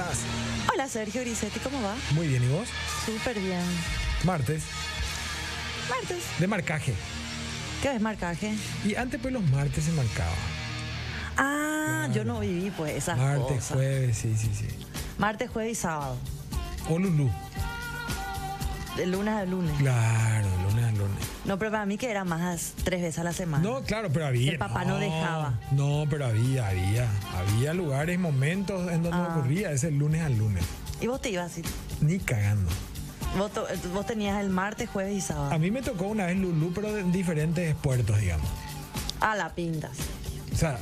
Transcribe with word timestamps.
estás? 0.00 0.18
Hola 0.72 0.88
Sergio 0.88 1.20
Grisetti, 1.22 1.58
¿cómo 1.60 1.80
va? 1.82 1.94
Muy 2.12 2.28
bien, 2.28 2.42
¿y 2.42 2.48
vos? 2.48 2.68
Súper 3.04 3.38
bien. 3.38 3.62
Martes, 4.24 4.62
Martes. 5.88 6.22
de 6.38 6.46
marcaje. 6.46 6.94
¿Qué 7.82 7.94
es 7.94 8.00
marcaje? 8.00 8.54
Y 8.84 8.94
antes 8.94 9.20
pues 9.20 9.32
los 9.32 9.42
martes 9.50 9.84
se 9.84 9.92
marcaba. 9.92 10.34
Ah, 11.36 12.08
yo 12.12 12.24
no 12.24 12.40
viví 12.40 12.70
pues 12.70 12.94
esas 12.96 13.16
Martes, 13.18 13.56
cosas. 13.56 13.72
jueves, 13.76 14.18
sí, 14.18 14.34
sí, 14.36 14.50
sí. 14.54 14.68
Martes, 15.18 15.50
jueves 15.50 15.72
y 15.72 15.80
sábado. 15.80 16.16
O 16.88 16.98
Lulú. 16.98 17.30
De 18.96 19.06
lunes 19.06 19.32
a 19.34 19.44
lunes. 19.44 19.72
Claro, 19.78 20.48
lunes 20.68 20.84
a 20.84 20.90
lunes. 20.92 21.18
No, 21.44 21.58
pero 21.58 21.70
para 21.70 21.86
mí 21.86 21.96
que 21.96 22.10
era 22.10 22.24
más 22.24 22.74
tres 22.84 23.00
veces 23.00 23.18
a 23.18 23.24
la 23.24 23.32
semana. 23.32 23.62
No, 23.62 23.82
claro, 23.82 24.08
pero 24.12 24.26
había. 24.26 24.52
El 24.52 24.58
papá 24.58 24.84
no 24.84 24.98
dejaba. 24.98 25.54
No, 25.72 26.04
pero 26.10 26.26
había, 26.26 26.68
había. 26.68 27.08
Había 27.38 27.72
lugares, 27.72 28.18
momentos 28.18 28.90
en 28.90 29.02
donde 29.02 29.18
Ah. 29.18 29.28
ocurría 29.36 29.70
ese 29.70 29.90
lunes 29.90 30.22
al 30.22 30.36
lunes. 30.36 30.64
Y 31.00 31.06
vos 31.06 31.20
te 31.22 31.30
ibas 31.30 31.52
así. 31.52 31.62
Ni 32.00 32.18
cagando. 32.18 32.70
Vos, 33.38 33.52
to- 33.52 33.66
vos 33.94 34.04
tenías 34.06 34.40
el 34.40 34.50
martes, 34.50 34.88
jueves 34.90 35.14
y 35.16 35.20
sábado. 35.20 35.52
A 35.52 35.58
mí 35.58 35.70
me 35.70 35.82
tocó 35.82 36.06
una 36.06 36.26
vez 36.26 36.36
Lulú, 36.36 36.72
pero 36.74 36.98
en 36.98 37.12
diferentes 37.12 37.74
puertos, 37.76 38.18
digamos. 38.18 38.48
A 39.20 39.36
la 39.36 39.50
pintas. 39.54 39.92
O 40.52 40.56
sea, 40.56 40.72
de- 40.72 40.78
de- 40.78 40.80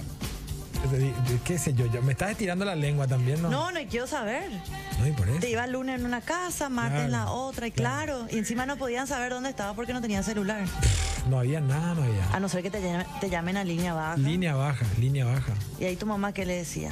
qué 1.45 1.59
sé 1.59 1.75
yo, 1.75 1.87
yo 1.87 2.03
me 2.03 2.13
estás 2.13 2.31
estirando 2.31 2.65
la 2.65 2.75
lengua 2.75 3.07
también, 3.07 3.41
¿no? 3.43 3.51
No, 3.51 3.71
no 3.71 3.81
quiero 3.89 4.07
saber. 4.07 4.51
No, 4.99 5.07
y 5.07 5.13
por 5.13 5.29
eso. 5.29 5.39
Te 5.41 5.51
iba 5.51 5.65
el 5.65 5.73
lunes 5.73 5.99
en 5.99 6.07
una 6.07 6.21
casa, 6.21 6.69
martes 6.69 7.05
en 7.05 7.13
la 7.13 7.31
otra, 7.31 7.67
y 7.67 7.71
claro. 7.71 8.27
Y 8.31 8.39
encima 8.39 8.67
no 8.67 8.77
podían 8.77 9.07
saber 9.07 9.31
dónde 9.33 9.51
estaba 9.51 9.75
porque 9.75 9.93
no 9.93 10.01
tenían 10.01 10.25
celular. 10.25 10.65
No 11.29 11.39
había 11.39 11.61
nada, 11.61 11.95
no 11.95 12.03
había. 12.03 12.33
A 12.33 12.41
no 12.41 12.49
ser 12.49 12.63
que 12.63 12.71
te 12.71 12.81
llamen, 12.81 13.07
te 13.21 13.31
llamen 13.31 13.57
a 13.57 13.65
línea 13.65 13.95
baja. 13.95 14.17
Línea 14.17 14.55
baja, 14.55 14.87
línea 14.99 15.25
baja. 15.25 15.53
Y 15.79 15.85
ahí 15.85 15.97
tu 15.97 16.07
mamá, 16.07 16.33
¿qué 16.33 16.47
le 16.47 16.57
decía? 16.57 16.91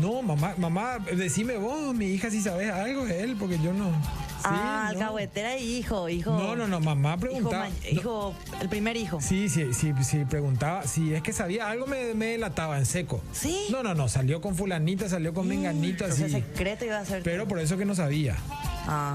No, 0.00 0.22
mamá, 0.22 0.54
mamá, 0.56 0.98
decime 1.14 1.56
vos, 1.56 1.94
mi 1.94 2.06
hija, 2.06 2.30
si 2.30 2.40
sabes 2.40 2.70
algo 2.70 3.04
de 3.04 3.22
él, 3.22 3.36
porque 3.38 3.58
yo 3.58 3.72
no. 3.72 3.90
Sí, 4.40 4.46
ah, 4.46 4.90
no. 4.94 5.00
alcahuetera 5.00 5.58
y 5.58 5.76
hijo, 5.76 6.08
hijo. 6.08 6.30
No, 6.30 6.56
no, 6.56 6.66
no, 6.66 6.80
mamá 6.80 7.18
preguntaba. 7.18 7.68
No, 7.68 7.74
hijo, 7.90 8.34
el 8.62 8.70
primer 8.70 8.96
hijo. 8.96 9.20
Sí, 9.20 9.50
sí, 9.50 9.74
sí, 9.74 9.92
sí, 10.02 10.24
preguntaba. 10.24 10.86
Si 10.86 11.12
es 11.12 11.22
que 11.22 11.34
sabía 11.34 11.68
algo, 11.68 11.86
me, 11.86 12.14
me 12.14 12.26
delataba 12.26 12.78
en 12.78 12.86
seco. 12.86 13.20
¿Sí? 13.32 13.66
No, 13.70 13.82
no, 13.82 13.94
no, 13.94 14.08
salió 14.08 14.40
con 14.40 14.56
fulanita, 14.56 15.10
salió 15.10 15.34
con 15.34 15.46
menganito, 15.46 16.06
así. 16.06 16.22
Entonces 16.22 16.44
secreto 16.48 16.86
iba 16.86 16.98
a 16.98 17.04
ser. 17.04 17.22
Pero 17.22 17.46
por 17.46 17.58
eso 17.58 17.76
que 17.76 17.84
no 17.84 17.94
sabía. 17.94 18.36
Ah, 18.86 19.14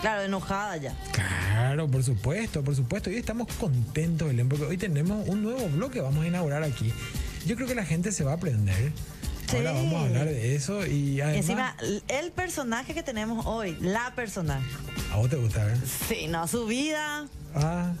claro, 0.00 0.22
enojada 0.22 0.78
ya. 0.78 0.96
Claro, 1.12 1.88
por 1.88 2.02
supuesto, 2.02 2.64
por 2.64 2.74
supuesto. 2.74 3.10
Y 3.10 3.16
estamos 3.16 3.48
contentos, 3.60 4.28
Belén, 4.28 4.48
porque 4.48 4.64
hoy 4.64 4.78
tenemos 4.78 5.28
un 5.28 5.42
nuevo 5.42 5.68
bloque, 5.68 6.00
vamos 6.00 6.24
a 6.24 6.28
inaugurar 6.28 6.62
aquí. 6.62 6.94
Yo 7.44 7.56
creo 7.56 7.68
que 7.68 7.74
la 7.74 7.84
gente 7.84 8.10
se 8.10 8.24
va 8.24 8.32
a 8.32 8.34
aprender. 8.36 8.90
Sí. 9.48 9.56
Ahora 9.56 9.72
vamos 9.72 9.94
a 9.94 10.06
hablar 10.06 10.24
de 10.26 10.54
eso 10.56 10.84
y 10.86 11.20
además... 11.20 11.36
encima, 11.36 11.76
el 12.08 12.32
personaje 12.32 12.94
que 12.94 13.02
tenemos 13.02 13.46
hoy, 13.46 13.76
la 13.80 14.12
personaje. 14.14 14.66
¿A 15.12 15.16
vos 15.16 15.30
te 15.30 15.36
gusta, 15.36 15.64
ver? 15.64 15.78
Sí, 16.08 16.26
no, 16.28 16.46
su 16.48 16.66
vida. 16.66 17.28
Ah. 17.54 17.92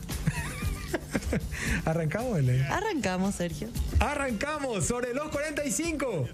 Arrancamos, 1.84 2.34
Belén. 2.34 2.62
Arrancamos, 2.62 3.34
Sergio. 3.34 3.68
Arrancamos 4.00 4.86
sobre 4.86 5.14
los 5.14 5.28
45. 5.28 6.28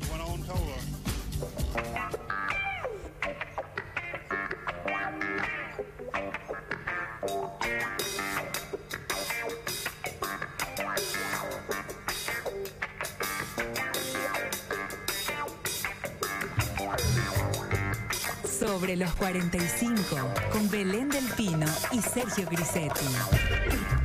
Sobre 18.82 18.96
los 18.96 19.14
45, 19.14 20.16
con 20.50 20.68
Belén 20.68 21.08
Del 21.08 21.24
Pino 21.36 21.66
y 21.92 22.00
Sergio 22.00 22.48
Grisetti. 22.50 24.01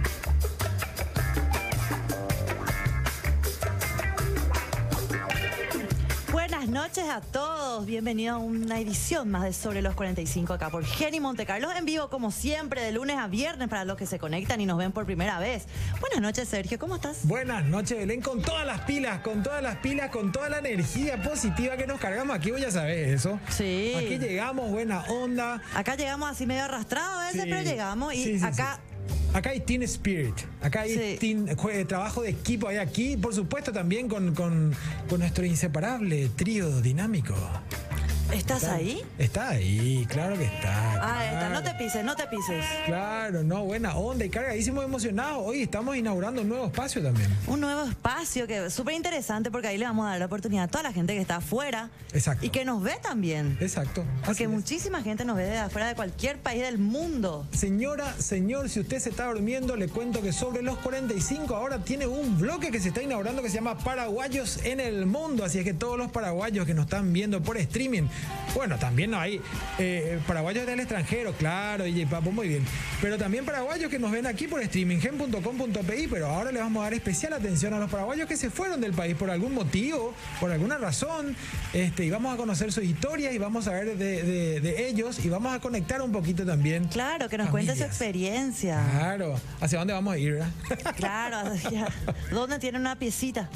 Buenas 6.68 6.90
noches 6.90 7.06
a 7.10 7.22
todos. 7.22 7.86
Bienvenidos 7.86 8.36
a 8.36 8.40
una 8.40 8.78
edición 8.78 9.32
más 9.32 9.44
de 9.44 9.54
Sobre 9.54 9.82
los 9.82 9.96
45 9.96 10.52
acá 10.54 10.70
por 10.70 10.84
Jenny 10.84 11.22
Montecarlos 11.22 11.74
en 11.78 11.86
vivo 11.86 12.10
como 12.10 12.30
siempre 12.30 12.82
de 12.82 12.92
lunes 12.92 13.18
a 13.18 13.28
viernes 13.28 13.70
para 13.70 13.86
los 13.86 13.96
que 13.96 14.06
se 14.06 14.20
conectan 14.20 14.60
y 14.60 14.66
nos 14.66 14.78
ven 14.78 14.92
por 14.92 15.06
primera 15.06 15.40
vez. 15.40 15.64
Buenas 16.02 16.20
noches, 16.20 16.50
Sergio. 16.50 16.78
¿Cómo 16.78 16.96
estás? 16.96 17.20
Buenas 17.26 17.64
noches, 17.68 17.98
Belén, 17.98 18.20
con 18.22 18.42
todas 18.42 18.66
las 18.66 18.82
pilas, 18.82 19.22
con 19.22 19.44
todas 19.44 19.64
las 19.64 19.78
pilas, 19.78 20.10
con 20.10 20.34
toda 20.34 20.50
la 20.50 20.58
energía 20.60 21.22
positiva 21.24 21.78
que 21.78 21.88
nos 21.88 22.02
cargamos 22.02 22.36
aquí, 22.36 22.52
vos 22.52 22.60
ya 22.60 22.70
sabés 22.70 23.14
eso. 23.14 23.40
Sí. 23.50 23.94
Aquí 23.98 24.18
llegamos, 24.18 24.70
buena 24.70 25.04
onda. 25.04 25.62
Acá 25.74 25.96
llegamos 25.96 26.30
así 26.30 26.46
medio 26.46 26.66
arrastrados 26.66 27.18
a 27.18 27.28
veces, 27.28 27.44
Sí. 27.44 27.50
pero 27.50 27.62
llegamos 27.62 28.14
y 28.14 28.24
Sí, 28.26 28.40
sí, 28.40 28.46
acá. 28.46 28.82
Acá 29.38 29.52
hay 29.52 29.60
team 29.60 29.84
spirit, 29.84 30.34
acá 30.64 30.82
hay 30.82 30.94
Sí. 30.96 31.18
team- 31.20 31.46
jue- 31.56 31.86
trabajo 31.86 32.24
de 32.24 32.30
equipo, 32.30 32.68
hay 32.70 32.78
aquí, 32.78 33.16
por 33.18 33.36
supuesto, 33.36 33.72
también 33.72 34.08
con, 34.08 34.34
con- 34.34 34.74
con 35.08 35.20
nuestro 35.20 35.46
inseparable 35.46 36.30
trío 36.36 36.82
dinámico. 36.82 37.36
¿Estás 38.34 38.66
ahí? 38.66 39.02
Está 39.18 39.50
ahí, 39.50 40.06
claro 40.10 40.38
que 40.38 40.44
está. 40.44 40.94
Ah, 41.02 41.26
está. 41.26 41.50
No 41.50 41.64
te 41.64 41.74
pises, 41.76 42.04
no 42.04 42.16
te 42.16 42.28
pises. 42.28 42.66
Claro, 42.86 43.42
no, 43.44 43.64
buena 43.64 43.96
onda 43.96 44.26
y 44.26 44.30
cargadísimos 44.30 44.84
emocionados. 44.84 45.42
Hoy 45.46 45.62
estamos 45.62 45.96
inaugurando 45.96 46.42
un 46.42 46.50
nuevo 46.50 46.66
espacio 46.66 47.02
también. 47.02 47.30
Un 47.48 47.62
nuevo 47.62 47.84
espacio 47.84 48.46
que 48.46 48.66
es 48.66 48.74
súper 48.74 48.96
interesante 48.96 49.50
porque 49.50 49.68
ahí 49.68 49.78
le 49.78 49.86
vamos 49.86 50.06
a 50.06 50.10
dar 50.10 50.20
la 50.20 50.26
oportunidad 50.26 50.66
a 50.66 50.68
toda 50.68 50.84
la 50.84 50.94
gente 50.94 51.14
que 51.14 51.22
está 51.22 51.38
afuera. 51.38 51.90
Exacto. 52.14 52.46
Y 52.46 52.50
que 52.50 52.66
nos 52.66 52.84
ve 52.84 52.98
también. 53.02 53.58
Exacto. 53.62 54.04
Porque 54.26 54.44
es. 54.44 54.50
muchísima 54.50 55.02
gente 55.02 55.24
nos 55.24 55.38
ve 55.38 55.46
de 55.46 55.58
afuera 55.60 55.88
de 55.88 55.96
cualquier 55.96 56.38
país 56.38 56.62
del 56.62 56.80
mundo. 56.80 57.48
Señora, 57.54 58.14
señor, 58.20 58.70
si 58.70 58.82
usted 58.82 59.00
se 59.00 59.10
está 59.10 59.28
durmiendo, 59.28 59.78
le 59.78 59.88
cuento 59.88 60.22
que 60.22 60.34
sobre 60.34 60.62
los 60.64 60.78
45 60.80 61.56
ahora 61.56 61.80
tiene 61.80 62.08
un 62.08 62.38
bloque 62.38 62.72
que 62.72 62.80
se 62.82 62.90
está 62.90 63.02
inaugurando 63.02 63.42
que 63.42 63.50
se 63.50 63.56
llama 63.56 63.78
Paraguayos 63.78 64.60
en 64.66 64.82
el 64.82 65.06
Mundo. 65.06 65.46
Así 65.46 65.60
es 65.60 65.64
que 65.64 65.74
todos 65.74 65.98
los 65.98 66.12
paraguayos 66.12 66.66
que 66.66 66.74
nos 66.74 66.86
están 66.86 67.14
viendo 67.14 67.42
por 67.42 67.58
streaming, 67.58 68.08
bueno, 68.56 68.78
también 68.80 69.12
no 69.12 69.20
hay 69.20 69.40
eh, 69.78 70.20
paraguayos 70.26 70.66
del 70.66 70.80
extranjero, 70.80 71.34
claro, 71.34 71.86
y 71.86 72.06
Papo, 72.06 72.32
muy 72.32 72.48
bien. 72.48 72.66
Pero 73.02 73.18
también 73.18 73.46
paraguayos 73.46 73.92
que 73.92 74.00
nos 74.00 74.12
ven 74.12 74.26
aquí 74.26 74.48
por 74.48 74.62
streaming, 74.64 74.98
gen.com.pi, 75.00 76.08
pero 76.10 76.28
ahora 76.28 76.52
le 76.52 76.60
vamos 76.60 76.82
a 76.82 76.86
dar 76.86 76.94
especial 76.96 77.34
atención 77.34 77.74
a 77.74 77.80
los 77.80 77.90
paraguayos 77.92 78.28
que 78.28 78.36
se 78.38 78.50
fueron 78.50 78.82
del 78.82 78.94
país 78.94 79.16
por 79.16 79.30
algún 79.30 79.54
motivo, 79.54 80.14
por 80.40 80.52
alguna 80.52 80.78
razón, 80.78 81.36
este, 81.74 82.06
y 82.06 82.10
vamos 82.10 82.34
a 82.34 82.38
conocer 82.38 82.72
sus 82.72 82.84
historias 82.84 83.34
y 83.34 83.38
vamos 83.38 83.68
a 83.68 83.74
ver 83.74 83.96
de, 83.98 84.24
de- 84.24 84.60
de 84.62 84.88
ellos 84.88 85.24
y 85.24 85.30
vamos 85.30 85.54
a 85.54 85.60
conectar 85.60 86.02
un 86.02 86.12
poquito 86.12 86.46
también. 86.46 86.86
Claro, 86.88 87.30
que 87.30 87.38
nos 87.38 87.50
cuente 87.50 87.76
su 87.76 87.84
experiencia. 87.84 88.82
Claro, 88.92 89.40
¿hacia 89.62 89.80
dónde 89.80 89.94
vamos 89.94 90.14
a 90.14 90.18
ir? 90.18 90.34
verdad? 90.34 90.50
Claro, 90.96 91.38
hacia- 91.52 91.88
¿dónde 92.32 92.58
tiene 92.60 92.80
una 92.80 92.96
piecita? 92.98 93.50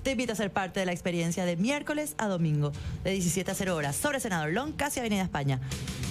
Te 0.06 0.12
invita 0.12 0.34
a 0.34 0.36
ser 0.36 0.52
parte 0.52 0.80
de 0.80 0.86
la 0.86 0.92
experiencia 0.92 1.46
de 1.46 1.58
miércoles 1.58 2.14
a 2.20 2.28
domingo, 2.28 2.72
de 3.04 3.10
17 3.10 3.50
a 3.50 3.56
0 3.56 3.76
horas, 3.76 3.96
sobre 3.96 4.20
Senador 4.20 4.54
Long, 4.54 4.76
casi 4.76 5.00
Avenida 5.00 5.24
España, 5.24 5.60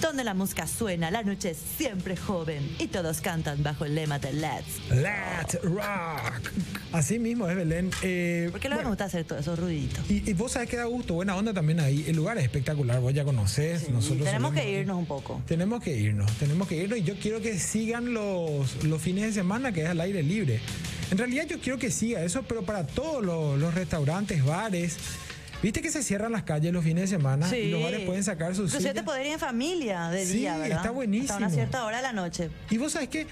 donde 0.01 0.25
la 0.25 0.33
música 0.33 0.67
suena, 0.67 1.11
la 1.11 1.23
noche 1.23 1.51
es 1.51 1.57
siempre 1.77 2.17
joven 2.17 2.75
y 2.77 2.87
todos 2.87 3.21
cantan 3.21 3.63
bajo 3.63 3.85
el 3.85 3.95
lema 3.95 4.19
de 4.19 4.33
Let's. 4.33 4.89
Let's 4.89 5.61
rock. 5.63 6.51
Así 6.91 7.19
mismo 7.19 7.47
es 7.47 7.55
Belén. 7.55 7.89
Eh, 8.01 8.49
¿Por 8.51 8.59
qué 8.59 8.67
le 8.67 8.75
bueno, 8.75 8.89
gusta 8.89 9.05
hacer 9.05 9.23
todos 9.23 9.43
esos 9.43 9.57
ruiditos? 9.57 10.03
y, 10.11 10.29
y 10.29 10.33
vos 10.33 10.51
sabés 10.51 10.69
que 10.69 10.75
da 10.75 10.83
gusto, 10.83 11.13
buena 11.13 11.33
onda 11.37 11.53
también 11.53 11.79
ahí. 11.79 12.03
El 12.05 12.17
lugar 12.17 12.37
es 12.37 12.43
espectacular, 12.43 12.99
vos 12.99 13.13
ya 13.13 13.23
conocés. 13.23 13.89
nosotros 13.89 14.25
Tenemos 14.25 14.49
solemos 14.49 14.53
que 14.55 14.71
ir. 14.71 14.79
irnos 14.81 14.97
un 14.97 15.05
poco. 15.05 15.41
Tenemos 15.47 15.81
que 15.81 15.95
irnos, 15.95 16.29
tenemos 16.33 16.67
que 16.67 16.75
irnos 16.75 16.99
y 16.99 17.03
yo 17.03 17.15
quiero 17.17 17.39
que 17.41 17.57
sigan 17.57 18.13
los, 18.13 18.83
los 18.83 19.01
fines 19.01 19.23
de 19.23 19.31
semana 19.31 19.71
que 19.71 19.83
es 19.83 19.89
al 19.89 20.01
aire 20.01 20.21
libre. 20.21 20.59
En 21.11 21.19
realidad 21.19 21.45
yo 21.47 21.59
quiero 21.59 21.77
que 21.77 21.91
siga 21.91 22.23
eso, 22.23 22.41
pero 22.47 22.63
para 22.63 22.83
todos 22.87 23.23
los, 23.23 23.59
los 23.59 23.75
restaurantes, 23.85 24.43
bares. 24.43 24.97
Viste 25.61 25.81
que 25.81 25.89
se 25.89 26.03
cierran 26.03 26.31
las 26.31 26.43
calles 26.43 26.73
los 26.73 26.83
fines 26.83 27.09
de 27.09 27.15
semana 27.15 27.55
y 27.55 27.69
los 27.71 27.81
bares 27.81 28.01
pueden 28.01 28.23
sacar 28.23 28.53
sus 28.55 28.65
Inclusive 28.71 28.93
te 28.93 29.03
poder 29.03 29.25
ir 29.25 29.33
en 29.33 29.39
familia 29.39 30.09
de 30.09 30.25
Sí, 30.25 30.39
día, 30.39 30.57
¿verdad? 30.57 30.77
está 30.77 30.91
buenísimo. 30.91 31.33
Hasta 31.33 31.45
una 31.45 31.49
cierta 31.49 31.85
hora 31.85 31.97
de 31.97 32.03
la 32.03 32.13
noche. 32.13 32.49
Y 32.69 32.77
vos 32.77 32.91
sabés 32.91 33.09
que 33.09 33.25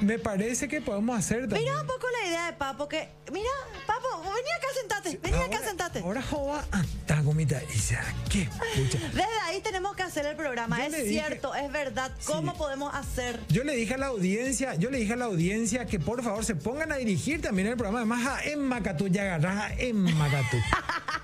me 0.00 0.18
parece 0.18 0.68
que 0.68 0.80
podemos 0.80 1.18
hacer 1.18 1.40
también. 1.40 1.62
Mira 1.62 1.80
un 1.80 1.86
poco 1.86 2.06
idea 2.30 2.46
de 2.46 2.52
Papo, 2.54 2.88
que... 2.88 3.08
Mira, 3.32 3.48
Papo, 3.86 4.22
vení 4.22 4.50
acá, 4.56 4.66
sentate. 4.80 5.18
Vení 5.22 5.36
acá, 5.36 5.56
Ahora- 5.56 5.68
sentate. 5.68 5.98
Ahora 6.00 6.22
joda 6.22 6.64
anda 6.72 7.20
gomita 7.22 7.60
y 7.74 7.78
se 7.78 7.98
qué 8.30 8.48
pucha. 8.74 8.98
Desde 9.08 9.40
ahí 9.46 9.60
tenemos 9.60 9.94
que 9.96 10.02
hacer 10.02 10.24
el 10.26 10.36
programa. 10.36 10.78
Yo 10.78 10.84
es 10.84 10.92
dije- 10.92 11.08
cierto, 11.10 11.54
es 11.54 11.70
verdad. 11.70 12.12
¿Cómo 12.24 12.52
Sí. 12.52 12.58
podemos 12.58 12.94
hacer? 12.94 13.38
Yo 13.48 13.64
le 13.64 13.74
dije 13.76 13.94
a 13.94 13.98
la 13.98 14.06
audiencia, 14.06 14.74
yo 14.76 14.90
le 14.90 14.98
dije 14.98 15.12
a 15.12 15.16
la 15.16 15.26
audiencia 15.26 15.84
que 15.86 15.98
por 16.00 16.22
favor 16.22 16.44
se 16.44 16.54
pongan 16.54 16.92
a 16.92 16.96
dirigir 16.96 17.42
también 17.42 17.68
el 17.68 17.76
programa. 17.76 17.98
Además, 17.98 18.26
a 18.26 18.44
en 18.44 18.60
Macatú, 18.60 19.08
ya 19.08 19.22
agarrás 19.22 19.70
a 19.70 19.74
en 19.74 19.96
Macatú. 19.96 20.56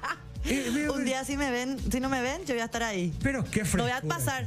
Eh, 0.49 0.89
Un 0.95 1.05
día 1.05 1.25
si 1.25 1.37
me 1.37 1.51
ven, 1.51 1.77
si 1.91 1.99
no 1.99 2.09
me 2.09 2.23
ven, 2.23 2.45
yo 2.47 2.55
voy 2.55 2.61
a 2.63 2.67
estar 2.67 2.85
ahí. 2.85 3.13
Pero 3.21 3.43
qué 3.51 3.61
Lo 3.61 3.67
frescura. 3.67 3.83
voy 4.01 4.11
a 4.13 4.15
pasar. 4.15 4.47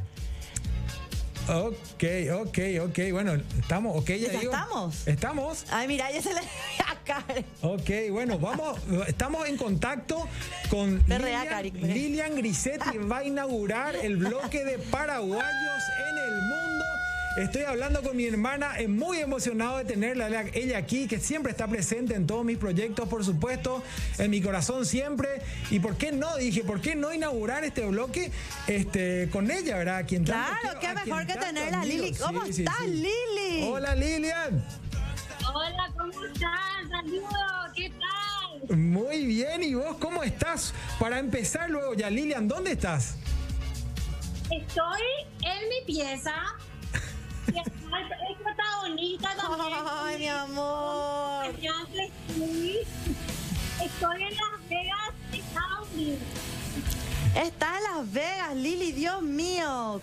Ok, 1.49 2.03
ok, 2.31 2.59
ok. 2.83 2.99
Bueno, 3.11 3.33
estamos, 3.59 3.97
ok, 3.97 4.07
ya, 4.09 4.17
¿Ya 4.17 4.39
digo. 4.39 4.51
estamos? 4.53 5.07
Estamos. 5.07 5.65
Ay, 5.71 5.87
mira, 5.87 6.11
ya 6.11 6.21
se 6.21 6.33
le 6.33 6.41
Karen. 7.05 7.45
Ok, 7.61 7.89
bueno, 8.11 8.37
vamos, 8.37 8.79
estamos 9.07 9.47
en 9.47 9.57
contacto 9.57 10.27
con 10.69 11.01
Lilian. 11.07 11.63
Lilian 11.73 12.35
Grisetti 12.35 12.99
va 12.99 13.19
a 13.19 13.23
inaugurar 13.23 13.95
el 13.95 14.17
bloque 14.17 14.63
de 14.63 14.77
paraguayos 14.77 15.83
en 16.07 16.17
el. 16.17 16.48
Estoy 17.39 17.62
hablando 17.63 18.01
con 18.03 18.18
mi 18.18 18.25
hermana, 18.25 18.77
eh, 18.80 18.89
muy 18.89 19.19
emocionado 19.19 19.77
de 19.77 19.86
tenerla 19.86 20.27
ella- 20.53 20.77
aquí, 20.77 21.07
que 21.07 21.19
siempre 21.19 21.51
está 21.51 21.68
presente 21.69 22.13
en 22.13 22.27
todos 22.27 22.44
mis 22.44 22.57
proyectos, 22.57 23.07
por 23.07 23.24
supuesto, 23.24 23.81
en 24.18 24.30
mi 24.30 24.41
corazón 24.41 24.86
siempre. 24.86 25.41
Y 25.71 25.80
por 25.80 25.95
qué 25.95 26.12
no, 26.12 26.36
dije, 26.36 26.65
¿por 26.65 26.81
qué 26.81 26.95
no 26.95 27.13
inaugurar 27.13 27.63
este 27.63 27.86
bloque 27.86 28.30
este, 28.68 29.30
con 29.31 29.50
ella, 29.51 29.77
verdad? 29.77 30.06
Quien 30.06 30.25
Claro, 30.25 30.53
quiero, 30.62 30.80
qué 30.81 31.06
mejor 31.06 31.25
que 31.25 31.33
tenerla, 31.36 31.80
admiro. 31.81 32.03
Lili. 32.03 32.18
¿Cómo 32.18 32.45
Sí, 32.45 32.53
sí, 32.53 32.62
estás, 32.63 32.75
sí. 32.83 32.88
Lili? 32.89 33.69
Hola, 33.71 33.95
Lilian. 33.95 34.65
Hola, 35.53 35.92
¿cómo 35.97 36.25
estás? 36.25 36.89
Saludos, 36.89 37.71
¿qué 37.74 37.89
tal? 38.69 38.77
Muy 38.77 39.25
bien, 39.25 39.63
¿y 39.63 39.74
vos 39.75 39.95
cómo 39.97 40.24
estás? 40.24 40.74
Para 41.00 41.19
empezar 41.19 41.69
luego 41.69 41.94
ya, 41.94 42.09
Lilian, 42.09 42.50
¿dónde 42.50 42.74
estás? 42.74 43.15
Estoy 44.51 45.01
en 45.42 45.69
mi 45.69 45.85
pieza. 45.85 46.33
Está 47.55 48.63
bonita 48.81 49.29
también. 49.35 49.73
Ay, 49.87 50.17
mi 50.19 50.27
amor. 50.27 51.45
Estoy 53.83 54.23
en 54.23 54.35
Las 54.35 54.69
Vegas, 54.69 55.13
Estados 55.33 55.87
Unidos. 55.93 56.19
Estás 57.35 57.77
en 57.77 57.83
Las 57.83 58.11
Vegas, 58.11 58.55
Lili, 58.55 58.91
Dios 58.91 59.21
mío. 59.21 60.01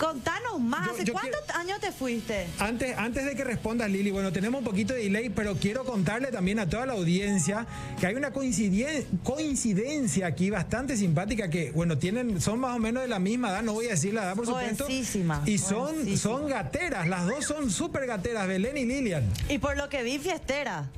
Contanos 0.00 0.58
más. 0.58 0.88
¿Hace 0.88 1.12
cuántos 1.12 1.40
quiero- 1.42 1.58
años 1.60 1.78
te 1.80 1.92
fuiste? 1.92 2.46
Antes, 2.58 2.96
antes 2.96 3.26
de 3.26 3.36
que 3.36 3.44
respondas, 3.44 3.90
Lili, 3.90 4.10
bueno, 4.10 4.32
tenemos 4.32 4.60
un 4.60 4.64
poquito 4.64 4.94
de 4.94 5.02
delay, 5.02 5.28
pero 5.28 5.56
quiero 5.56 5.84
contarle 5.84 6.28
también 6.32 6.58
a 6.58 6.66
toda 6.66 6.86
la 6.86 6.94
audiencia 6.94 7.66
que 8.00 8.06
hay 8.06 8.14
una 8.14 8.32
coinciden- 8.32 9.04
coincidencia 9.22 10.26
aquí 10.26 10.48
bastante 10.48 10.96
simpática 10.96 11.50
que, 11.50 11.70
bueno, 11.72 11.98
tienen, 11.98 12.40
son 12.40 12.60
más 12.60 12.74
o 12.74 12.78
menos 12.78 13.02
de 13.02 13.08
la 13.10 13.18
misma 13.18 13.50
edad, 13.50 13.62
no 13.62 13.74
voy 13.74 13.86
a 13.86 13.90
decir 13.90 14.14
la 14.14 14.22
edad, 14.24 14.36
por 14.36 14.46
supuesto. 14.46 14.84
Jovencísima, 14.84 15.42
Y 15.44 15.58
son, 15.58 15.88
jovencísima. 15.92 16.16
son 16.16 16.48
gateras, 16.48 17.06
las 17.06 17.26
dos 17.26 17.44
son 17.44 17.70
súper 17.70 18.06
gateras, 18.06 18.48
Belén 18.48 18.78
y 18.78 18.86
Lilian. 18.86 19.30
Y 19.50 19.58
por 19.58 19.76
lo 19.76 19.90
que 19.90 20.02
vi, 20.02 20.18
fiestera. 20.18 20.88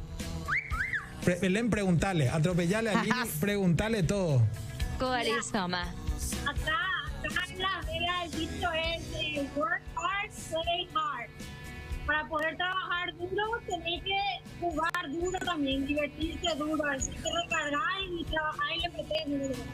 Pre- 1.24 1.40
Belén, 1.40 1.70
preguntale, 1.70 2.28
atropellale 2.30 2.90
a 2.90 3.02
Lili, 3.02 3.16
preguntale 3.40 4.04
todo. 4.04 4.42
Coalizoma. 4.98 5.82
Acá, 5.82 6.50
acá 6.50 6.91
el 8.24 8.30
dicho 8.30 8.70
es 8.72 9.02
eh, 9.14 9.48
work 9.56 9.82
hard, 9.96 10.30
play 10.50 10.88
hard. 10.94 11.30
Para 12.06 12.28
poder 12.28 12.56
trabajar 12.56 13.14
duro, 13.16 13.60
tenés 13.66 14.02
que 14.02 14.18
jugar 14.60 15.10
duro 15.10 15.38
también, 15.38 15.86
divertirse 15.86 16.54
duro, 16.56 16.84
así 16.90 17.10
que 17.10 17.28
recargar 17.44 18.02
y 18.10 18.24
trabajar 18.24 18.66
y 18.76 18.80
le 18.80 18.88
meter 18.88 19.28
duro. 19.28 19.64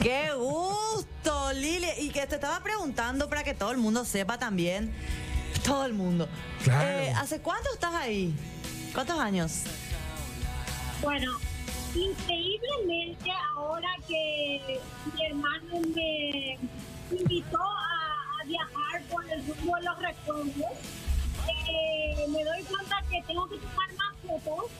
¡Qué 0.00 0.30
gusto, 0.34 1.52
Lili! 1.52 1.88
Y 1.98 2.10
que 2.10 2.26
te 2.26 2.36
estaba 2.36 2.60
preguntando 2.62 3.28
para 3.28 3.44
que 3.44 3.54
todo 3.54 3.72
el 3.72 3.78
mundo 3.78 4.04
sepa 4.04 4.38
también. 4.38 4.94
Todo 5.64 5.84
el 5.84 5.94
mundo. 5.94 6.28
Claro. 6.62 6.98
Eh, 6.98 7.12
¿Hace 7.16 7.40
cuánto 7.40 7.72
estás 7.74 7.94
ahí? 7.94 8.34
¿Cuántos 8.94 9.18
años? 9.18 9.64
Bueno, 11.02 11.38
increíblemente 11.96 13.30
ahora 13.54 13.88
que 14.06 14.80
mi 15.14 15.24
hermano 15.26 15.80
me 15.94 16.58
invitó 17.10 17.62
a, 17.62 18.40
a 18.40 18.44
viajar 18.46 19.02
por 19.10 19.24
el 19.30 19.46
rumbo 19.46 19.76
de 19.76 19.82
los 19.82 19.98
recuerdos, 19.98 20.72
eh, 21.68 22.26
me 22.28 22.44
doy 22.44 22.62
cuenta 22.64 23.02
que 23.10 23.22
tengo 23.26 23.48
que 23.48 23.56
tomar 23.58 23.94
más 23.94 24.14
fotos, 24.26 24.70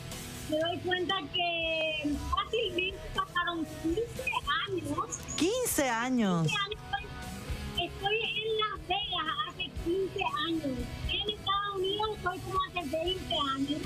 me 0.50 0.58
doy 0.58 0.78
cuenta 0.78 1.14
que 1.32 2.14
fácilmente 2.30 2.98
pasaron 3.14 3.64
15 3.82 4.00
años. 4.68 5.18
15 5.36 5.88
años. 5.88 6.42
15 6.42 6.56
años 6.58 6.80
estoy, 6.84 7.86
estoy 7.86 8.16
en 8.16 8.58
Las 8.60 8.88
Vegas 8.88 9.26
hace 9.48 9.64
15 9.84 10.24
años. 10.48 10.78
En 11.08 11.30
Estados 11.30 11.76
Unidos 11.76 12.08
estoy 12.16 12.38
como 12.40 12.58
hace 12.62 12.80
20 12.90 13.34
años. 13.54 13.82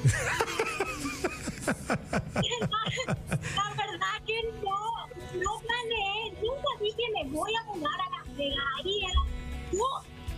La 1.70 3.66
verdad 3.76 4.16
que 4.26 4.42
no, 4.62 4.80
no 5.40 5.60
planeé, 5.60 6.32
nunca 6.42 6.70
dije 6.80 7.02
me 7.14 7.30
voy 7.30 7.52
a 7.54 7.62
mudar 7.64 8.00
a 8.00 8.24
Vegas. 8.36 8.64
Yo 9.72 9.78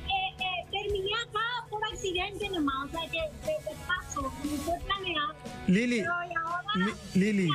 eh, 0.06 0.34
eh, 0.38 0.66
terminé 0.70 1.10
acá 1.26 1.66
por 1.70 1.82
accidente 1.84 2.48
nomás, 2.50 2.86
o 2.86 2.88
sea 2.90 3.08
que 3.10 3.18
de, 3.18 3.52
de 3.52 3.76
paso, 3.86 4.22
no 4.22 4.56
fue 4.58 4.78
planeado. 4.80 5.34
Lili, 5.66 6.00
Pero 6.00 6.12
ahora, 6.12 6.96
Lili. 7.14 7.48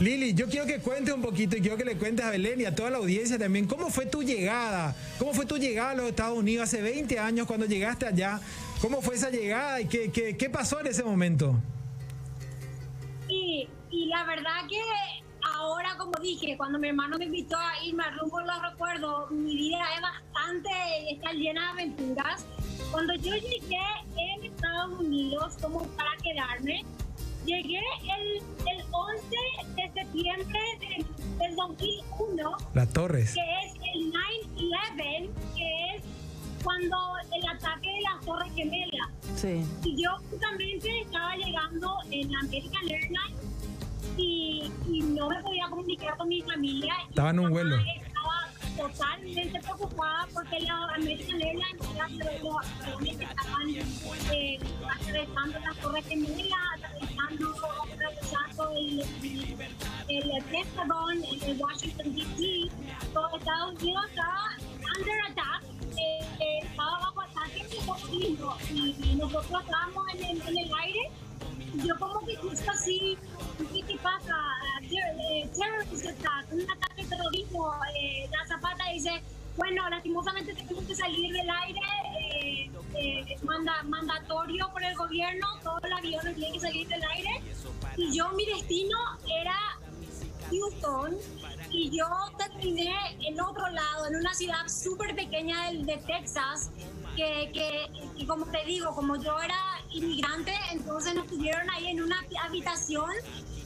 Lili, 0.00 0.34
yo 0.34 0.48
quiero 0.48 0.66
que 0.66 0.78
cuentes 0.78 1.14
un 1.14 1.22
poquito 1.22 1.56
y 1.56 1.60
quiero 1.60 1.76
que 1.76 1.84
le 1.84 1.96
cuentes 1.96 2.24
a 2.24 2.30
Belén 2.30 2.60
y 2.60 2.64
a 2.64 2.74
toda 2.74 2.90
la 2.90 2.98
audiencia 2.98 3.38
también 3.38 3.66
cómo 3.66 3.90
fue 3.90 4.06
tu 4.06 4.22
llegada. 4.22 4.94
¿Cómo 5.18 5.32
fue 5.34 5.46
tu 5.46 5.56
llegada 5.56 5.90
a 5.90 5.94
los 5.94 6.06
Estados 6.06 6.38
Unidos 6.38 6.64
hace 6.64 6.82
20 6.82 7.18
años 7.18 7.46
cuando 7.46 7.66
llegaste 7.66 8.06
allá? 8.06 8.40
¿Cómo 8.80 9.00
fue 9.00 9.14
esa 9.14 9.30
llegada 9.30 9.80
y 9.80 9.86
qué, 9.86 10.10
qué, 10.10 10.50
pasó 10.50 10.80
en 10.80 10.88
ese 10.88 11.04
momento? 11.04 11.56
Y, 13.28 13.68
la 14.06 14.24
verdad 14.24 14.66
que 14.68 14.80
ahora, 15.42 15.96
como 15.96 16.12
dije, 16.20 16.56
cuando 16.56 16.78
mi 16.78 16.88
hermano 16.88 17.16
me 17.16 17.26
invitó 17.26 17.56
a 17.56 17.82
irme 17.84 18.02
a 18.02 18.10
rumbo 18.10 18.40
los 18.40 18.62
recuerdos, 18.70 19.30
mi 19.30 19.54
vida 19.54 19.78
es 19.94 20.02
bastante, 20.02 20.70
está 21.10 21.32
llena 21.32 21.62
de 21.62 21.68
aventuras. 21.68 22.44
Cuando 22.90 23.14
yo 23.14 23.34
llegué 23.36 23.78
en 24.16 24.44
Estados 24.44 24.98
Unidos 24.98 25.56
como 25.62 25.86
para 25.96 26.10
quedarme, 26.22 26.84
Llegué 27.44 27.80
el, 28.02 28.36
el 28.68 28.84
11 28.90 29.26
de 29.74 29.92
septiembre 29.92 30.60
del, 30.80 31.38
del 31.38 31.56
2001, 31.56 32.50
Las 32.74 32.92
Torres. 32.92 33.34
que 33.34 33.40
es 33.40 33.74
el 33.94 34.12
9-11, 34.12 35.30
que 35.56 35.96
es 35.96 36.02
cuando 36.62 36.96
el 37.34 37.48
ataque 37.48 37.88
de 37.88 38.00
las 38.02 38.24
Torres 38.24 38.52
Gemelas. 38.54 39.08
Sí. 39.36 39.64
Y 39.84 40.02
yo 40.02 40.10
justamente 40.30 41.00
estaba 41.00 41.34
llegando 41.36 41.96
en 42.10 42.34
American 42.36 42.88
Airlines 42.88 43.42
y, 44.16 44.70
y 44.88 45.00
no 45.00 45.28
me 45.28 45.42
podía 45.42 45.66
comunicar 45.68 46.16
con 46.16 46.28
mi 46.28 46.42
familia. 46.42 46.94
Estaba 47.08 47.30
en 47.30 47.40
un 47.40 47.50
vuelo. 47.50 47.76
Totalmente 48.76 49.60
preocupada 49.60 50.26
porque 50.32 50.60
la 50.60 50.94
American 50.94 51.42
Airlines 51.42 52.42
los 52.42 52.56
aviones 52.80 53.16
que 53.16 53.24
estaban 53.24 53.68
eh, 54.32 54.58
atravesando 54.90 55.58
las 55.58 55.76
Torres 55.78 56.06
Gemelas, 56.06 56.58
atravesando, 56.76 57.54
atravesando 57.92 58.70
el, 58.72 59.00
el, 60.08 60.30
el 60.30 60.44
Pentagon, 60.44 61.24
el 61.42 61.60
Washington 61.60 62.14
D.C. 62.14 62.70
Todo 63.12 63.36
Estados 63.36 63.82
Unidos 63.82 64.04
estaba 64.08 64.56
under 64.98 65.20
attack 65.30 65.62
eh, 65.92 66.26
eh, 66.40 66.58
estaba 66.62 66.98
bajo 67.00 67.20
ataque 67.20 67.66
y, 68.12 69.14
nosotros 69.16 69.62
estábamos 69.62 70.14
en 70.14 70.24
el, 70.24 70.42
en 70.42 70.58
el 70.58 70.74
aire 70.82 71.10
yo 71.84 71.98
como 71.98 72.20
que 72.26 72.36
justo 72.36 72.70
así 72.70 73.16
¿qué 73.72 73.82
te 73.84 73.98
pasa? 73.98 74.34
Ter- 74.92 75.48
terrorist 75.52 76.06
attack, 76.06 76.52
un 76.52 76.70
ataque 76.70 77.04
terrorismo 77.06 77.72
eh, 77.98 78.28
la 78.30 78.46
zapata 78.46 78.84
dice 78.92 79.22
bueno, 79.56 79.88
lastimosamente 79.90 80.54
tenemos 80.54 80.84
que 80.84 80.94
salir 80.94 81.32
del 81.32 81.48
aire, 81.50 81.80
eh, 82.34 82.70
eh, 82.94 83.36
manda, 83.42 83.82
mandatorio 83.82 84.70
por 84.72 84.82
el 84.82 84.96
gobierno, 84.96 85.46
todos 85.62 85.80
los 85.82 85.92
aviones 85.98 86.34
tienen 86.34 86.54
que 86.54 86.60
salir 86.60 86.88
del 86.88 87.02
aire. 87.04 87.42
Y 87.96 88.16
yo, 88.16 88.30
mi 88.30 88.46
destino 88.46 88.96
era 89.42 89.58
Houston 90.50 91.16
y 91.70 91.90
yo 91.90 92.06
terminé 92.38 92.94
en 93.20 93.40
otro 93.40 93.68
lado, 93.68 94.06
en 94.06 94.16
una 94.16 94.32
ciudad 94.34 94.66
súper 94.68 95.14
pequeña 95.14 95.70
de, 95.70 95.84
de 95.84 95.96
Texas, 95.98 96.70
que, 97.14 97.50
que, 97.52 98.10
que 98.16 98.26
como 98.26 98.46
te 98.46 98.64
digo, 98.64 98.94
como 98.94 99.16
yo 99.16 99.38
era 99.38 99.58
inmigrante, 99.90 100.54
entonces 100.70 101.14
nos 101.14 101.26
tuvieron 101.26 101.68
ahí 101.70 101.88
en 101.88 102.02
una 102.02 102.24
habitación 102.42 103.10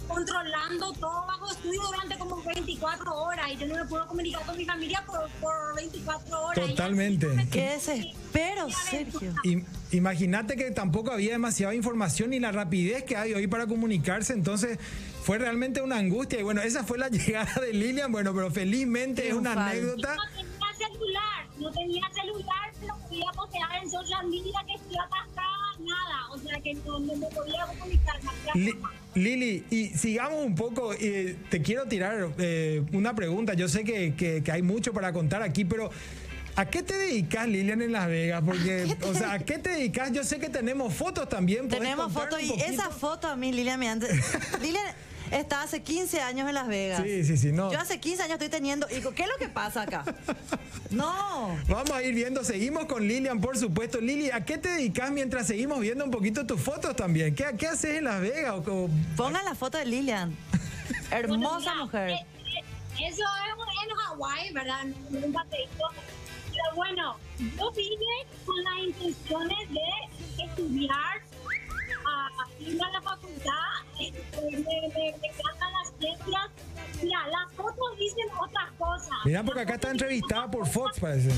controlando 0.07 0.93
todo 0.95 1.27
bajo 1.27 1.51
estudio 1.51 1.83
durante 1.83 2.17
como 2.19 2.43
24 2.43 3.15
horas 3.15 3.51
y 3.53 3.57
yo 3.57 3.67
no 3.67 3.75
me 3.77 3.85
puedo 3.87 4.07
comunicar 4.07 4.45
con 4.47 4.57
mi 4.57 4.65
familia 4.65 5.03
por, 5.07 5.29
por 5.41 5.75
24 5.77 6.43
horas. 6.43 6.69
Totalmente. 6.71 7.27
así, 7.37 7.49
Qué 7.51 7.71
desespero, 7.71 8.69
Sergio. 8.71 9.35
Im- 9.45 9.65
Imagínate 9.93 10.57
que 10.57 10.71
tampoco 10.73 11.13
había 11.13 11.33
demasiada 11.33 11.75
información 11.75 12.33
y 12.35 12.41
la 12.41 12.51
rapidez 12.53 13.05
que 13.05 13.17
hay 13.17 13.33
hoy 13.35 13.47
para 13.47 13.67
comunicarse, 13.67 14.33
entonces 14.33 14.79
fue 15.23 15.39
realmente 15.39 15.81
una 15.81 15.97
angustia. 15.99 16.41
Y 16.41 16.43
bueno, 16.43 16.61
esa 16.61 16.83
fue 16.85 16.99
la 16.99 17.09
llegada 17.11 17.61
de 17.61 17.73
Lilian, 17.73 18.11
bueno, 18.13 18.35
pero 18.35 18.51
felizmente 18.51 19.29
es 19.29 19.35
una 19.35 19.53
anécdota. 19.53 20.17
No 20.17 20.23
tenía 20.35 20.89
celular, 20.89 21.47
no 21.59 21.71
tenía 21.73 22.03
celular, 22.15 22.73
no 22.87 22.99
podía 22.99 23.31
postear 23.33 23.83
en 23.83 23.91
social 23.91 24.27
media 24.27 24.59
que 24.67 24.75
estoy 24.75 24.97
atascada, 24.97 25.79
nada. 25.81 26.31
O 26.33 26.39
sea 26.39 26.61
que 26.61 26.75
no, 26.75 26.99
no 26.99 27.15
me 27.17 27.27
podía 27.29 27.65
comunicar. 27.67 28.17
me 28.55 28.73
falta. 28.73 28.91
Lili, 29.16 29.64
y 29.70 29.87
sigamos 29.88 30.44
un 30.44 30.54
poco, 30.54 30.92
eh, 30.94 31.37
te 31.50 31.62
quiero 31.62 31.87
tirar 31.87 32.28
eh, 32.38 32.82
una 32.92 33.14
pregunta, 33.14 33.54
yo 33.54 33.68
sé 33.68 33.82
que, 33.82 34.14
que- 34.14 34.42
que 34.44 34.52
hay 34.52 34.62
mucho 34.62 34.92
para 34.92 35.12
contar 35.12 35.42
aquí, 35.42 35.64
pero 35.64 35.90
¿a 36.54 36.66
qué 36.66 36.82
te 36.82 36.94
dedicas, 36.94 37.49
Lilian, 37.49 37.80
en 37.82 37.92
Las 37.92 38.08
Vegas? 38.08 38.42
Porque, 38.44 38.94
o 39.02 39.14
sea, 39.14 39.32
¿a 39.32 39.38
qué 39.38 39.58
te 39.58 39.70
dedicas? 39.70 40.12
Yo 40.12 40.23
sé 40.23 40.38
que 40.38 40.49
tenemos 40.50 40.92
fotos 40.94 41.28
también. 41.28 41.66
¿podés 41.68 41.80
Tenemos 41.80 42.12
fotos 42.12 42.42
y 42.42 42.49
poquito? 42.50 42.66
esa 42.70 42.90
foto 42.90 43.26
a 43.28 43.37
mí, 43.37 43.52
Lilian, 43.52 43.80
me 43.80 43.88
antes. 43.88 44.11
Lilian 44.61 44.85
está 45.30 45.62
hace 45.62 45.83
15 45.83 46.21
años 46.21 46.49
en 46.49 46.54
Las 46.54 46.68
Vegas. 46.68 47.02
Sí, 47.04 47.25
sí, 47.25 47.37
sí, 47.37 47.52
no. 47.52 47.73
Yo 47.73 47.78
hace 47.80 47.99
15 48.00 48.23
años 48.25 48.33
estoy 48.35 48.49
teniendo 48.49 48.87
hijos. 48.90 49.14
¿Qué 49.14 49.23
es 49.23 49.28
lo 49.28 49.37
que 49.38 49.49
pasa 49.49 49.83
acá? 49.83 50.04
No. 50.90 51.59
Vamos 51.68 51.90
a 51.90 52.00
ir 52.02 52.14
viendo, 52.14 52.45
seguimos 52.45 52.85
con 52.87 53.06
Lilian, 53.09 53.40
por 53.40 53.59
supuesto. 53.59 54.00
Lili, 54.00 54.30
¿a 54.30 54.45
qué 54.45 54.56
te 54.56 54.68
dedicas 54.68 55.11
mientras 55.11 55.49
seguimos 55.49 55.80
viendo 55.80 56.04
un 56.04 56.12
poquito 56.12 56.47
tus 56.47 56.61
fotos 56.61 56.95
también? 56.95 57.35
¿Qué, 57.35 57.45
qué 57.59 57.66
haces 57.66 57.99
en 57.99 58.04
Las 58.04 58.21
Vegas? 58.21 58.52
O- 58.64 58.85
o- 58.85 58.90
Pongan 59.16 59.45
la 59.45 59.56
foto 59.56 59.78
de 59.78 59.85
Lilian. 59.85 60.37
Hermosa 61.11 61.38
Bueno, 61.38 61.59
mira, 61.59 61.75
mujer. 61.85 62.11
eh, 62.11 62.14
eh, 62.59 63.09
Eso 63.09 63.23
es 63.25 63.88
en 63.90 63.97
Hawái, 63.97 64.52
¿verdad? 64.52 64.85
Nunca 65.11 65.45
te 65.50 65.56
digo. 65.56 65.88
Pero 66.52 66.76
bueno, 66.76 67.16
yo 67.38 67.71
vine 67.73 68.06
con 68.47 68.62
las 68.62 68.78
intenciones 68.87 69.56
de 69.56 69.56
acá 79.59 79.75
está 79.75 79.91
entrevistada 79.91 80.49
por 80.51 80.67
Fox, 80.67 80.99
parece. 80.99 81.29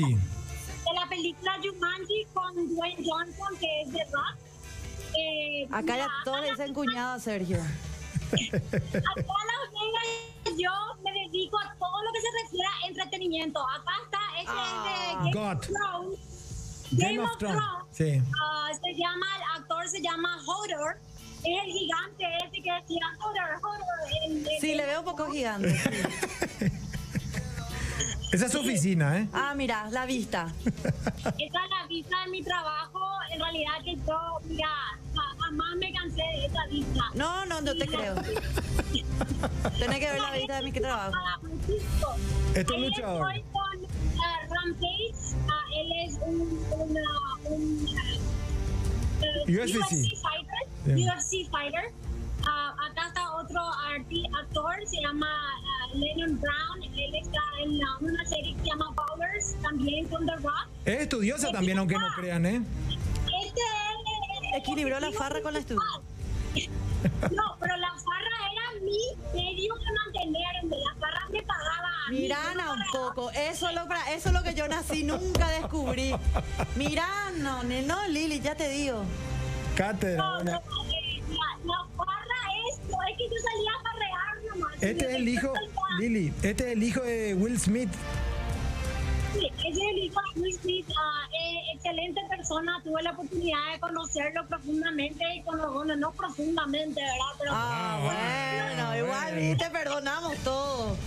Jumanji? 0.00 0.14
De 0.14 0.94
la 0.94 1.06
película 1.08 1.52
Jumanji 1.62 2.26
con 2.34 2.74
Dwayne 2.74 3.04
Johnson, 3.08 3.56
que 3.58 3.82
es 3.82 3.92
de 3.92 4.04
rock. 4.04 4.36
Eh, 5.18 5.66
Acá 5.70 5.96
ya 5.98 6.08
todos 6.24 6.40
le 6.40 6.50
dicen 6.50 6.72
cuñado 6.74 7.14
a 7.14 7.20
Sergio. 7.20 7.58
Acá 7.58 7.66
en 8.32 9.02
Las 9.52 9.68
Vegas 9.72 10.58
yo 10.58 10.70
me 11.04 11.12
dedico 11.12 11.58
a 11.58 11.74
todo 11.78 12.02
lo 12.02 12.12
que 12.12 12.20
se 12.20 12.28
refiere 12.44 12.66
a 12.66 12.88
entretenimiento. 12.88 13.60
Acá 13.60 13.92
está, 14.04 14.18
este 14.38 14.52
Ah. 14.54 14.84
es 14.86 15.24
de 15.24 15.30
Game 15.30 15.32
God. 15.32 15.56
of 15.58 15.66
Thrones. 15.66 16.88
Game 16.92 17.18
of 17.20 17.38
Thrones. 17.38 17.62
Sí. 17.92 18.22
Ah, 18.42 18.70
se 18.82 18.94
llama, 18.94 19.26
el 19.36 19.60
actor 19.62 19.88
se 19.88 20.00
llama 20.00 20.38
Hodor. 20.46 20.96
Es 21.44 21.64
el 21.64 21.72
gigante 21.72 22.24
ese 22.46 22.62
que 22.62 22.72
decía 22.72 23.06
Hodor, 23.20 23.58
Hodor. 23.62 23.82
el- 24.26 24.46
el- 24.46 24.60
Sí, 24.60 24.74
le 24.74 24.86
veo 24.86 25.00
un 25.00 25.04
poco 25.04 25.30
gigante. 25.30 25.70
sí. 25.70 25.90
Esa 28.32 28.46
es 28.46 28.52
su 28.52 28.60
oficina, 28.60 29.18
¿eh? 29.18 29.28
Ah, 29.32 29.52
mira, 29.54 29.88
la 29.90 30.06
vista. 30.06 30.52
Esa 30.64 30.74
es 31.38 31.52
la 31.52 31.86
vista 31.88 32.16
de 32.24 32.30
mi 32.30 32.42
trabajo. 32.42 33.00
En 33.30 33.38
realidad 33.40 33.72
que 33.84 33.94
yo, 33.96 34.18
mira, 34.48 34.68
ja- 35.14 35.36
jamás 35.38 35.76
me 35.78 35.92
cansé 35.92 36.22
de 36.22 36.46
esa 36.46 36.66
vista. 36.70 37.04
No, 37.14 37.44
no, 37.46 37.60
no 37.60 37.74
te 37.76 37.86
creo. 37.86 38.14
Tenés 39.78 39.98
que 39.98 40.12
ver 40.12 40.20
la 40.20 40.32
vista 40.32 40.56
de 40.56 40.62
mi 40.62 40.72
trabajo. 40.72 41.12
Este 42.54 42.74
Ahí 42.74 42.84
luchador. 42.86 43.34
Estoy 43.36 43.44
con 43.52 43.86
Rampage. 44.48 45.36
Ah, 45.48 45.64
él 45.76 45.92
es 46.06 46.18
un, 46.26 46.40
un 46.80 46.96
ah, 46.98 47.36
UFC. 49.46 50.16
fighter. 50.22 50.62
UFC 50.98 51.50
fighter. 51.50 51.92
Ah, 52.54 52.74
acá 52.90 53.08
está 53.08 53.32
otro 53.34 53.60
arti- 53.60 54.28
actor, 54.38 54.74
se 54.86 55.00
llama 55.00 55.26
ah, 55.26 55.86
Lennon 55.94 56.38
Brown. 56.40 56.82
Él 56.82 57.14
está 57.14 57.40
en 57.62 57.78
la- 57.78 57.96
una 58.00 58.24
serie 58.26 58.54
que 58.56 58.60
se 58.62 58.66
llama 58.68 58.90
Bowlers, 58.94 59.56
también 59.62 60.06
con 60.08 60.26
The 60.26 60.36
Rock. 60.36 60.66
Es 60.84 61.00
estudiosa 61.02 61.50
también, 61.50 61.78
aunque 61.78 61.94
no 61.98 62.08
crean, 62.14 62.44
¿eh? 62.46 62.62
Este 63.44 63.60
es- 63.60 64.58
Equilibró 64.62 65.00
la 65.00 65.10
farra 65.12 65.40
con 65.42 65.52
la 65.54 65.60
estudio. 65.60 65.80
No, 67.32 67.56
pero 67.58 67.76
la 67.78 67.88
farra 67.94 68.36
era 68.52 68.80
mi 68.84 69.00
medio 69.34 69.74
de 69.74 69.84
mantenerme. 70.04 70.76
La 70.84 70.94
farra 71.00 71.26
me 71.32 71.42
pagaba. 71.42 71.88
a 72.06 72.10
mí. 72.10 72.18
Mirana 72.20 72.72
un 72.74 72.82
poco, 72.92 73.30
eso 73.32 73.68
es, 73.68 73.74
lo, 73.74 73.82
eso 74.14 74.28
es 74.28 74.32
lo 74.32 74.42
que 74.44 74.54
yo 74.54 74.68
nací, 74.68 75.02
nunca 75.02 75.48
descubrí. 75.48 76.14
Mirana, 76.76 77.62
no, 77.64 78.06
Lili, 78.08 78.38
ya 78.40 78.54
te 78.54 78.68
digo. 78.68 79.02
Cátedra. 79.76 80.22
No, 80.22 80.40
eh, 80.42 81.22
la, 81.30 81.58
la 81.64 81.86
farra 81.96 82.31
es, 83.10 83.16
que 83.16 83.24
yo 83.24 83.36
salía 83.42 83.70
a 83.78 83.82
farrear 83.82 84.56
nomás. 84.56 84.82
Este 84.82 85.04
es 85.08 85.14
el 85.14 85.28
hijo, 85.28 85.52
Lili, 85.98 86.32
este 86.42 86.66
es 86.66 86.72
el 86.72 86.82
hijo 86.82 87.00
de 87.02 87.34
Will 87.34 87.58
Smith. 87.60 87.90
Sí, 89.34 89.46
ese 89.58 89.68
es 89.68 89.76
el 89.78 89.98
hijo 89.98 90.20
de 90.34 90.40
Will 90.40 90.54
Smith, 90.60 90.86
ah, 90.98 91.26
eh, 91.32 91.74
excelente 91.74 92.20
persona. 92.28 92.80
Tuve 92.84 93.02
la 93.02 93.12
oportunidad 93.12 93.72
de 93.72 93.80
conocerlo 93.80 94.46
profundamente 94.46 95.24
y 95.36 95.42
con 95.42 95.58
bueno, 95.72 95.96
no 95.96 96.12
profundamente, 96.12 97.00
¿verdad? 97.00 97.32
Pero 97.38 97.50
Ah, 97.54 97.98
bueno, 98.02 98.96
igual, 99.06 99.32
bueno. 99.32 99.40
viste, 99.48 99.70
perdonamos 99.70 100.36
todo. 100.38 100.96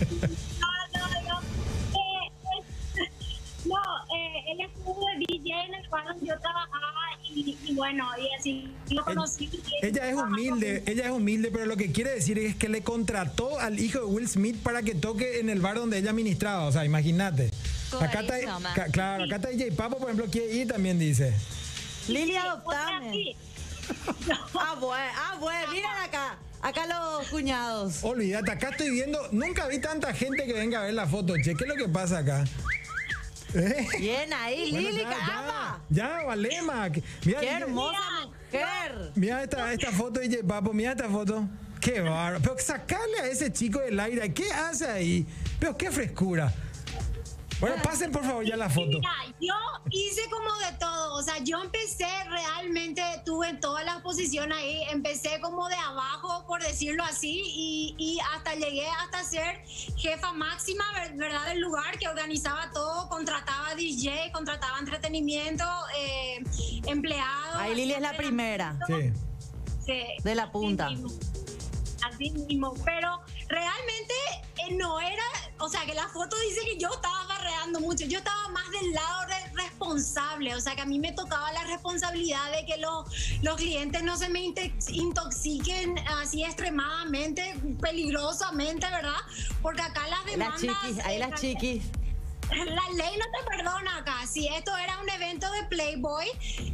él 4.52 4.60
estuvo 4.60 5.04
de 5.06 5.18
DJ 5.26 5.52
en 5.66 5.74
el 5.74 5.88
cual 5.88 6.04
yo 6.20 6.38
trabajaba 6.40 7.00
y, 7.34 7.56
y 7.64 7.74
bueno, 7.74 8.06
y 8.18 8.34
así 8.38 8.70
lo 8.90 9.04
conocí. 9.04 9.50
Ella 9.82 10.08
es 10.08 10.14
humilde, 10.16 10.82
ella 10.86 11.04
es 11.06 11.10
humilde, 11.10 11.50
pero 11.52 11.66
lo 11.66 11.76
que 11.76 11.92
quiere 11.92 12.10
decir 12.10 12.38
es 12.38 12.54
que 12.56 12.68
le 12.68 12.82
contrató 12.82 13.58
al 13.58 13.78
hijo 13.80 13.98
de 14.00 14.04
Will 14.06 14.28
Smith 14.28 14.56
para 14.62 14.82
que 14.82 14.94
toque 14.94 15.40
en 15.40 15.50
el 15.50 15.60
bar 15.60 15.76
donde 15.76 15.98
ella 15.98 16.12
ministraba. 16.12 16.64
O 16.66 16.72
sea, 16.72 16.84
imagínate. 16.84 17.50
Acá 18.00 18.20
está, 18.20 18.38
ca- 18.74 18.86
claro, 18.86 19.24
acá 19.24 19.36
está 19.36 19.48
DJ 19.48 19.72
Papo, 19.72 19.98
por 19.98 20.08
ejemplo, 20.08 20.26
quiere 20.30 20.52
ir 20.54 20.68
también, 20.68 20.98
dice. 20.98 21.32
Lili, 22.08 22.36
adoptame. 22.36 23.36
Ah, 24.58 24.74
bueno, 24.80 25.12
ah, 25.16 25.36
bueno, 25.38 25.70
miren 25.72 25.90
acá. 26.04 26.36
Acá 26.60 26.86
los 26.86 27.28
cuñados. 27.28 28.02
Olvídate, 28.02 28.50
acá 28.50 28.70
estoy 28.70 28.90
viendo, 28.90 29.20
nunca 29.30 29.68
vi 29.68 29.78
tanta 29.78 30.12
gente 30.12 30.44
que 30.46 30.52
venga 30.54 30.80
a 30.80 30.84
ver 30.86 30.94
la 30.94 31.06
foto. 31.06 31.34
Che, 31.36 31.54
¿qué 31.54 31.64
es 31.64 31.68
lo 31.68 31.76
que 31.76 31.88
pasa 31.88 32.18
acá? 32.18 32.44
¿Eh? 33.58 33.86
Bien 33.98 34.32
ahí, 34.32 34.70
Bueno, 34.70 34.88
Lili, 34.90 35.02
ya, 35.02 35.08
caramba. 35.10 35.80
Ya, 35.88 36.18
ya, 36.20 36.24
Valema. 36.24 36.88
Mira, 36.88 37.02
Qué 37.22 37.30
mira- 37.46 37.58
hermosa 37.58 37.98
mujer. 38.24 39.12
Mira 39.14 39.42
esta, 39.42 39.72
esta 39.72 39.90
foto, 39.92 40.20
DJ 40.20 40.42
Papo, 40.44 40.72
mira 40.72 40.92
esta 40.92 41.08
foto. 41.08 41.48
Qué 41.80 42.00
bárbaro. 42.00 42.40
Pero 42.42 42.58
sacarle 42.58 43.18
a 43.20 43.26
ese 43.28 43.52
chico 43.52 43.80
del 43.80 43.98
aire, 44.00 44.32
¿qué 44.34 44.50
hace 44.52 44.86
ahí? 44.86 45.26
Pero 45.60 45.76
qué 45.76 45.90
frescura. 45.90 46.52
Bueno, 47.60 47.76
pasen 47.82 48.12
por 48.12 48.22
favor 48.22 48.44
ya 48.44 48.56
la 48.56 48.68
foto. 48.68 48.98
Mira, 48.98 49.10
yo 49.40 49.54
hice 49.90 50.20
como 50.30 50.54
de 50.58 50.72
todo, 50.78 51.14
o 51.14 51.22
sea, 51.22 51.38
yo 51.38 51.62
empecé 51.62 52.06
realmente, 52.28 53.02
tuve 53.24 53.48
en 53.48 53.60
todas 53.60 53.82
las 53.84 54.02
posiciones 54.02 54.58
ahí, 54.58 54.82
empecé 54.90 55.40
como 55.40 55.66
de 55.68 55.74
abajo, 55.76 56.44
por 56.46 56.62
decirlo 56.62 57.02
así, 57.04 57.40
y, 57.46 57.94
y 57.98 58.18
hasta 58.34 58.54
llegué 58.56 58.86
hasta 59.02 59.24
ser 59.24 59.64
jefa 59.96 60.32
máxima, 60.34 60.84
ver- 60.92 61.14
¿verdad?, 61.14 61.46
del 61.46 61.60
lugar 61.60 61.98
que 61.98 62.08
organizaba 62.08 62.70
todo, 62.72 63.08
contrataba 63.08 63.74
DJ, 63.74 64.30
contrataba 64.32 64.78
entretenimiento, 64.78 65.64
eh, 65.96 66.42
empleados. 66.86 67.56
Ahí 67.56 67.74
Lili 67.74 67.94
es 67.94 68.00
la 68.02 68.16
primera. 68.16 68.76
Sí. 68.86 69.12
Sí, 69.86 70.02
De 70.24 70.34
la 70.34 70.42
así 70.44 70.52
punta. 70.52 70.90
mismo. 70.90 71.08
Así 72.04 72.30
mismo, 72.30 72.74
pero 72.84 73.20
realmente 73.48 74.14
eh, 74.68 74.74
no 74.74 75.00
era, 75.00 75.22
o 75.58 75.68
sea, 75.68 75.84
que 75.86 75.94
la 75.94 76.06
foto 76.08 76.36
dice 76.48 76.60
que 76.64 76.76
yo 76.78 76.88
estaba 76.92 77.25
mucho, 77.74 78.04
yo 78.06 78.18
estaba 78.18 78.48
más 78.48 78.70
del 78.70 78.92
lado 78.92 79.26
re- 79.26 79.62
responsable, 79.62 80.54
o 80.54 80.60
sea, 80.60 80.74
que 80.74 80.82
a 80.82 80.86
mí 80.86 80.98
me 80.98 81.12
tocaba 81.12 81.52
la 81.52 81.64
responsabilidad 81.64 82.50
de 82.52 82.64
que 82.66 82.76
los, 82.78 83.06
los 83.42 83.56
clientes 83.56 84.02
no 84.02 84.16
se 84.16 84.28
me 84.28 84.40
intoxiquen 84.90 85.98
así 86.20 86.44
extremadamente, 86.44 87.54
peligrosamente, 87.80 88.86
¿verdad? 88.90 89.20
Porque 89.62 89.82
acá 89.82 90.02
las 90.08 90.24
Las 90.24 90.26
demandas... 90.26 90.60
chiquis, 90.82 91.04
ahí 91.04 91.18
las 91.18 91.40
chiquis. 91.40 91.82
La 92.50 92.82
ley 92.94 93.16
no 93.18 93.24
te 93.26 93.50
perdona 93.56 93.98
acá. 93.98 94.26
Si 94.30 94.46
esto 94.48 94.76
era 94.76 94.98
un 95.00 95.08
evento 95.10 95.50
de 95.52 95.64
Playboy, 95.64 96.26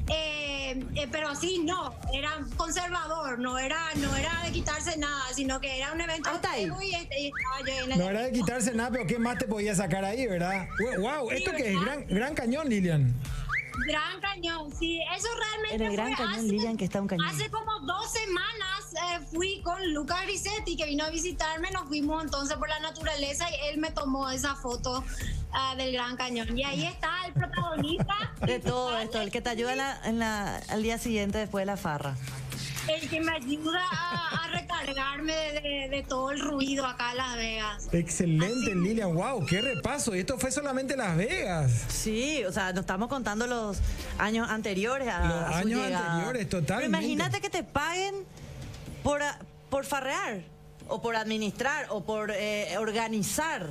eh, 0.08 0.84
eh, 0.94 1.08
pero 1.10 1.28
así 1.28 1.60
no, 1.64 1.94
era 2.12 2.30
conservador, 2.56 3.38
no 3.38 3.58
era, 3.58 3.78
no 3.96 4.14
era 4.16 4.42
de 4.44 4.52
quitarse 4.52 4.96
nada, 4.98 5.24
sino 5.34 5.60
que 5.60 5.78
era 5.78 5.92
un 5.92 6.00
evento 6.00 6.30
Hasta 6.30 6.50
de 6.50 6.54
ahí. 6.56 6.64
Playboy 6.66 6.86
y, 6.90 6.94
este- 6.94 7.20
y 7.20 7.26
estaba 7.28 7.60
yo 7.66 7.84
en 7.84 7.92
el 7.92 7.98
No 7.98 8.10
era 8.10 8.22
de 8.22 8.32
quitarse 8.32 8.74
nada, 8.74 8.90
pero 8.90 9.06
¿qué 9.06 9.18
más 9.18 9.38
te 9.38 9.46
podía 9.46 9.74
sacar 9.74 10.04
ahí, 10.04 10.26
verdad? 10.26 10.66
Wow, 10.98 11.30
Sí, 11.30 11.36
esto 11.36 11.52
que 11.52 11.72
es 11.74 11.80
gran, 11.80 12.06
gran 12.06 12.34
cañón, 12.34 12.68
Lilian. 12.68 13.14
Gran 13.86 14.20
Cañón, 14.20 14.70
sí, 14.78 15.00
eso 15.16 15.28
realmente 15.38 15.74
En 15.76 15.82
el 15.82 15.92
Gran 15.92 16.08
fue 16.08 16.16
Cañón, 16.26 16.32
hace, 16.40 16.42
Lilian, 16.48 16.76
que 16.76 16.84
está 16.84 17.00
un 17.00 17.08
cañón. 17.08 17.26
Hace 17.26 17.50
como 17.50 17.80
dos 17.80 18.10
semanas 18.12 18.92
eh, 18.92 19.26
fui 19.32 19.60
con 19.62 19.92
Lucas 19.94 20.22
Grisetti, 20.22 20.76
que 20.76 20.86
vino 20.86 21.04
a 21.04 21.10
visitarme, 21.10 21.70
nos 21.70 21.88
fuimos 21.88 22.22
entonces 22.22 22.56
por 22.56 22.68
la 22.68 22.78
naturaleza 22.80 23.46
y 23.50 23.54
él 23.68 23.78
me 23.78 23.90
tomó 23.90 24.28
esa 24.30 24.54
foto 24.54 25.02
ah, 25.52 25.74
del 25.76 25.92
Gran 25.92 26.16
Cañón. 26.16 26.56
Y 26.56 26.62
ahí 26.64 26.84
está 26.84 27.10
el 27.26 27.32
protagonista. 27.32 28.14
De 28.40 28.58
todo 28.60 28.96
esto, 28.98 29.20
el 29.20 29.30
que 29.30 29.40
te 29.40 29.50
ayuda 29.50 29.72
en 29.72 29.78
la- 29.78 30.00
en 30.04 30.18
la- 30.18 30.56
al 30.68 30.82
día 30.82 30.98
siguiente 30.98 31.38
después 31.38 31.62
de 31.62 31.66
la 31.66 31.76
farra. 31.76 32.14
El 32.88 33.08
que 33.08 33.20
me 33.20 33.32
ayuda 33.32 33.80
a, 33.90 34.44
a 34.44 34.48
recargarme 34.48 35.32
de, 35.34 35.60
de- 35.60 35.88
de 35.90 36.02
todo 36.02 36.30
el 36.30 36.40
ruido 36.40 36.86
acá 36.86 37.10
en 37.12 37.16
Las 37.18 37.36
Vegas. 37.36 37.88
Excelente, 37.92 38.74
Lilian. 38.74 39.14
Wow, 39.14 39.44
qué 39.46 39.60
repaso. 39.60 40.14
Y 40.16 40.20
esto 40.20 40.38
fue 40.38 40.50
solamente 40.50 40.96
Las 40.96 41.16
Vegas. 41.16 41.70
Sí, 41.88 42.42
o 42.44 42.52
sea, 42.52 42.72
nos 42.72 42.80
estamos 42.80 43.08
contando 43.08 43.46
los 43.46 43.78
años 44.18 44.48
anteriores 44.50 45.08
a, 45.08 45.20
Los 45.20 45.32
a 45.32 45.48
su 45.48 45.54
años 45.58 45.80
llegada. 45.82 46.12
anteriores, 46.14 46.48
totalmente. 46.48 46.90
Pero 46.96 47.02
imagínate 47.06 47.40
que 47.40 47.50
te 47.50 47.62
paguen 47.62 48.14
por, 49.02 49.20
por 49.70 49.84
farrear, 49.84 50.42
o 50.88 51.00
por 51.02 51.14
administrar, 51.16 51.86
o 51.90 52.02
por 52.04 52.30
eh, 52.34 52.76
organizar, 52.78 53.68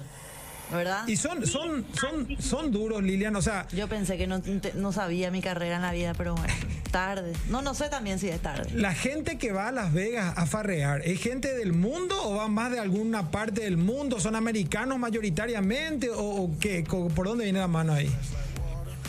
¿verdad? 0.72 1.08
Y 1.08 1.18
son, 1.18 1.46
son, 1.46 1.86
son, 2.00 2.28
son 2.42 2.72
duros, 2.72 3.02
Lilian. 3.04 3.36
O 3.36 3.42
sea, 3.42 3.68
Yo 3.74 3.88
pensé 3.88 4.18
que 4.18 4.28
no, 4.28 4.42
no 4.76 4.92
sabía 4.94 5.32
mi 5.32 5.42
carrera 5.42 5.76
en 5.78 5.82
la 5.82 5.92
vida, 5.92 6.14
pero 6.18 6.36
bueno, 6.36 6.54
tarde. 6.92 7.34
No, 7.50 7.62
no 7.62 7.74
sé 7.74 7.90
también 7.90 8.20
si 8.20 8.28
es 8.30 8.42
tarde. 8.42 8.70
la 8.74 8.94
gente 8.94 9.38
que 9.38 9.52
va 9.52 9.70
a 9.70 9.72
Las 9.72 9.94
Vegas 9.94 10.38
a 10.38 10.46
farrear, 10.46 11.02
¿es 11.04 11.22
gente 11.22 11.54
del 11.56 11.74
mundo 11.74 12.16
o 12.24 12.36
van 12.36 12.54
más 12.54 12.72
de 12.72 12.80
alguna 12.80 13.32
parte 13.32 13.62
del 13.62 13.78
mundo? 13.78 14.20
¿Son 14.20 14.36
americanos 14.36 15.00
mayoritariamente 15.00 16.10
o, 16.10 16.20
o 16.44 16.52
qué? 16.60 16.84
¿Por 16.84 17.26
dónde 17.28 17.46
viene 17.46 17.60
la 17.60 17.68
mano 17.68 17.94
ahí? 17.94 18.12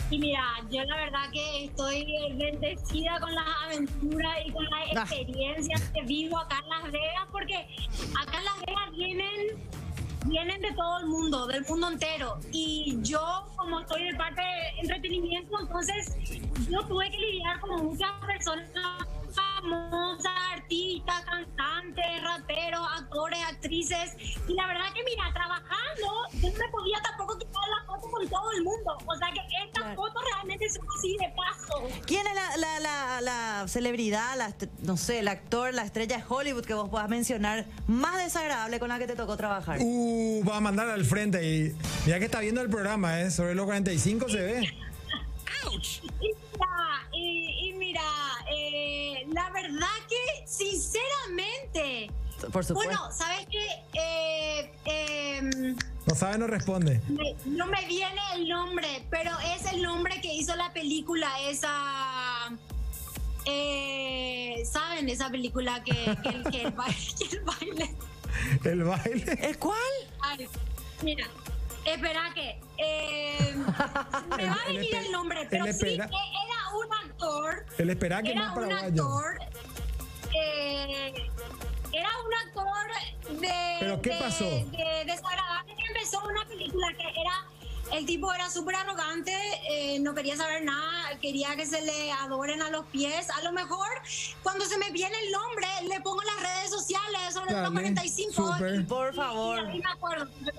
Y 0.09 0.19
mira, 0.19 0.43
yo 0.71 0.83
la 0.83 0.95
verdad 0.97 1.31
que 1.31 1.65
estoy 1.65 2.05
bendecida 2.37 3.19
con 3.19 3.33
las 3.33 3.45
aventuras 3.65 4.35
y 4.45 4.51
con 4.51 4.63
las 4.65 4.73
Ah. 4.95 5.01
experiencias 5.15 5.81
que 5.93 6.01
vivo 6.03 6.37
acá 6.37 6.57
en 6.63 6.69
Las 6.69 6.91
Vegas, 6.91 7.27
porque 7.31 7.55
acá 7.55 8.37
en 8.37 8.45
Las 8.45 8.59
Vegas 8.67 8.91
vienen 8.95 9.29
vienen 10.25 10.61
de 10.61 10.71
todo 10.73 10.99
el 10.99 11.05
mundo, 11.07 11.47
del 11.47 11.65
mundo 11.65 11.89
entero. 11.89 12.39
Y 12.51 12.97
yo, 13.01 13.45
como 13.55 13.79
estoy 13.81 14.03
de 14.11 14.15
parte 14.15 14.41
de 14.41 14.81
entretenimiento, 14.81 15.59
entonces 15.59 16.15
yo 16.69 16.81
tuve 16.87 17.09
que 17.11 17.17
lidiar 17.17 17.59
con 17.59 17.85
muchas 17.85 18.11
personas 18.25 19.07
famosas, 19.33 20.31
artistas, 20.53 21.25
cantantes, 21.25 22.05
raperos, 22.23 22.81
actores, 22.97 23.39
actrices. 23.47 24.11
Y 24.47 24.53
la 24.53 24.67
verdad 24.67 24.93
que, 24.93 25.03
mira, 25.03 25.31
trabajando, 25.33 26.07
yo 26.33 26.49
no 26.51 26.57
me 26.57 26.69
podía 26.71 27.01
tampoco 27.01 27.37
quitar 27.37 27.63
la 27.79 27.85
foto 27.85 28.11
con 28.11 28.27
todo 28.29 28.51
el 28.51 28.63
mundo. 28.63 28.97
O 29.05 29.15
sea 29.15 29.27
que 29.31 29.39
estas 29.65 29.83
Claro. 29.83 29.95
fotos 29.95 30.23
realmente 30.33 30.69
son 30.69 30.85
así 30.97 31.15
de 31.19 31.33
paso. 31.35 31.87
¿Quién 32.05 32.25
es 32.27 32.33
la, 32.35 32.57
la, 32.57 32.79
la, 32.79 33.21
la 33.21 33.67
celebridad, 33.67 34.37
la, 34.37 34.53
no 34.83 34.95
sé, 34.97 35.19
el 35.19 35.27
actor, 35.27 35.73
la 35.73 35.83
estrella 35.83 36.17
de 36.17 36.23
Hollywood 36.27 36.63
que 36.65 36.73
vos 36.73 36.89
puedas 36.89 37.09
mencionar 37.09 37.65
más 37.87 38.17
desagradable 38.17 38.79
con 38.79 38.89
la 38.89 38.99
que 38.99 39.07
te 39.07 39.15
tocó 39.15 39.35
trabajar? 39.37 39.79
Uh, 39.81 40.43
va 40.47 40.57
a 40.57 40.61
mandar 40.61 40.89
al 40.89 41.03
frente 41.05 41.43
y 41.45 41.75
ya 42.07 42.19
que 42.19 42.25
está 42.25 42.39
viendo 42.39 42.61
el 42.61 42.69
programa, 42.69 43.19
¿eh? 43.21 43.31
Sobre 43.31 43.55
los 43.55 43.65
45 43.65 44.29
se 44.29 44.41
ve. 44.41 44.73
Y 46.21 46.27
mira, 46.53 47.07
y, 47.13 47.69
y 47.69 47.72
eh, 48.55 49.25
la 49.33 49.49
verdad 49.51 49.87
que 50.09 50.47
sinceramente, 50.47 52.11
Por 52.51 52.63
supuesto. 52.65 52.73
bueno, 52.75 53.11
¿sabes 53.11 53.45
qué? 53.49 53.65
Eh, 53.93 54.71
em, 54.85 55.75
No 56.05 56.15
sabe, 56.15 56.37
no 56.37 56.47
responde. 56.47 57.01
me- 57.07 57.35
no 57.45 57.65
me 57.67 57.85
viene 57.87 58.21
el 58.35 58.47
nombre, 58.49 59.05
pero 59.09 59.31
es 59.55 59.65
el 59.71 59.81
nombre 59.81 60.19
que 60.21 60.33
hizo 60.33 60.55
la 60.55 60.71
película 60.73 61.29
esa... 61.41 62.49
eh, 63.45 64.63
¿Saben 64.65 65.09
esa 65.09 65.29
película 65.29 65.83
que, 65.83 65.93
que 66.23 66.29
el, 66.29 66.43
que 66.51 66.61
el 66.63 66.71
baile, 66.71 66.97
que 67.19 67.35
el 67.35 67.43
baile 67.43 67.95
El 68.63 68.83
baile. 68.83 69.37
¿El 69.41 69.57
cuál? 69.59 69.77
Ay, 70.21 70.47
mira, 71.03 71.27
espera 71.85 72.31
que 72.33 72.59
eh, 72.77 73.53
me 73.55 74.45
va 74.45 74.53
a 74.53 74.65
El- 74.67 74.75
el 74.75 74.75
venir 74.77 74.95
el 74.95 75.11
nombre, 75.11 75.41
el 75.41 75.47
pero 75.49 75.63
sí 75.65 75.69
espera- 75.71 76.07
que 76.09 76.15
era 76.15 76.75
un 76.75 76.93
actor, 77.09 77.65
El 77.77 77.89
espera 77.89 78.23
que 78.23 78.31
era 78.31 78.51
un 78.53 78.71
actor, 78.71 79.39
eh, 80.35 81.13
era 81.91 82.09
un 82.25 82.33
actor 82.33 83.39
de, 83.39 83.77
¿Pero 83.79 84.01
qué 84.01 84.09
de- 84.11 84.19
pasó? 84.19 84.45
de 84.45 85.03
desagradable 85.05 85.75
que 85.75 85.83
empezó 85.87 86.23
una 86.27 86.45
película 86.45 86.87
que 86.97 87.21
era 87.21 87.45
el 87.93 88.05
tipo 88.05 88.33
era 88.33 88.49
súper 88.49 88.75
arrogante, 88.75 89.33
eh, 89.69 89.99
no 89.99 90.13
quería 90.15 90.35
saber 90.35 90.63
nada, 90.63 91.17
quería 91.21 91.55
que 91.55 91.65
se 91.65 91.81
le 91.81 92.11
adoren 92.11 92.61
a 92.61 92.69
los 92.69 92.85
pies. 92.87 93.29
A 93.29 93.41
lo 93.43 93.51
mejor, 93.51 93.87
cuando 94.41 94.65
se 94.65 94.77
me 94.77 94.91
viene 94.91 95.15
el 95.25 95.31
nombre, 95.31 95.67
le 95.87 96.01
pongo 96.01 96.21
en 96.21 96.27
las 96.27 96.55
redes 96.57 96.69
sociales 96.71 97.19
sobre 97.33 97.51
los 97.51 97.61
Dale, 97.61 97.71
45. 97.73 98.33
súper. 98.53 98.75
y- 98.81 98.83
Por 98.83 99.13
favor. 99.15 99.59
Y, 99.73 99.79
me 99.79 99.91
acuerdo, 99.91 100.25
me. 100.41 100.51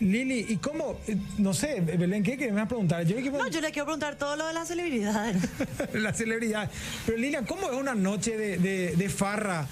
Lili, 0.00 0.46
¿y 0.48 0.56
cómo? 0.56 0.98
No 1.38 1.54
sé, 1.54 1.80
Belén, 1.80 2.22
¿qué 2.22 2.36
querés 2.36 2.54
me 2.54 2.66
preguntar? 2.66 3.04
Yo, 3.04 3.18
No, 3.30 3.48
yo 3.48 3.60
le 3.60 3.70
quiero 3.70 3.86
preguntar 3.86 4.16
todo 4.16 4.36
lo 4.36 4.46
de 4.46 4.52
las 4.52 4.68
celebridades. 4.68 5.42
la 5.92 6.12
celebridad. 6.12 6.70
Pero 7.06 7.18
Lilian, 7.18 7.44
¿cómo 7.46 7.70
es 7.70 7.76
una 7.76 7.94
noche 7.94 8.36
de, 8.36 8.58
de- 8.58 8.96
de 8.96 9.08
farra 9.08 9.66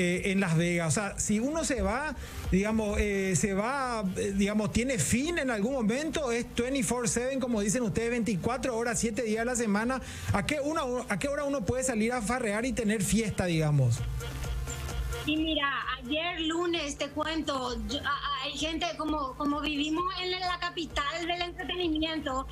eh, 0.00 0.30
en 0.30 0.38
Las 0.40 0.56
Vegas? 0.56 0.86
O 0.88 0.90
sea, 0.92 1.18
si 1.18 1.40
uno 1.40 1.64
se 1.64 1.82
va, 1.82 2.14
digamos, 2.52 2.96
eh, 3.00 3.34
se 3.36 3.52
va, 3.52 4.04
eh, 4.16 4.32
digamos, 4.36 4.72
tiene 4.72 4.96
fin 4.98 5.38
en 5.38 5.50
algún 5.50 5.72
momento, 5.72 6.30
es 6.30 6.46
24/7, 6.54 7.40
como 7.40 7.60
dicen 7.60 7.82
ustedes, 7.82 8.10
24 8.10 8.76
horas, 8.76 9.00
7 9.00 9.22
días 9.22 9.42
a 9.42 9.44
la 9.44 9.56
semana. 9.56 10.00
¿A 10.32 10.46
qué, 10.46 10.60
una, 10.60 10.82
¿A 11.08 11.18
qué 11.18 11.26
hora 11.28 11.42
uno 11.44 11.64
puede 11.64 11.82
salir 11.82 12.12
a 12.12 12.22
farrear 12.22 12.64
y 12.64 12.72
tener 12.72 13.02
fiesta, 13.02 13.46
digamos? 13.46 13.96
Y 15.26 15.36
mira, 15.36 15.68
ayer 15.98 16.40
lunes 16.42 16.96
te 16.96 17.08
cuento, 17.08 17.76
yo- 17.88 17.98
a- 17.98 18.08
a- 18.08 18.42
hay 18.44 18.52
gente 18.56 18.86
como, 18.96 19.34
como 19.34 19.60
vivimos 19.60 20.04
en 20.22 20.30
la 20.30 20.58
capital 20.60 21.26
del 21.26 21.42
entretenimiento, 21.42 22.46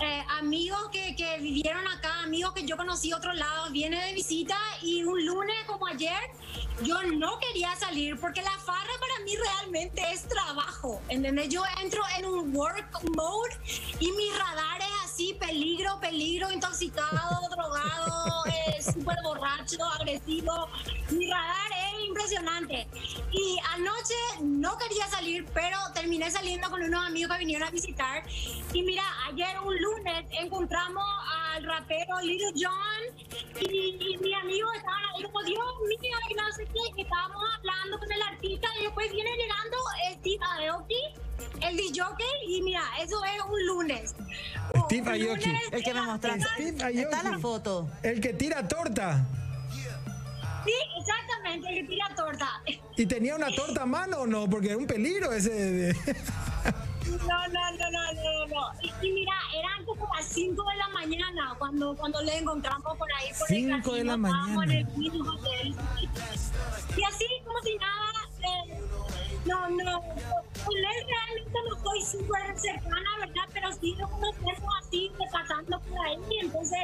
eh, 0.00 0.24
amigos 0.38 0.88
que, 0.92 1.16
que 1.16 1.38
vivieron 1.38 1.86
acá, 1.88 2.22
amigos 2.22 2.52
que 2.52 2.66
yo 2.66 2.76
conocí 2.76 3.12
otro 3.12 3.32
lado, 3.32 3.70
viene 3.70 4.04
de 4.06 4.12
visita 4.12 4.56
y 4.82 5.02
un 5.02 5.24
lunes 5.24 5.56
como 5.66 5.86
ayer 5.86 6.20
yo 6.82 7.02
no 7.02 7.38
quería 7.38 7.74
salir 7.76 8.18
porque 8.20 8.42
la 8.42 8.50
farra 8.58 8.92
para 9.00 9.24
mí 9.24 9.32
realmente 9.36 10.02
es 10.12 10.28
trabajo, 10.28 11.00
¿entendés? 11.08 11.48
Yo 11.48 11.62
entro 11.82 12.02
en 12.18 12.26
un 12.26 12.54
work 12.54 13.02
mode 13.16 13.56
y 13.98 14.12
mi 14.12 14.30
radar 14.30 14.80
es 14.80 15.05
así, 15.16 15.32
peligro, 15.40 15.98
peligro, 15.98 16.52
intoxicado, 16.52 17.40
drogado, 17.50 18.44
eh, 18.46 18.82
súper 18.82 19.16
borracho, 19.24 19.82
agresivo. 19.98 20.68
Mi 21.10 21.30
radar 21.30 21.70
es 21.72 22.06
impresionante. 22.06 22.86
Y 23.32 23.56
anoche 23.74 24.14
no 24.42 24.76
quería 24.76 25.06
salir, 25.06 25.46
pero 25.54 25.78
terminé 25.94 26.30
saliendo 26.30 26.68
con 26.68 26.82
unos 26.82 27.06
amigos 27.06 27.32
que 27.32 27.38
vinieron 27.38 27.66
a 27.66 27.70
visitar. 27.70 28.24
Y 28.74 28.82
mira, 28.82 29.04
ayer 29.28 29.58
un 29.64 29.74
lunes 29.80 30.26
encontramos 30.32 31.04
al 31.54 31.64
rapero 31.64 32.20
Little 32.20 32.52
John 32.54 33.26
y, 33.58 33.96
y 33.98 34.18
mi 34.18 34.34
amigo 34.34 34.70
estaban 34.74 35.02
ahí 35.14 35.22
como, 35.22 35.42
Dios 35.44 35.64
mío, 35.88 36.16
y 36.30 36.34
no 36.34 36.52
sé 36.52 36.66
qué, 36.66 37.02
estábamos 37.02 37.42
hablando 37.56 37.98
con 37.98 38.12
el 38.12 38.20
artista 38.20 38.68
y 38.78 38.84
después 38.84 39.10
viene 39.10 39.30
llegando 39.34 39.76
Steve 40.12 40.44
Aoki, 40.68 41.02
el 41.62 41.76
DJ, 41.76 42.02
y 42.48 42.62
mira, 42.62 42.82
eso 43.00 43.16
es 43.24 43.42
un 43.48 43.66
lunes. 43.66 44.14
Steve 44.86 45.10
Aoki. 45.10 45.52
El 45.72 45.82
que 45.84 45.94
me 45.94 46.02
mostraste. 46.02 46.44
Steve 46.54 46.82
Aoki. 46.84 46.98
Está 47.00 47.22
la 47.22 47.38
foto. 47.38 47.88
El 48.02 48.20
que 48.20 48.32
tira 48.32 48.66
torta. 48.66 49.24
Sí, 50.64 50.72
exactamente, 50.98 51.68
el 51.68 51.74
que 51.86 51.92
tira 51.92 52.08
torta. 52.16 52.48
¿Y 52.96 53.06
tenía 53.06 53.36
una 53.36 53.50
torta 53.54 53.82
a 53.82 53.86
mano 53.86 54.20
o 54.22 54.26
no? 54.26 54.48
Porque 54.50 54.68
era 54.68 54.76
un 54.78 54.86
peligro 54.86 55.32
ese. 55.32 55.50
de- 55.50 55.92
No, 57.06 57.48
no, 57.48 57.70
no, 57.72 57.90
no, 57.90 58.12
no, 58.12 58.46
no. 58.48 58.80
Y, 59.02 59.10
mira, 59.12 59.32
eran 59.56 59.84
como 59.84 60.08
las 60.14 60.24
5 60.26 60.70
de 60.70 60.76
la 60.76 60.88
mañana 60.88 61.54
cuando, 61.58 61.94
cuando 61.96 62.20
le 62.22 62.38
encontramos 62.38 62.96
por 62.98 63.08
ahí. 63.12 63.28
Por 63.38 63.50
el 63.52 63.56
Cinco 63.56 63.94
de 63.94 64.04
la 64.04 64.14
en 64.14 64.20
mañana. 64.20 64.74
el 64.74 64.86
mismo 64.96 65.30
hotel. 65.30 65.74
Y 66.96 67.02
así, 67.04 67.26
como 67.44 67.58
si 67.62 67.76
nada, 67.76 68.10
eh, 68.40 68.80
no, 69.46 69.68
no, 69.68 70.02
él 70.02 70.84
realmente 71.06 71.58
súper 72.02 72.58
cercana, 72.58 73.10
¿verdad? 73.20 73.42
Pero 73.52 73.72
sí 73.72 73.94
lo 73.98 74.08
conocemos 74.08 74.74
así, 74.82 75.10
de 75.18 75.24
pasando 75.32 75.80
por 75.80 75.98
ahí. 76.06 76.18
Entonces, 76.42 76.78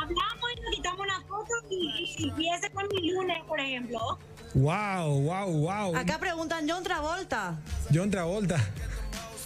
hablamos 0.00 0.50
y 0.56 0.60
nos 0.60 0.74
quitamos 0.74 1.00
una 1.00 1.20
foto 1.22 1.52
y, 1.70 2.14
y, 2.18 2.32
y 2.42 2.48
ese 2.52 2.70
fue 2.70 2.84
mi 2.88 3.10
lunes, 3.10 3.42
por 3.46 3.60
ejemplo. 3.60 4.18
Wow, 4.54 5.20
wow, 5.22 5.50
wow. 5.50 5.96
Acá 5.96 6.18
preguntan 6.18 6.68
John 6.68 6.82
Travolta. 6.84 7.58
John 7.92 8.10
Travolta. 8.10 8.58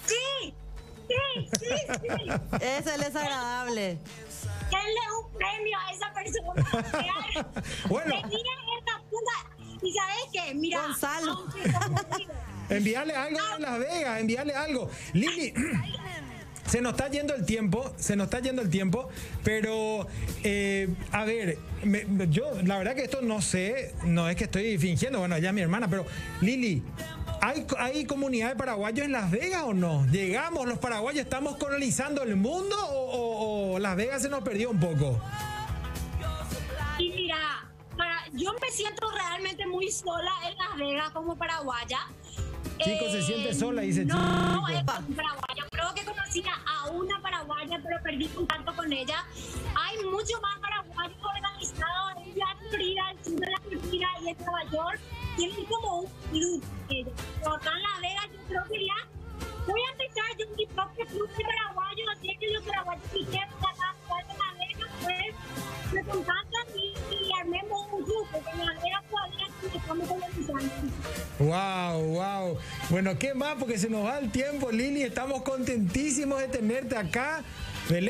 Sí, 0.07 0.55
sí, 1.09 1.49
sí, 1.59 1.67
sí. 2.01 2.31
Es 2.61 2.87
el 2.87 3.01
desagradable. 3.01 3.99
denle 4.71 5.01
un 5.23 5.33
premio 5.33 5.79
a 5.79 5.93
esa 5.93 6.13
persona. 6.13 7.47
Bueno. 7.89 8.15
Tenía 8.23 8.53
esta 8.79 9.01
puta. 9.09 9.58
¿Y 9.83 9.93
sabes 9.93 10.17
qué? 10.33 10.55
Mira, 10.55 10.83
Gonzalo. 10.83 11.45
Enviarle 12.71 13.15
algo 13.15 13.39
a 13.41 13.59
Las 13.59 13.79
Vegas, 13.79 14.21
enviarle 14.21 14.55
algo. 14.55 14.91
Lili, 15.15 15.55
se 16.67 16.83
nos 16.83 16.93
está 16.93 17.09
yendo 17.09 17.35
el 17.35 17.47
tiempo, 17.47 17.93
se 17.97 18.15
nos 18.15 18.27
está 18.27 18.41
yendo 18.41 18.61
el 18.61 18.69
tiempo, 18.69 19.09
pero 19.43 20.07
eh, 20.45 20.89
a 21.13 21.25
ver, 21.25 21.57
me- 21.83 22.05
yo 22.29 22.45
la 22.65 22.77
verdad 22.77 22.95
que 22.95 23.05
esto 23.05 23.23
no 23.23 23.41
sé, 23.41 23.95
no 24.05 24.29
es 24.29 24.37
que 24.37 24.45
estoy 24.45 24.77
fingiendo, 24.77 25.19
bueno, 25.21 25.37
es 25.37 25.53
mi 25.55 25.63
hermana, 25.63 25.89
pero 25.89 26.05
Lili, 26.43 26.83
¿hay, 27.41 27.67
¿hay 27.79 28.05
comunidad 28.05 28.51
de 28.51 28.57
paraguayos 28.57 29.07
en 29.07 29.13
Las 29.13 29.31
Vegas 29.31 29.63
o 29.65 29.73
no? 29.73 30.07
¿Llegamos 30.11 30.67
los 30.69 30.79
paraguayos, 30.79 31.23
estamos 31.25 31.57
colonizando 31.57 32.23
el 32.23 32.37
mundo 32.37 32.77
o, 32.91 33.13
o- 33.13 33.73
o 33.77 33.79
Las 33.79 33.97
Vegas 33.97 34.21
se 34.21 34.29
nos 34.29 34.43
perdió 34.43 34.69
un 34.71 34.79
poco? 34.79 35.19
Yo 38.33 38.53
me 38.61 38.71
siento 38.71 39.11
realmente 39.11 39.67
muy 39.67 39.91
sola 39.91 40.33
en 40.49 40.57
Las 40.57 40.77
Vegas 40.77 41.11
como 41.11 41.37
paraguaya. 41.37 42.01
Eh, 42.79 42.85
Chico, 42.85 43.11
se 43.11 43.23
siente 43.23 43.55
sola, 43.55 43.83
dice 43.83 44.05
no, 44.05 44.15
Chico. 44.15 44.69
es 44.69 44.85
como 44.85 45.17
paraguaya. 45.17 45.67
Creo 45.71 45.95
que 45.95 46.05
conocía 46.05 46.53
a 46.67 46.91
una 46.91 47.21
paraguaya, 47.21 47.81
pero 47.83 47.97
perdí 48.03 48.29
contacto 48.29 48.75
con 48.75 48.93
ella. 48.93 49.25
Hay 49.75 50.05
mucho 50.05 50.41
más 50.41 50.59
paraguayos 50.61 50.78
Wow, 71.49 72.03
wow. 72.03 72.59
Bueno, 72.91 73.19
¿qué 73.19 73.33
más? 73.33 73.55
Porque 73.59 73.79
se 73.79 73.89
nos 73.89 74.05
va 74.05 74.19
el 74.19 74.31
tiempo, 74.31 74.71
Lili. 74.71 75.03
Estamos 75.03 75.41
contentísimos 75.43 76.41
de 76.41 76.49
tenerte 76.49 76.95
acá. 76.95 77.43
De 77.89 78.03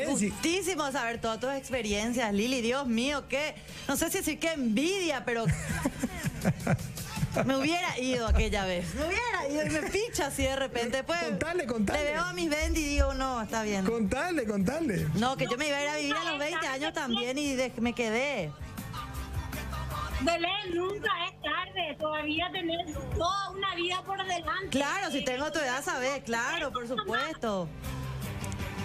saber 0.91 1.21
todas 1.21 1.39
tus 1.39 1.53
experiencias, 1.53 2.33
Lili. 2.33 2.59
Dios 2.59 2.85
mío, 2.85 3.23
qué. 3.29 3.55
No 3.87 3.95
sé 3.95 4.09
si 4.11 4.17
decir 4.17 4.39
qué 4.39 4.51
envidia, 4.51 5.23
pero. 5.23 5.45
Me 7.45 7.55
hubiera 7.55 7.97
ido 7.97 8.27
aquella 8.27 8.65
vez. 8.65 8.93
Me 8.95 9.05
hubiera 9.05 9.47
ido 9.49 9.65
y 9.67 9.69
me 9.69 9.89
picha 9.89 10.27
así 10.27 10.43
de 10.43 10.57
repente. 10.57 11.03
Contale, 11.05 11.65
contale. 11.65 12.03
Le 12.03 12.11
veo 12.11 12.23
a 12.23 12.33
mis 12.33 12.49
Bendy 12.49 12.81
y 12.81 12.85
digo, 12.89 13.13
no, 13.13 13.41
está 13.41 13.63
bien. 13.63 13.85
Contale, 13.85 14.45
contale. 14.45 15.07
No, 15.13 15.37
que 15.37 15.45
yo 15.49 15.55
me 15.55 15.67
iba 15.69 15.77
a 15.77 15.83
ir 15.83 15.89
a 15.89 15.95
vivir 15.97 16.15
a 16.15 16.31
los 16.31 16.39
20 16.39 16.67
años 16.67 16.93
también 16.93 17.37
y 17.37 17.55
me 17.79 17.93
quedé. 17.93 18.51
Belén, 20.21 20.75
nunca 20.75 21.09
es 21.27 21.41
tarde, 21.41 21.95
todavía 21.99 22.49
tenés 22.51 22.93
toda 23.17 23.51
una 23.51 23.75
vida 23.75 24.01
por 24.05 24.17
delante. 24.17 24.69
Claro, 24.69 25.11
si 25.11 25.23
tengo 25.23 25.51
tu 25.51 25.59
edad, 25.59 25.81
sabes, 25.81 26.23
claro, 26.23 26.71
por 26.71 26.87
supuesto. 26.87 27.69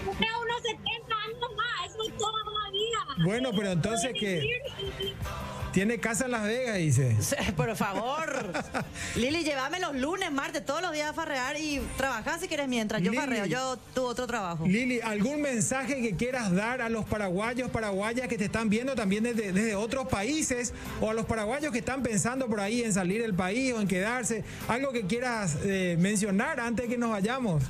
Tenés 0.04 0.36
unos 0.42 0.62
70 0.62 0.86
años 1.16 1.50
más, 1.56 1.90
eso 1.90 2.02
es 2.08 2.16
toda 2.16 2.42
una 2.42 2.70
vida. 2.70 3.24
Bueno, 3.24 3.50
pero 3.54 3.70
entonces, 3.72 4.12
Podés 4.12 5.53
Tiene 5.74 5.98
casa 5.98 6.26
en 6.26 6.30
Las 6.30 6.44
Vegas, 6.44 6.76
dice. 6.76 7.16
Por 7.56 7.74
favor. 7.74 8.52
Lili, 9.16 9.42
llévame 9.42 9.80
los 9.80 9.96
lunes, 9.96 10.30
martes, 10.30 10.64
todos 10.64 10.80
los 10.80 10.92
días 10.92 11.10
a 11.10 11.12
farrear 11.12 11.56
y 11.58 11.80
trabajar 11.96 12.38
si 12.38 12.46
quieres 12.46 12.68
mientras. 12.68 13.02
Yo 13.02 13.10
Lili. 13.10 13.20
farreo, 13.20 13.46
yo 13.46 13.76
tuve 13.92 14.06
otro 14.06 14.28
trabajo. 14.28 14.64
Lili, 14.68 15.00
¿algún 15.00 15.42
mensaje 15.42 16.00
que 16.00 16.14
quieras 16.14 16.54
dar 16.54 16.80
a 16.80 16.88
los 16.88 17.04
paraguayos, 17.06 17.72
paraguayas 17.72 18.28
que 18.28 18.38
te 18.38 18.44
están 18.44 18.70
viendo 18.70 18.94
también 18.94 19.24
desde, 19.24 19.50
desde 19.50 19.74
otros 19.74 20.06
países 20.06 20.72
o 21.00 21.10
a 21.10 21.14
los 21.14 21.26
paraguayos 21.26 21.72
que 21.72 21.80
están 21.80 22.04
pensando 22.04 22.46
por 22.46 22.60
ahí 22.60 22.84
en 22.84 22.92
salir 22.92 23.20
del 23.20 23.34
país 23.34 23.72
o 23.72 23.80
en 23.80 23.88
quedarse? 23.88 24.44
Algo 24.68 24.92
que 24.92 25.06
quieras 25.06 25.58
eh, 25.64 25.96
mencionar 25.98 26.60
antes 26.60 26.86
de 26.86 26.92
que 26.92 26.98
nos 26.98 27.10
vayamos. 27.10 27.64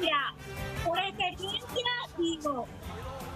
Mira, 0.00 0.32
por 0.86 0.98
experiencia 1.00 1.58
digo, 2.16 2.66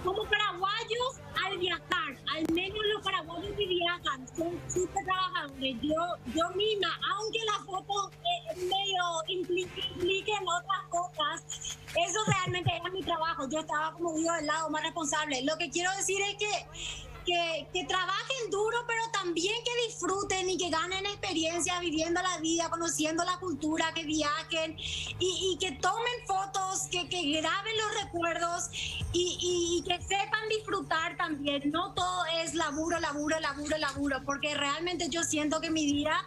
como 0.05 0.25
paraguayos 0.25 1.21
al 1.45 1.59
viajar, 1.59 2.17
al 2.35 2.53
menos 2.53 2.79
los 2.95 3.03
paraguayos 3.03 3.57
que 3.57 3.67
viajan 3.67 4.27
son 4.37 4.61
súper 4.69 5.05
trabajadores. 5.05 5.77
Yo, 5.81 6.17
yo 6.35 6.49
misma, 6.57 6.89
aunque 7.15 7.39
la 7.47 7.65
foto 7.65 8.11
eh, 8.11 8.57
medio 8.57 9.03
implique, 9.29 9.81
implique 9.95 10.33
en 10.33 10.49
otras 10.49 10.83
cosas, 10.89 11.79
eso 11.87 12.19
realmente 12.27 12.71
era 12.75 12.91
mi 12.91 13.03
trabajo. 13.03 13.49
Yo 13.49 13.61
estaba, 13.61 13.93
como 13.93 14.15
digo, 14.15 14.33
del 14.35 14.47
lado 14.47 14.71
más 14.71 14.83
responsable. 14.83 15.43
Lo 15.43 15.57
que 15.57 15.71
quiero 15.71 15.91
decir 15.97 16.21
es 16.23 16.37
que 16.37 17.12
que, 17.25 17.69
que 17.73 17.85
trabajen 17.85 18.51
duro, 18.51 18.79
pero 18.87 19.03
también 19.13 19.55
que 19.65 19.87
disfruten 19.89 20.49
y 20.51 20.57
que 20.59 20.71
ganen 20.71 21.07
experiencia 21.07 21.79
viviendo 21.81 22.21
la 22.23 22.39
vida, 22.39 22.69
conociendo 22.71 23.25
la 23.25 23.39
cultura, 23.39 23.93
que 23.95 24.05
viajen 24.05 24.77
y, 24.79 25.53
y 25.53 25.59
que 25.59 25.73
tomen 25.73 26.27
fotos, 26.27 26.83
que, 26.91 27.09
que 27.09 27.41
graben 27.41 27.73
los 27.79 28.03
recuerdos 28.05 28.69
y, 29.13 29.39
y- 29.41 29.79
y 29.79 29.83
que 29.83 30.01
sepan 30.03 30.49
disfrutar 30.49 31.17
también. 31.17 31.71
No 31.71 31.93
todo 31.95 32.25
es 32.43 32.55
laburo, 32.55 32.99
laburo, 33.01 33.39
laburo, 33.41 33.77
laburo, 33.79 34.21
porque 34.25 34.55
realmente 34.55 35.09
yo 35.09 35.23
siento 35.25 35.61
que 35.61 35.71
mi 35.71 35.85
vida, 35.87 36.25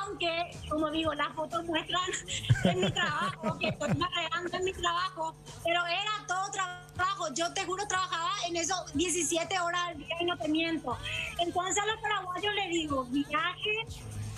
aunque, 0.00 0.50
como 0.68 0.90
digo, 0.90 1.14
las 1.14 1.34
fotos 1.34 1.64
muestran 1.64 2.10
en 2.64 2.80
mi 2.80 2.90
trabajo, 2.90 3.58
que 3.58 3.68
estoy 3.68 3.90
en 3.90 4.64
mi 4.64 4.72
trabajo, 4.72 5.34
pero 5.64 5.84
era 5.86 6.24
todo 6.26 6.50
trabajo. 6.50 7.32
Yo 7.34 7.52
te 7.52 7.64
juro, 7.64 7.86
trabajaba 7.88 8.30
en 8.48 8.56
eso 8.56 8.74
17 8.94 9.58
horas 9.60 9.80
al 9.88 9.98
día 9.98 10.16
no 10.26 10.36
te 10.36 10.48
miento. 10.48 10.96
Entonces 11.38 11.82
a 11.82 11.86
los 11.86 12.00
paraguayos 12.00 12.54
les 12.54 12.70
digo, 12.70 13.04
viajen, 13.06 13.86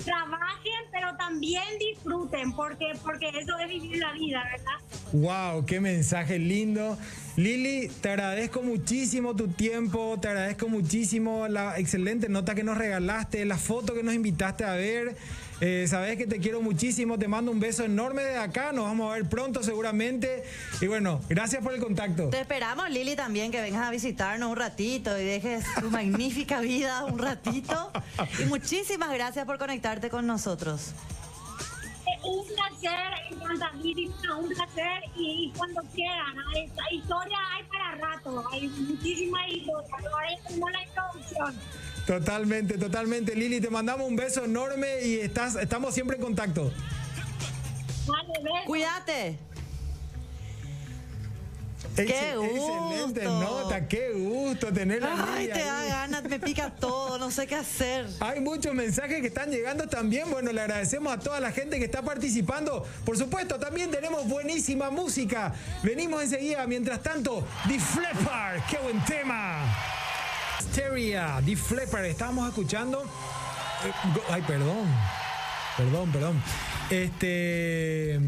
trabajen, 0.05 0.85
pero 0.91 1.17
también 1.17 1.65
disfruten, 1.79 2.53
porque, 2.53 2.93
porque 3.03 3.29
eso 3.29 3.59
es 3.59 3.69
vivir 3.69 3.99
la 3.99 4.13
vida, 4.13 4.43
¿verdad? 4.45 4.79
Wow, 5.13 5.67
qué 5.67 5.81
mensaje 5.81 6.39
lindo. 6.39 6.97
Lili, 7.37 7.89
te 8.01 8.11
agradezco 8.11 8.63
muchísimo 8.63 9.37
tu 9.37 9.49
tiempo, 9.49 10.19
te 10.21 10.29
agradezco 10.29 10.69
muchísimo 10.69 11.47
la 11.47 11.79
excelente 11.79 12.29
nota 12.29 12.55
que 12.55 12.65
nos 12.65 12.77
regalaste, 12.77 13.45
la 13.45 13.57
foto 13.57 13.95
que 13.95 14.03
nos 14.03 14.15
invitaste 14.15 14.65
a 14.65 14.75
ver. 14.75 15.17
Eh, 15.61 15.87
sabes 15.89 16.17
que 16.17 16.27
te 16.27 16.39
quiero 16.39 16.63
muchísimo, 16.63 17.19
te 17.19 17.27
mando 17.27 17.51
un 17.51 17.59
beso 17.59 17.85
enorme 17.85 18.23
de 18.23 18.37
acá, 18.37 18.71
nos 18.73 18.85
vamos 18.85 19.11
a 19.11 19.15
ver 19.15 19.29
pronto 19.29 19.63
seguramente. 19.63 20.45
Y 20.81 20.87
bueno, 20.87 21.21
gracias 21.29 21.63
por 21.63 21.75
el 21.75 21.81
contacto. 21.81 22.31
Te 22.31 22.41
esperamos, 22.41 22.89
Lili, 22.91 23.17
también 23.17 23.51
que 23.51 23.61
vengas 23.61 23.87
a 23.87 23.91
visitarnos 23.91 24.51
un 24.51 24.57
ratito 24.57 25.19
y 25.19 25.25
dejes 25.25 25.65
tu 25.81 25.91
magnífica 25.91 26.61
vida 26.61 27.05
un 27.05 27.19
ratito. 27.19 27.91
Y 28.39 28.45
muchísimas 28.45 29.13
gracias 29.13 29.47
por 29.47 29.59
conectarte 29.59 30.11
con 30.11 30.27
nosotros. 30.27 30.93
Eh, 32.07 32.21
Un 32.25 32.47
placer, 32.47 33.29
un 33.33 34.49
placer 34.49 35.03
y, 35.17 35.53
cuando 35.57 35.83
quieran. 35.93 36.37
Historia 36.93 37.39
hay 37.57 37.65
para 37.65 37.95
rato, 37.97 38.45
hay 38.53 38.69
muchísimas 38.69 39.49
historias. 39.49 40.41
Como 40.49 40.69
la 40.71 40.85
introducción. 40.85 41.55
Totalmente, 42.09 42.79
totalmente. 42.79 43.35
Lili, 43.37 43.61
te 43.61 43.69
mandamos 43.69 44.09
un 44.09 44.17
beso 44.17 44.43
enorme 44.43 45.03
y 45.05 45.17
estás, 45.17 45.57
estamos 45.57 45.93
siempre 45.93 46.17
en 46.17 46.23
contacto. 46.23 46.73
Cuídate. 48.65 49.39
Qué 51.95 52.35
gusto. 52.35 52.89
Excelente 52.95 53.25
nota, 53.25 53.89
qué 53.89 54.13
gusto 54.13 54.73
tenerla. 54.73 55.35
Ay, 55.35 55.49
te 55.49 55.63
da 55.63 55.85
ganas, 55.85 56.25
me 56.25 56.41
pica 56.41 56.71
todo, 56.71 57.19
no 57.19 57.31
sé 57.31 57.47
qué 57.47 57.57
hacer. 57.57 58.07
Hay 58.21 58.41
muchos 58.41 58.73
mensajes 58.73 59.21
que 59.21 59.27
están 59.27 59.51
llegando 59.51 59.87
también. 59.87 60.31
Bueno, 60.31 60.51
le 60.51 60.63
agradecemos 60.63 61.13
a 61.13 61.19
toda 61.19 61.41
la 61.41 61.53
gente 61.53 61.79
que 61.79 61.85
está 61.85 62.01
participando. 62.01 62.87
Por 63.05 63.19
supuesto, 63.19 63.59
también 63.59 63.91
tenemos 63.91 64.27
buenísima 64.27 64.89
música. 64.91 65.53
Venimos 65.83 66.23
enseguida. 66.23 66.67
Mientras 66.67 67.03
tanto, 67.03 67.47
The 67.67 67.79
Flipper. 67.79 68.63
¡Qué 68.71 68.79
buen 68.79 69.05
tema! 69.05 70.08
Hysteria, 70.73 71.41
The 71.45 71.57
Flipper. 71.57 72.05
Estábamos 72.05 72.49
escuchando. 72.49 73.03
eh, 73.03 73.93
Ay, 74.31 74.43
perdón. 74.43 74.87
Perdón, 75.77 76.13
perdón. 76.13 76.43
Este. 76.91 78.21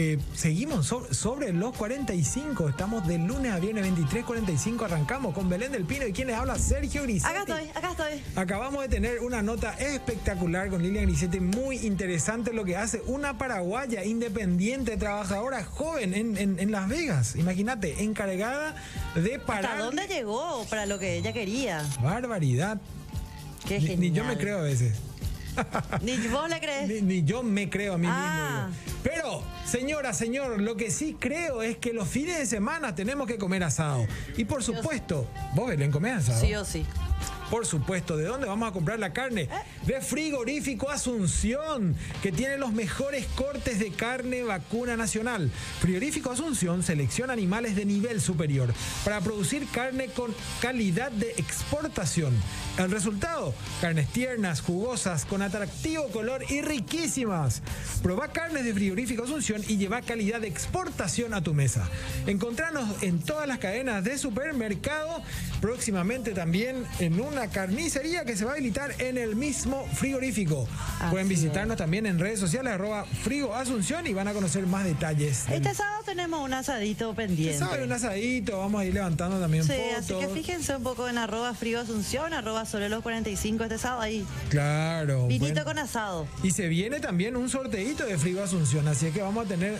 Eh, 0.00 0.16
seguimos 0.32 0.86
so- 0.86 1.12
sobre 1.12 1.52
los 1.52 1.76
45. 1.76 2.68
Estamos 2.68 3.04
de 3.08 3.18
lunes 3.18 3.50
a 3.52 3.58
viernes 3.58 3.84
23.45. 3.84 4.84
Arrancamos 4.84 5.34
con 5.34 5.48
Belén 5.48 5.72
del 5.72 5.84
Pino 5.86 6.06
y 6.06 6.12
quien 6.12 6.28
les 6.28 6.36
habla 6.36 6.56
Sergio 6.56 7.02
Grisetti. 7.02 7.28
Acá 7.34 7.40
estoy, 7.40 7.68
acá 7.74 7.90
estoy. 7.90 8.22
Acabamos 8.36 8.80
de 8.82 8.88
tener 8.88 9.18
una 9.20 9.42
nota 9.42 9.72
espectacular 9.72 10.70
con 10.70 10.84
Lilian 10.84 11.06
Grisetti, 11.06 11.40
muy 11.40 11.78
interesante 11.84 12.52
lo 12.52 12.64
que 12.64 12.76
hace 12.76 13.02
una 13.06 13.38
paraguaya 13.38 14.04
independiente, 14.04 14.96
trabajadora 14.96 15.64
joven 15.64 16.14
en, 16.14 16.36
en- 16.36 16.60
en 16.60 16.70
Las 16.70 16.88
Vegas. 16.88 17.34
Imagínate, 17.34 18.04
encargada 18.04 18.76
de 19.16 19.40
parar. 19.40 19.72
¿Hasta 19.72 19.84
dónde 19.84 20.06
llegó 20.06 20.64
para 20.70 20.86
lo 20.86 21.00
que 21.00 21.16
ella 21.16 21.32
quería? 21.32 21.84
Barbaridad. 22.00 22.80
Qué 23.66 23.80
Ni, 23.80 23.86
genial. 23.88 24.00
ni 24.00 24.10
yo 24.12 24.24
me 24.24 24.38
creo 24.38 24.58
a 24.60 24.62
veces. 24.62 24.94
Ni 26.02 26.16
vos 26.28 26.48
le 26.48 26.60
crees. 26.60 26.88
Ni, 26.88 27.00
ni 27.02 27.22
yo 27.24 27.42
me 27.42 27.68
creo 27.70 27.94
a 27.94 27.98
mí 27.98 28.06
Ah. 28.10 28.68
mismo. 28.70 28.82
digo. 28.84 28.98
Pero, 29.02 29.42
señora, 29.64 30.12
señor, 30.12 30.60
lo 30.60 30.76
que 30.76 30.90
sí 30.90 31.16
creo 31.18 31.62
es 31.62 31.76
que 31.78 31.92
los 31.92 32.08
fines 32.08 32.38
de 32.38 32.46
semana 32.46 32.94
tenemos 32.94 33.26
que 33.26 33.38
comer 33.38 33.62
asado. 33.64 34.06
Y 34.36 34.44
por 34.44 34.62
supuesto, 34.62 35.26
vos 35.54 35.68
Belén 35.68 35.90
comés 35.90 36.14
asado. 36.28 36.40
Sí 36.40 36.54
o 36.54 36.64
sí. 36.64 36.84
Por 37.50 37.64
supuesto, 37.64 38.16
¿de 38.16 38.24
dónde 38.24 38.46
vamos 38.46 38.68
a 38.68 38.72
comprar 38.72 38.98
la 38.98 39.14
carne? 39.14 39.48
De 39.86 40.00
Frigorífico 40.02 40.90
Asunción, 40.90 41.96
que 42.22 42.30
tiene 42.30 42.58
los 42.58 42.72
mejores 42.72 43.26
cortes 43.36 43.78
de 43.78 43.90
carne 43.90 44.42
vacuna 44.42 44.96
nacional. 44.96 45.50
Frigorífico 45.80 46.30
Asunción 46.30 46.82
selecciona 46.82 47.32
animales 47.32 47.74
de 47.74 47.86
nivel 47.86 48.20
superior 48.20 48.74
para 49.02 49.22
producir 49.22 49.66
carne 49.68 50.08
con 50.08 50.34
calidad 50.60 51.10
de 51.10 51.30
exportación. 51.38 52.34
El 52.76 52.90
resultado, 52.90 53.54
carnes 53.80 54.08
tiernas, 54.08 54.60
jugosas, 54.60 55.24
con 55.24 55.40
atractivo 55.40 56.08
color 56.08 56.44
y 56.50 56.60
riquísimas. 56.60 57.62
Proba 58.02 58.28
carnes 58.28 58.64
de 58.64 58.74
Frigorífico 58.74 59.24
Asunción 59.24 59.62
y 59.66 59.78
lleva 59.78 60.02
calidad 60.02 60.40
de 60.40 60.48
exportación 60.48 61.32
a 61.32 61.42
tu 61.42 61.54
mesa. 61.54 61.88
Encontranos 62.26 63.02
en 63.02 63.20
todas 63.20 63.48
las 63.48 63.58
cadenas 63.58 64.04
de 64.04 64.18
supermercado, 64.18 65.22
próximamente 65.60 66.32
también 66.32 66.84
en 66.98 67.18
una 67.20 67.37
carnicería 67.46 68.24
que 68.24 68.36
se 68.36 68.44
va 68.44 68.50
a 68.50 68.54
habilitar 68.54 68.92
en 68.98 69.16
el 69.16 69.36
mismo 69.36 69.86
frigorífico. 69.94 70.66
Pueden 71.10 71.28
visitarnos 71.28 71.76
también 71.76 72.06
en 72.06 72.18
redes 72.18 72.40
sociales, 72.40 72.72
arroba 72.72 73.04
Frigo 73.22 73.54
Asunción 73.54 74.04
y 74.08 74.12
van 74.14 74.26
a 74.26 74.32
conocer 74.32 74.66
más 74.66 74.84
detalles. 74.84 75.46
del- 75.46 75.54
Este 75.62 75.74
sábado 75.76 76.02
tenemos 76.04 76.40
un 76.42 76.52
asadito 76.54 77.10
Usted 77.10 77.22
pendiente. 77.26 77.58
sabe, 77.58 77.84
un 77.84 77.92
asadito, 77.92 78.58
vamos 78.58 78.80
a 78.80 78.84
ir 78.84 78.94
levantando 78.94 79.38
también 79.38 79.62
Sí, 79.62 79.72
fotos. 79.72 79.98
así 79.98 80.14
que 80.26 80.34
fíjense 80.34 80.74
un 80.74 80.82
poco 80.82 81.08
en 81.08 81.18
arroba 81.18 81.54
frío 81.54 81.78
asunción, 81.80 82.32
arroba 82.32 82.64
sobre 82.66 82.88
los 82.88 83.02
45 83.02 83.62
este 83.62 83.78
sábado 83.78 84.00
ahí. 84.02 84.26
Claro. 84.48 85.26
Vinito 85.28 85.44
bueno. 85.52 85.64
con 85.64 85.78
asado. 85.78 86.26
Y 86.42 86.50
se 86.50 86.66
viene 86.68 86.98
también 86.98 87.36
un 87.36 87.48
sorteito 87.48 88.04
de 88.04 88.18
Frigo 88.18 88.42
Asunción, 88.42 88.88
así 88.88 89.10
que 89.12 89.22
vamos 89.22 89.46
a 89.46 89.48
tener. 89.48 89.76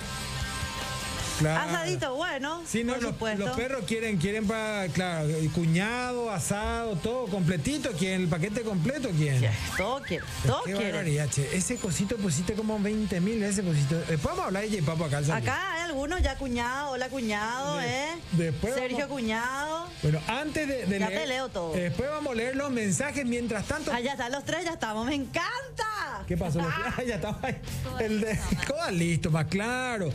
Claro. 1.39 1.71
Asadito, 1.71 2.15
bueno, 2.17 2.63
Sí, 2.67 2.83
no, 2.83 2.95
por 2.95 3.03
los, 3.03 3.13
supuesto. 3.13 3.47
los 3.47 3.57
perros 3.57 3.85
quieren, 3.87 4.17
quieren 4.19 4.47
para, 4.47 4.89
claro, 4.89 5.29
cuñado, 5.55 6.31
asado, 6.31 6.97
todo 6.97 7.27
completito. 7.27 7.91
¿Quién? 7.93 8.23
¿El 8.23 8.29
paquete 8.29 8.63
completo? 8.63 9.09
¿Quién? 9.17 9.41
Ya, 9.41 9.53
Todo 9.77 10.03
quiere, 10.03 10.25
todo 10.47 10.63
Qué 10.65 10.73
quiere. 10.73 10.91
barbaridad, 10.93 11.29
che. 11.31 11.57
Ese 11.57 11.77
cosito 11.77 12.17
pusiste 12.17 12.55
como 12.55 12.79
20 12.81 13.21
mil 13.21 13.39
veces 13.41 13.65
pusiste. 13.65 13.95
Después 13.95 14.23
vamos 14.25 14.41
a 14.41 14.47
hablar 14.47 14.69
de 14.69 14.81
J-Papo 14.81 15.05
acá. 15.05 15.19
Acá 15.35 15.75
hay 15.75 15.83
algunos 15.83 16.21
ya 16.23 16.37
cuñado, 16.37 16.91
hola 16.91 17.09
cuñado, 17.09 17.77
De- 17.77 17.87
¿eh? 17.87 18.09
después 18.33 18.75
Sergio 18.75 18.99
vamos- 18.99 19.13
cuñado. 19.13 19.87
Bueno, 20.03 20.21
antes 20.27 20.67
de, 20.69 20.87
de 20.87 20.99
Ya 20.99 21.09
leer- 21.09 21.21
te 21.23 21.27
leo 21.29 21.49
todo. 21.49 21.73
Después 21.73 22.09
vamos 22.11 22.33
a 22.33 22.37
leer 22.37 22.57
los 22.57 22.71
mensajes. 22.71 23.25
Mientras 23.25 23.65
tanto. 23.67 23.93
Ah, 23.95 24.01
ya 24.01 24.13
están 24.13 24.33
los 24.33 24.45
tres, 24.45 24.65
ya 24.65 24.73
estamos, 24.73 25.07
me 25.07 25.15
encanta. 25.15 26.25
¿Qué 26.27 26.37
pasó? 26.37 26.61
Ah, 26.69 27.03
ya 27.07 27.15
estaba 27.17 27.39
ahí. 27.43 27.59
El 28.01 28.21
de. 28.23 28.39
Coda 28.67 28.91
listo, 28.91 29.31
más 29.31 29.47
claro. 29.47 30.11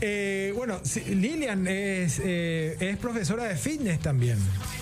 Eh, 0.00 0.52
bueno, 0.56 0.80
Lilian 1.08 1.66
es, 1.66 2.20
eh, 2.24 2.76
es 2.80 2.96
profesora 2.96 3.44
de 3.44 3.56
fitness 3.56 4.00
también. 4.00 4.38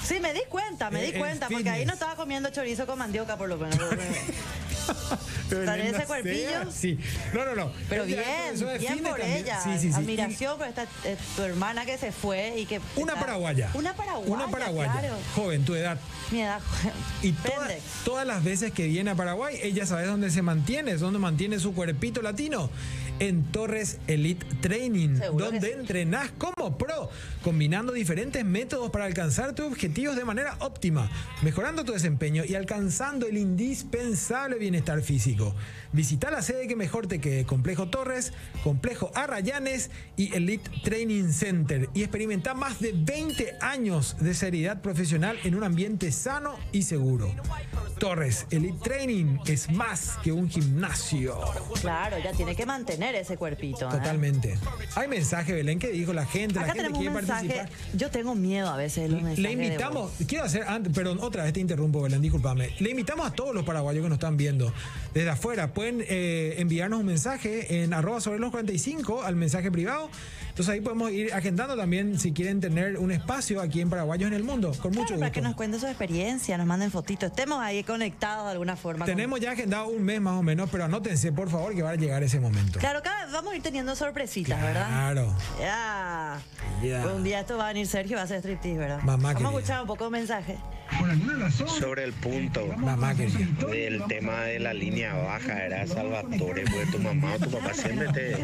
Sí, 0.08 0.20
me 0.20 0.32
di 0.32 0.40
cuenta, 0.48 0.90
me 0.90 1.00
Eh, 1.00 1.06
di 1.06 1.12
el 1.12 1.18
cuenta, 1.18 1.48
porque 1.48 1.68
ahí 1.70 1.84
no 1.84 1.92
estaba 1.92 2.16
comiendo 2.16 2.48
chorizo 2.50 2.86
con 2.86 2.98
mandioca 2.98 3.36
por 3.36 3.48
lo 3.48 3.58
menos. 3.58 3.78
Pero 5.50 5.64
¿Sale 5.66 5.82
Elena 5.82 5.98
ese 5.98 6.06
cuerpillo? 6.06 6.70
Sí. 6.72 6.98
No, 7.34 7.44
no, 7.44 7.54
no. 7.54 7.72
Pero 7.90 8.04
bien, 8.04 8.18
bien 8.78 8.98
por 9.02 9.18
también. 9.18 9.36
ella. 9.38 9.60
Sí, 9.62 9.70
sí, 9.78 9.88
sí. 9.92 9.94
Admiración 9.94 10.56
por 10.58 10.66
esta, 10.66 10.84
eh, 11.04 11.16
tu 11.36 11.42
hermana 11.42 11.84
que 11.84 11.98
se 11.98 12.10
fue 12.12 12.58
y 12.58 12.64
que. 12.66 12.80
Una 12.96 13.12
está- 13.12 13.26
paraguaya. 13.26 13.70
Una 13.74 13.94
paraguaya. 13.94 14.32
Una 14.34 14.48
paraguaya. 14.48 14.92
Claro. 14.92 15.14
Joven, 15.34 15.64
tu 15.64 15.74
edad. 15.74 15.98
Mi 16.30 16.40
edad. 16.42 16.60
Y 17.22 17.32
toda- 17.32 17.68
todas 18.04 18.26
las 18.26 18.42
veces 18.44 18.72
que 18.72 18.86
viene 18.86 19.10
a 19.10 19.14
Paraguay, 19.14 19.58
ella 19.62 19.84
sabe 19.86 20.06
dónde 20.06 20.30
se 20.30 20.40
mantiene, 20.42 20.92
es 20.92 21.00
donde 21.00 21.18
mantiene 21.18 21.58
su 21.58 21.74
cuerpito 21.74 22.22
latino. 22.22 22.70
En 23.20 23.42
Torres 23.50 23.98
Elite 24.06 24.46
Training, 24.60 25.18
Seguro 25.18 25.46
donde 25.46 25.66
sí. 25.66 25.72
entrenás 25.80 26.30
como 26.38 26.78
pro, 26.78 27.10
combinando 27.42 27.92
diferentes 27.92 28.44
métodos 28.44 28.90
para 28.92 29.06
alcanzar 29.06 29.54
tus 29.54 29.76
objetivos 29.98 30.16
de 30.16 30.24
manera 30.24 30.54
óptima, 30.60 31.10
mejorando 31.42 31.84
tu 31.84 31.90
desempeño 31.92 32.44
y 32.44 32.54
alcanzando 32.54 33.26
el 33.26 33.36
indispensable 33.36 34.56
bienestar 34.56 35.02
físico. 35.02 35.56
Visita 35.92 36.30
la 36.30 36.40
sede 36.40 36.68
que 36.68 36.76
mejor 36.76 37.08
te 37.08 37.20
quede, 37.20 37.44
Complejo 37.44 37.88
Torres, 37.88 38.32
Complejo 38.62 39.10
Arrayanes 39.16 39.90
y 40.16 40.32
Elite 40.36 40.70
Training 40.84 41.32
Center 41.32 41.88
y 41.94 42.02
experimenta 42.02 42.54
más 42.54 42.78
de 42.78 42.92
20 42.92 43.56
años 43.60 44.16
de 44.20 44.34
seriedad 44.34 44.82
profesional 44.82 45.36
en 45.42 45.56
un 45.56 45.64
ambiente 45.64 46.12
sano 46.12 46.54
y 46.70 46.82
seguro. 46.82 47.34
Torres 47.98 48.46
Elite 48.50 48.78
Training 48.84 49.38
es 49.46 49.70
más 49.70 50.18
que 50.22 50.30
un 50.30 50.48
gimnasio. 50.48 51.40
Claro, 51.80 52.18
ya 52.18 52.32
tiene 52.32 52.54
que 52.54 52.64
mantener 52.64 53.16
ese 53.16 53.36
cuerpito. 53.36 53.88
¿eh? 53.88 53.90
Totalmente. 53.90 54.56
Hay 54.94 55.08
mensaje, 55.08 55.52
Belén, 55.52 55.80
que 55.80 55.88
dijo 55.88 56.12
la 56.12 56.24
gente, 56.24 56.54
la 56.54 56.60
Acá 56.60 56.74
gente 56.74 56.84
tenemos 56.84 56.98
un 56.98 57.12
quiere 57.12 57.26
participar. 57.26 57.70
Yo 57.94 58.10
tengo 58.10 58.34
miedo 58.36 58.68
a 58.68 58.76
veces 58.76 59.04
de 59.04 59.08
los 59.08 59.22
mensajes. 59.22 59.42
Le 59.42 59.56
de 59.56 59.76
invitamos, 59.88 60.12
quiero 60.26 60.44
hacer 60.44 60.62
antes, 60.66 60.92
perdón, 60.92 61.18
otra 61.20 61.44
vez 61.44 61.52
te 61.52 61.60
interrumpo, 61.60 62.02
Belén, 62.02 62.20
discúlpame. 62.22 62.70
Le 62.78 62.90
invitamos 62.90 63.26
a 63.26 63.32
todos 63.32 63.54
los 63.54 63.64
paraguayos 63.64 64.02
que 64.02 64.08
nos 64.08 64.16
están 64.16 64.36
viendo 64.36 64.72
desde 65.14 65.30
afuera. 65.30 65.72
Pueden 65.72 66.04
eh, 66.08 66.54
enviarnos 66.58 67.00
un 67.00 67.06
mensaje 67.06 67.82
en 67.82 67.92
arroba 67.94 68.20
sobre 68.20 68.38
los 68.38 68.50
45 68.50 69.22
al 69.22 69.36
mensaje 69.36 69.70
privado. 69.70 70.10
Entonces 70.48 70.74
ahí 70.74 70.80
podemos 70.80 71.12
ir 71.12 71.32
agendando 71.32 71.76
también 71.76 72.18
si 72.18 72.32
quieren 72.32 72.60
tener 72.60 72.98
un 72.98 73.12
espacio 73.12 73.60
aquí 73.60 73.80
en 73.80 73.90
Paraguayos 73.90 74.26
en 74.26 74.34
el 74.34 74.42
Mundo. 74.42 74.72
Con 74.82 74.90
mucho 74.92 75.06
Claro, 75.08 75.20
para 75.20 75.30
que 75.30 75.38
gusto. 75.40 75.48
nos 75.50 75.56
cuenten 75.56 75.80
su 75.80 75.86
experiencia, 75.86 76.58
nos 76.58 76.66
manden 76.66 76.90
fotitos, 76.90 77.30
estemos 77.30 77.60
ahí 77.60 77.84
conectados 77.84 78.46
de 78.46 78.52
alguna 78.52 78.74
forma. 78.76 79.04
con- 79.04 79.14
Tenemos 79.14 79.38
ya 79.38 79.52
agendado 79.52 79.86
un 79.86 80.02
mes 80.02 80.20
más 80.20 80.34
o 80.34 80.42
menos, 80.42 80.68
pero 80.70 80.84
anótense 80.84 81.30
por 81.30 81.48
favor 81.48 81.74
que 81.76 81.82
va 81.82 81.90
a 81.90 81.94
llegar 81.94 82.22
ese 82.24 82.40
momento. 82.40 82.80
Claro, 82.80 83.02
cada 83.04 83.24
vez 83.24 83.32
vamos 83.32 83.52
a 83.52 83.56
ir 83.56 83.62
teniendo 83.62 83.94
sorpresitas, 83.94 84.60
¿verdad? 84.60 84.88
Claro. 84.88 85.32
Ya. 85.60 86.40
Un 87.14 87.22
día 87.24 87.40
esto 87.40 87.56
va 87.56 87.66
a 87.66 87.68
venir 87.72 87.86
Sergio 87.86 88.12
y 88.12 88.16
va 88.16 88.22
a 88.22 88.24
hacer 88.24 88.38
striptease, 88.38 88.78
¿verdad? 88.78 89.00
Mamá 89.02 89.32
Vamos 89.34 89.54
a 89.54 89.58
escuchar 89.58 89.77
un 89.82 89.86
poco 89.86 90.04
de 90.04 90.10
mensaje. 90.10 90.56
Sobre 91.78 92.04
el 92.04 92.12
punto 92.14 92.66
Mamá 92.78 93.14
del 93.14 94.02
tema 94.08 94.42
de 94.42 94.58
la 94.58 94.72
línea 94.72 95.14
baja, 95.14 95.66
era 95.66 95.86
Salvatore, 95.86 96.64
porque 96.64 96.86
tu 96.90 96.98
mamá 96.98 97.34
o 97.34 97.38
tu 97.38 97.50
papá 97.50 97.74
siempre 97.74 98.08
te, 98.08 98.36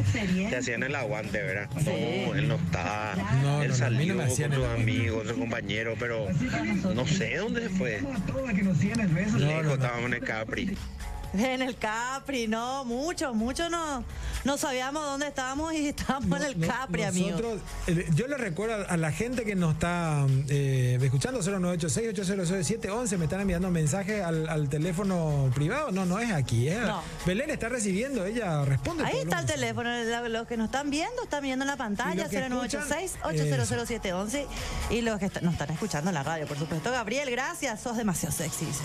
te 0.49 0.57
hacían 0.57 0.83
el 0.83 0.95
aguante, 0.95 1.43
¿verdad? 1.43 1.69
No, 1.85 2.35
él 2.35 2.49
no 2.49 2.57
está, 2.57 3.15
No, 3.43 3.63
él 3.63 3.71
no, 3.71 3.75
salió 3.75 4.17
con 4.17 4.31
sus 4.31 4.67
amigos, 4.67 5.29
sus 5.29 5.37
compañeros, 5.39 5.97
pero 5.99 6.27
no 6.95 7.07
sé 7.07 7.37
dónde 7.39 7.63
se 7.63 7.69
fue. 7.71 8.01
No, 8.03 9.39
Lejos 9.39 9.73
estábamos 9.73 10.07
en 10.07 10.15
el 10.15 10.21
Capri. 10.21 10.77
En 11.55 11.63
el 11.63 11.77
Capri, 11.77 12.47
no, 12.49 12.85
muchos, 12.85 13.35
muchos 13.35 13.71
no, 13.71 14.05
no 14.45 14.57
sabíamos 14.57 15.03
dónde 15.05 15.27
estábamos 15.29 15.73
y 15.75 15.89
estábamos 15.95 16.39
en 16.41 16.47
el 16.47 16.61
No- 16.61 16.67
Capri, 16.69 17.03
amigo. 17.03 17.31
nosotros, 17.31 17.61
eh, 17.89 18.07
yo 18.15 18.27
le 18.29 18.37
recuerdo 18.39 18.87
a 18.89 18.97
la 18.97 19.11
gente 19.13 19.45
que 19.45 19.55
nos 19.57 19.75
está 19.75 20.27
eh, 20.49 20.99
escuchando 21.03 21.41
0986-800-711 21.41 23.19
me 23.19 23.25
están 23.25 23.41
enviando 23.41 23.71
mensajes 23.71 24.23
al, 24.23 24.49
al 24.49 24.69
teléfono 24.69 25.51
privado. 25.55 25.91
No, 25.91 26.05
no 26.07 26.19
es 26.21 26.31
aquí. 26.33 26.69
es- 26.69 26.79
No. 26.81 27.03
Belén 27.27 27.51
está 27.51 27.69
recibiendo, 27.69 28.25
ella 28.25 28.65
responde. 28.65 29.05
Ahí 29.05 29.19
está 29.19 29.41
el 29.41 29.47
teléfono, 29.47 29.91
los 30.29 30.47
que 30.47 30.57
nos 30.57 30.67
están 30.67 30.91
viendo, 30.91 31.23
están 31.23 31.43
viendo 31.43 31.65
en 31.65 31.69
la 31.71 31.77
pantalla, 31.77 32.23
los 32.23 32.31
que 32.31 32.39
0986-800-711 32.49 34.47
y 34.91 35.01
los 35.03 35.19
que 35.19 35.27
está- 35.27 35.41
nos 35.41 35.55
están 35.55 35.71
escuchando 35.71 36.11
en 36.11 36.15
la 36.15 36.23
radio, 36.23 36.47
por 36.47 36.59
supuesto. 36.59 36.91
Gabriel, 36.91 37.31
gracias, 37.31 37.81
sos 37.81 37.97
demasiado 37.97 38.35
sexy. 38.35 38.67
dice. 38.67 38.83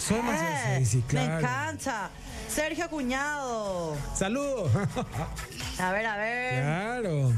Soy 0.00 0.18
Eh, 0.18 0.78
sexy, 0.78 0.96
Me 0.98 1.02
claro. 1.04 1.38
encanta. 1.38 2.10
Sergio 2.48 2.88
Cuñado. 2.90 3.96
Saludos. 4.16 4.70
A 5.78 5.92
ver, 5.92 6.06
a 6.06 6.16
ver. 6.16 6.62
claro. 6.62 7.32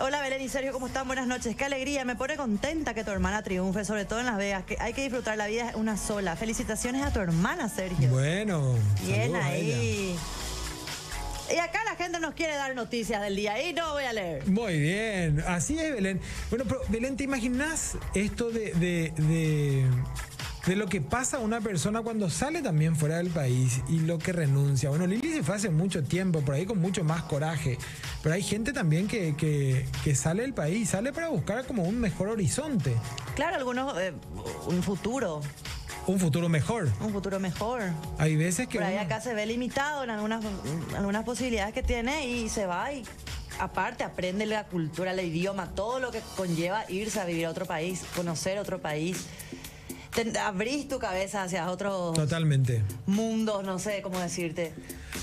Hola 0.00 0.20
Belén 0.20 0.42
y 0.42 0.48
Sergio, 0.48 0.72
¿cómo 0.72 0.88
están? 0.88 1.06
Buenas 1.06 1.26
noches. 1.28 1.54
Qué 1.54 1.64
alegría, 1.64 2.04
me 2.04 2.16
pone 2.16 2.36
contenta 2.36 2.94
que 2.94 3.04
tu 3.04 3.12
hermana 3.12 3.42
triunfe, 3.44 3.84
sobre 3.84 4.04
todo 4.04 4.18
en 4.20 4.26
Las 4.26 4.36
Vegas, 4.36 4.64
que 4.64 4.76
hay 4.80 4.92
que 4.92 5.02
disfrutar 5.02 5.36
la 5.38 5.46
vida 5.46 5.70
una 5.76 5.96
sola. 5.96 6.34
Felicitaciones 6.36 7.02
a 7.04 7.12
tu 7.12 7.20
hermana, 7.20 7.68
Sergio. 7.68 8.10
Bueno. 8.10 8.74
Bien 9.06 9.36
ahí. 9.36 10.16
Y 11.54 11.58
acá 11.58 11.78
la 11.84 11.94
gente 11.94 12.18
nos 12.20 12.34
quiere 12.34 12.56
dar 12.56 12.74
noticias 12.74 13.20
del 13.22 13.36
día 13.36 13.62
y 13.68 13.72
no 13.72 13.92
voy 13.92 14.04
a 14.04 14.12
leer. 14.12 14.46
Muy 14.48 14.78
bien, 14.80 15.44
así 15.46 15.78
es 15.78 15.92
Belén. 15.94 16.20
Bueno, 16.50 16.64
pero 16.66 16.80
Belén, 16.88 17.16
¿te 17.16 17.24
imaginas 17.24 17.96
esto 18.14 18.50
de, 18.50 18.72
de, 18.74 19.12
de- 19.16 19.86
de 20.66 20.76
lo 20.76 20.86
que 20.86 21.00
pasa 21.02 21.36
a 21.36 21.40
una 21.40 21.60
persona 21.60 22.00
cuando 22.02 22.30
sale 22.30 22.62
también 22.62 22.96
fuera 22.96 23.18
del 23.18 23.28
país 23.28 23.82
y 23.88 24.00
lo 24.00 24.18
que 24.18 24.32
renuncia? 24.32 24.88
Bueno, 24.88 25.06
Lili 25.06 25.32
se 25.32 25.42
fue 25.42 25.56
hace 25.56 25.68
mucho 25.68 26.02
tiempo, 26.02 26.40
por 26.40 26.54
ahí 26.54 26.64
con 26.64 26.78
mucho 26.78 27.04
más 27.04 27.22
coraje, 27.24 27.76
pero 28.22 28.34
hay 28.34 28.42
gente 28.42 28.72
también 28.72 29.06
que, 29.06 29.34
que- 29.36 29.86
que 30.02 30.14
sale 30.14 30.42
del 30.42 30.54
país, 30.54 30.88
sale 30.90 31.12
para 31.12 31.28
buscar 31.28 31.66
como 31.66 31.82
un 31.84 32.00
mejor 32.00 32.28
horizonte, 32.28 32.94
Claro, 33.34 33.56
algunos, 33.56 33.98
eh, 34.00 34.14
un 34.66 34.82
futuro, 34.82 35.42
un 36.06 36.18
futuro 36.18 36.48
mejor. 36.48 36.88
un 37.00 37.12
futuro 37.12 37.38
mejor. 37.40 37.82
Hay 38.18 38.36
veces 38.36 38.66
que... 38.68 38.78
Por 38.78 38.86
ahí 38.86 38.94
uno- 38.94 39.02
acá 39.04 39.20
se 39.20 39.34
ve 39.34 39.44
limitado 39.44 40.02
en 40.04 40.10
algunas, 40.10 40.42
en 40.44 40.94
algunas 40.96 41.24
posibilidades 41.24 41.74
que 41.74 41.82
tiene 41.82 42.26
y 42.28 42.48
se 42.48 42.64
va 42.66 42.90
y 42.92 43.02
aparte 43.60 44.02
aprende 44.02 44.46
la 44.46 44.64
cultura, 44.64 45.10
el 45.10 45.20
idioma, 45.20 45.70
todo 45.74 46.00
lo 46.00 46.10
que 46.10 46.20
conlleva 46.36 46.90
irse 46.90 47.20
a 47.20 47.24
vivir 47.26 47.44
a 47.46 47.50
otro 47.50 47.66
país, 47.66 48.02
conocer 48.16 48.58
otro 48.58 48.80
país. 48.80 49.26
Te- 50.14 50.38
abrís 50.38 50.88
tu 50.88 50.98
cabeza 50.98 51.42
hacia 51.42 51.70
otros 51.70 52.14
Totalmente. 52.14 52.82
mundos, 53.06 53.64
no 53.64 53.78
sé 53.78 54.00
cómo 54.02 54.18
decirte. 54.20 54.72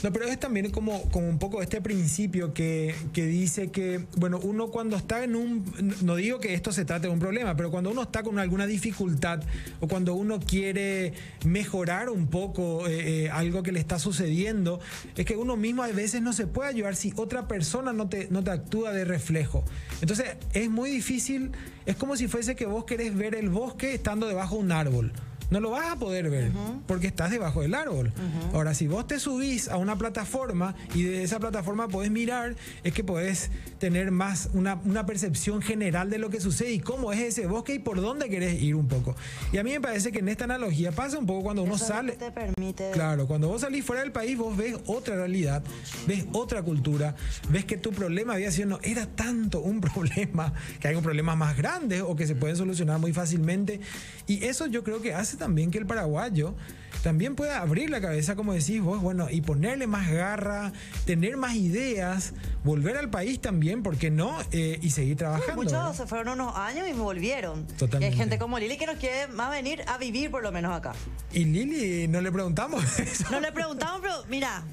No, 0.03 0.11
pero 0.11 0.25
es 0.25 0.39
también 0.39 0.71
como, 0.71 1.03
como 1.11 1.29
un 1.29 1.37
poco 1.37 1.61
este 1.61 1.79
principio 1.79 2.53
que, 2.53 2.95
que 3.13 3.25
dice 3.25 3.69
que, 3.69 4.05
bueno, 4.17 4.39
uno 4.41 4.69
cuando 4.69 4.97
está 4.97 5.23
en 5.23 5.35
un, 5.35 5.63
no 6.01 6.15
digo 6.15 6.39
que 6.39 6.53
esto 6.53 6.71
se 6.71 6.85
trate 6.85 7.07
de 7.07 7.13
un 7.13 7.19
problema, 7.19 7.55
pero 7.55 7.69
cuando 7.69 7.91
uno 7.91 8.01
está 8.01 8.23
con 8.23 8.39
alguna 8.39 8.65
dificultad 8.65 9.43
o 9.79 9.87
cuando 9.87 10.15
uno 10.15 10.39
quiere 10.39 11.13
mejorar 11.45 12.09
un 12.09 12.27
poco 12.27 12.87
eh, 12.87 13.25
eh, 13.25 13.29
algo 13.29 13.61
que 13.61 13.71
le 13.71 13.79
está 13.79 13.99
sucediendo, 13.99 14.79
es 15.15 15.25
que 15.25 15.35
uno 15.35 15.55
mismo 15.55 15.83
a 15.83 15.87
veces 15.87 16.21
no 16.21 16.33
se 16.33 16.47
puede 16.47 16.69
ayudar 16.69 16.95
si 16.95 17.13
otra 17.15 17.47
persona 17.47 17.93
no 17.93 18.09
te, 18.09 18.27
no 18.31 18.43
te 18.43 18.51
actúa 18.51 18.91
de 18.91 19.05
reflejo. 19.05 19.63
Entonces 20.01 20.35
es 20.53 20.69
muy 20.69 20.89
difícil, 20.89 21.51
es 21.85 21.95
como 21.95 22.15
si 22.15 22.27
fuese 22.27 22.55
que 22.55 22.65
vos 22.65 22.85
querés 22.85 23.15
ver 23.15 23.35
el 23.35 23.49
bosque 23.49 23.93
estando 23.93 24.27
debajo 24.27 24.55
de 24.55 24.61
un 24.61 24.71
árbol. 24.71 25.11
No 25.51 25.59
lo 25.59 25.69
vas 25.69 25.91
a 25.91 25.95
poder 25.97 26.29
ver 26.29 26.51
porque 26.87 27.07
estás 27.07 27.29
debajo 27.29 27.61
del 27.61 27.75
árbol. 27.75 28.11
Ahora, 28.53 28.73
si 28.73 28.87
vos 28.87 29.05
te 29.05 29.19
subís 29.19 29.67
a 29.67 29.75
una 29.75 29.97
plataforma 29.97 30.75
y 30.95 31.03
de 31.03 31.23
esa 31.23 31.39
plataforma 31.39 31.89
podés 31.89 32.09
mirar, 32.09 32.55
es 32.83 32.93
que 32.93 33.03
podés 33.03 33.51
tener 33.77 34.11
más 34.11 34.49
una, 34.53 34.79
una 34.85 35.05
percepción 35.05 35.61
general 35.61 36.09
de 36.09 36.19
lo 36.19 36.29
que 36.29 36.39
sucede 36.39 36.71
y 36.71 36.79
cómo 36.79 37.11
es 37.11 37.19
ese 37.19 37.47
bosque 37.47 37.73
y 37.75 37.79
por 37.79 37.99
dónde 37.99 38.29
querés 38.29 38.61
ir 38.61 38.75
un 38.75 38.87
poco. 38.87 39.13
Y 39.51 39.57
a 39.57 39.63
mí 39.63 39.71
me 39.71 39.81
parece 39.81 40.13
que 40.13 40.19
en 40.19 40.29
esta 40.29 40.45
analogía 40.45 40.93
pasa 40.93 41.19
un 41.19 41.25
poco 41.25 41.43
cuando 41.43 41.63
uno 41.63 41.75
Eso 41.75 41.85
sale. 41.85 42.13
que 42.13 42.19
te 42.19 42.31
permite. 42.31 42.91
Claro, 42.91 43.27
cuando 43.27 43.49
vos 43.49 43.59
salís 43.59 43.83
fuera 43.83 44.03
del 44.03 44.13
país, 44.13 44.37
vos 44.37 44.55
ves 44.55 44.77
otra 44.85 45.17
realidad, 45.17 45.61
ves 46.07 46.25
otra 46.31 46.63
cultura, 46.63 47.15
ves 47.49 47.65
que 47.65 47.75
tu 47.75 47.91
problema 47.91 48.35
había 48.35 48.51
sido, 48.51 48.69
no 48.69 48.79
era 48.83 49.05
tanto 49.05 49.59
un 49.59 49.81
problema, 49.81 50.53
que 50.79 50.87
hay 50.87 50.95
un 50.95 51.03
problema 51.03 51.35
más 51.35 51.57
grande 51.57 52.01
o 52.01 52.15
que 52.15 52.25
se 52.25 52.35
pueden 52.35 52.55
solucionar 52.55 52.99
muy 52.99 53.11
fácilmente. 53.11 53.81
Y 54.27 54.45
eso 54.45 54.67
yo 54.67 54.85
creo 54.85 55.01
que 55.01 55.13
hace 55.13 55.40
también 55.41 55.71
que 55.71 55.79
el 55.79 55.87
paraguayo 55.87 56.53
también 57.01 57.35
pueda 57.35 57.61
abrir 57.61 57.89
la 57.89 57.99
cabeza, 57.99 58.35
como 58.35 58.53
decís 58.53 58.79
vos, 58.79 59.01
bueno, 59.01 59.27
y 59.27 59.41
ponerle 59.41 59.87
más 59.87 60.07
garra, 60.11 60.71
tener 61.05 61.35
más 61.35 61.55
ideas, 61.55 62.33
volver 62.63 62.95
al 62.95 63.09
país 63.09 63.41
también, 63.41 63.81
¿por 63.81 63.97
qué 63.97 64.11
no? 64.11 64.37
Eh, 64.51 64.77
y 64.83 64.91
seguir 64.91 65.17
trabajando. 65.17 65.55
Muchos 65.55 65.71
¿verdad? 65.71 65.93
se 65.95 66.05
fueron 66.05 66.39
unos 66.39 66.55
años 66.55 66.87
y 66.87 66.93
volvieron. 66.93 67.65
Totalmente. 67.65 68.05
Y 68.05 68.11
hay 68.11 68.15
gente 68.15 68.37
como 68.37 68.59
Lili 68.59 68.77
que 68.77 68.85
nos 68.85 68.97
quiere 68.97 69.27
más 69.29 69.49
venir 69.49 69.83
a 69.87 69.97
vivir 69.97 70.29
por 70.29 70.43
lo 70.43 70.51
menos 70.51 70.77
acá. 70.77 70.93
Y 71.33 71.45
Lili, 71.45 72.07
no 72.07 72.21
le 72.21 72.31
preguntamos 72.31 72.83
eso. 72.99 73.25
No 73.31 73.39
le 73.39 73.51
preguntamos, 73.51 73.99
pero 74.01 74.23
mira, 74.29 74.63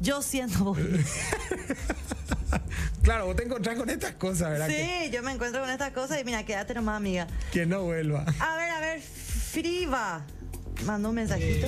yo 0.00 0.22
siento. 0.22 0.74
Claro, 3.02 3.26
vos 3.26 3.36
te 3.36 3.44
encontrás 3.44 3.76
con 3.76 3.88
estas 3.88 4.14
cosas, 4.14 4.50
¿verdad? 4.50 4.66
Que, 4.66 5.04
Sí, 5.04 5.10
yo 5.12 5.22
me 5.22 5.30
encuentro 5.30 5.60
con 5.60 5.70
estas 5.70 5.92
cosas 5.92 6.20
y 6.20 6.24
mira, 6.24 6.44
quédate 6.44 6.74
nomás, 6.74 6.96
amiga. 6.96 7.28
que 7.52 7.64
no 7.64 7.84
vuelva. 7.84 8.24
A 8.40 8.56
ver, 8.56 8.70
a 8.70 8.80
ver, 8.80 9.00
Friva. 9.60 10.20
Mandó 10.84 11.08
un 11.08 11.14
mensajito. 11.14 11.66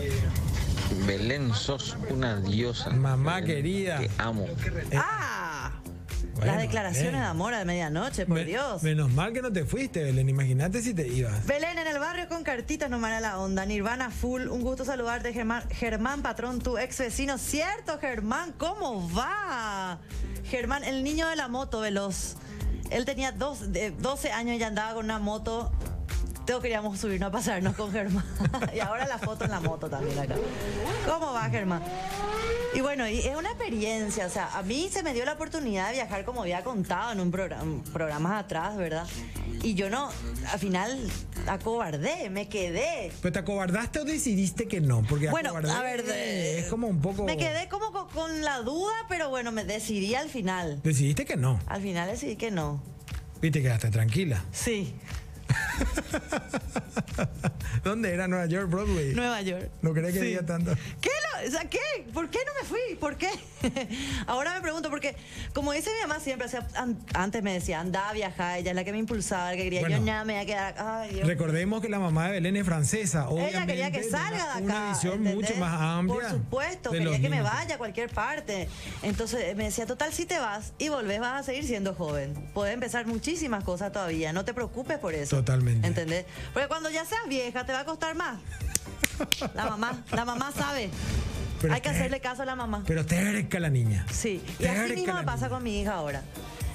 Belén, 1.07 1.55
sos 1.55 1.97
una 2.11 2.39
diosa. 2.39 2.91
Mamá 2.91 3.37
Belén, 3.41 3.47
querida. 3.47 3.99
Te 4.01 4.11
amo. 4.19 4.47
¡Ah! 4.95 5.71
Bueno, 6.35 6.53
Las 6.53 6.61
declaraciones 6.61 7.13
Belén. 7.13 7.23
de 7.23 7.27
amor 7.29 7.55
a 7.55 7.65
medianoche, 7.65 8.27
por 8.27 8.37
Me- 8.37 8.45
Dios. 8.45 8.83
Menos 8.83 9.11
mal 9.11 9.33
que 9.33 9.41
no 9.41 9.51
te 9.51 9.65
fuiste, 9.65 10.05
Belén. 10.05 10.29
Imagínate 10.29 10.83
si 10.83 10.93
te 10.93 11.09
ibas. 11.09 11.47
Belén, 11.47 11.79
en 11.79 11.87
el 11.87 11.99
barrio 11.99 12.29
con 12.29 12.45
cartitas 12.45 12.91
no 12.91 13.03
a 13.03 13.21
la 13.21 13.39
onda. 13.39 13.65
Nirvana 13.65 14.11
full. 14.11 14.49
Un 14.49 14.61
gusto 14.61 14.85
saludarte, 14.85 15.33
Germán, 15.33 15.63
Germán 15.71 16.21
Patrón, 16.21 16.59
tu 16.59 16.77
ex 16.77 16.99
vecino. 16.99 17.39
Cierto, 17.39 17.99
Germán, 17.99 18.53
¿cómo 18.53 19.11
va? 19.15 19.99
Germán, 20.45 20.85
el 20.85 21.03
niño 21.03 21.27
de 21.27 21.37
la 21.37 21.49
moto 21.49 21.81
veloz. 21.81 22.37
Él 22.91 23.07
tenía 23.07 23.33
dos, 23.33 23.73
de 23.73 23.93
12 23.93 24.31
años 24.31 24.57
y 24.57 24.59
ya 24.59 24.67
andaba 24.67 24.93
con 24.93 25.07
una 25.07 25.19
moto. 25.19 25.73
Todos 26.49 26.63
queríamos 26.63 26.99
subirnos 26.99 27.29
a 27.29 27.31
pasarnos 27.31 27.77
con 27.77 27.93
Germán. 27.93 28.25
y 28.75 28.81
ahora 28.81 29.07
la 29.07 29.19
foto 29.19 29.45
en 29.45 29.51
la 29.51 29.61
moto 29.61 29.91
también 29.91 30.19
acá. 30.19 30.35
¿Cómo 31.07 31.35
va, 31.35 31.51
Germán? 31.51 31.83
Y 32.75 32.81
bueno, 32.81 33.07
y 33.07 33.19
es 33.19 33.37
una 33.37 33.51
experiencia, 33.51 34.25
o 34.27 34.31
sea, 34.31 34.57
a 34.57 34.63
mí 34.63 34.89
se 34.91 35.03
me 35.03 35.13
dio 35.13 35.27
la 35.27 35.33
oportunidad 35.35 35.89
de 35.89 35.95
viajar 35.97 36.25
como 36.25 36.41
había 36.41 36.65
contado 36.65 37.13
en 37.13 37.21
un 37.21 37.31
programa, 37.31 37.83
programas 37.93 38.45
atrás, 38.45 38.79
¿verdad? 38.79 39.07
Y 39.63 39.75
yo 39.75 39.91
no, 39.91 40.09
al 40.51 40.59
final 40.59 40.99
acobardé, 41.47 42.31
me 42.31 42.49
quedé. 42.49 43.13
¿Pero 43.21 43.33
te 43.33 43.39
acobardaste 43.41 44.01
o 44.01 44.05
decidiste 44.07 44.67
que 44.69 44.81
no? 44.81 45.03
Porque 45.07 45.29
Bueno, 45.29 45.55
a 45.55 45.83
ver, 45.83 46.03
de- 46.03 46.61
es 46.61 46.67
como 46.69 46.87
un 46.87 47.03
poco. 47.03 47.25
Me 47.25 47.37
quedé 47.37 47.69
como 47.69 47.93
co- 47.93 48.09
con 48.09 48.41
la 48.43 48.61
duda, 48.63 48.95
pero 49.11 49.29
bueno, 49.29 49.53
me 49.53 49.65
decidí 49.65 50.15
al 50.15 50.31
final. 50.31 50.81
Decidiste 50.83 51.27
que 51.27 51.37
no. 51.37 51.61
Al 51.67 51.83
final 51.83 52.09
decidí 52.09 52.37
que 52.37 52.51
no. 52.51 52.83
Y 53.43 53.51
te 53.51 53.61
quedaste 53.61 53.91
tranquila. 53.91 54.43
Sí, 54.53 54.95
¿Dónde 57.85 58.13
era 58.13 58.29
Nueva 58.29 58.47
York, 58.47 58.69
Broadway? 58.71 59.15
Nueva 59.15 59.41
York. 59.43 59.71
No 59.83 59.93
creía 59.93 60.13
que 60.13 60.21
Sí. 60.21 60.27
diga 60.27 60.43
tanto. 60.45 60.73
¿Qué? 61.01 61.09
lo- 61.11 61.49
o 61.49 61.51
sea, 61.51 61.69
¿qué? 61.69 61.79
¿Por 62.13 62.29
qué 62.31 62.39
no 62.47 62.53
me 62.61 62.67
fui? 62.69 62.97
¿Por 62.99 63.17
qué? 63.17 63.29
Ahora 64.27 64.55
me 64.55 64.61
pregunto, 64.61 64.91
porque 64.91 65.15
como 65.55 65.73
dice 65.73 65.91
mi 65.95 66.01
mamá 66.09 66.21
siempre, 66.21 66.47
o 66.47 66.51
sea, 66.51 66.67
an- 66.75 66.99
antes 67.15 67.43
me 67.43 67.53
decía, 67.53 67.81
anda 67.81 68.09
a 68.09 68.13
viajar, 68.13 68.59
ella 68.59 68.71
es 68.71 68.77
la 68.77 68.85
que 68.85 68.93
me 68.93 68.99
impulsaba, 68.99 69.51
la 69.53 69.57
que 69.57 69.65
quería, 69.65 69.81
Bueno. 69.81 69.99
yo 69.99 70.05
nada, 70.05 70.25
me 70.25 70.35
voy 70.35 70.43
a 70.43 70.47
quedar 70.47 70.73
acá. 70.73 71.01
Ay, 71.03 71.15
Dios. 71.15 71.27
Recordemos 71.29 71.81
que 71.81 71.89
la 71.89 71.99
mamá 72.01 72.27
de 72.27 72.33
Belén 72.33 72.57
es 72.57 72.65
francesa. 72.67 73.27
Ella 73.31 73.67
quería 73.67 73.91
que 73.93 74.03
salga 74.05 74.37
de 74.37 74.43
acá. 74.51 74.59
Una 74.61 74.91
visión 74.93 75.13
¿entendés? 75.15 75.35
mucho 75.37 75.55
más 75.61 75.81
amplia. 75.81 76.21
Por 76.21 76.31
supuesto, 76.31 76.91
quería 76.91 77.21
que 77.21 77.29
me 77.29 77.43
vaya 77.43 77.77
a 77.77 77.79
cualquier 77.79 78.11
parte. 78.11 78.69
Entonces 79.03 79.57
me 79.57 79.65
decía, 79.65 79.87
total, 79.87 80.13
si 80.13 80.27
te 80.27 80.39
vas 80.39 80.73
y 80.79 80.89
volvés, 80.89 81.21
vas 81.21 81.41
a 81.41 81.43
seguir 81.45 81.65
siendo 81.65 81.95
joven. 81.95 82.35
Puedes 82.55 82.75
empezar 82.75 83.07
muchísimas 83.07 83.63
cosas 83.65 83.93
todavía. 83.93 84.33
No 84.33 84.45
te 84.45 84.55
preocupes 84.55 84.99
por 84.99 85.15
eso. 85.15 85.37
Totalmente. 85.37 85.68
¿Entendés? 85.73 86.25
Porque 86.53 86.69
cuando 86.69 86.91
ya 86.91 87.05
seas 87.05 87.23
vieja, 87.29 87.65
te 87.65 87.73
va 87.73 87.81
a 87.81 87.85
costar 87.85 88.15
más. 88.15 88.39
La 89.55 89.67
mamá, 89.67 90.03
la 90.13 90.25
mamá 90.25 90.53
sabe. 90.57 90.91
Pero 91.61 91.75
Hay 91.75 91.81
que 91.81 91.89
hacerle 91.89 92.21
caso 92.21 92.43
a 92.43 92.45
la 92.45 92.55
mamá. 92.55 92.85
Pero 92.87 93.05
terca 93.05 93.59
la 93.59 93.69
niña. 93.69 94.07
Sí, 94.13 94.41
y 94.61 94.67
así 94.67 94.95
mismo 94.95 95.15
me 95.15 95.25
pasa 95.25 95.47
niña. 95.47 95.49
con 95.51 95.63
mi 95.65 95.81
hija 95.81 95.95
ahora. 95.95 96.23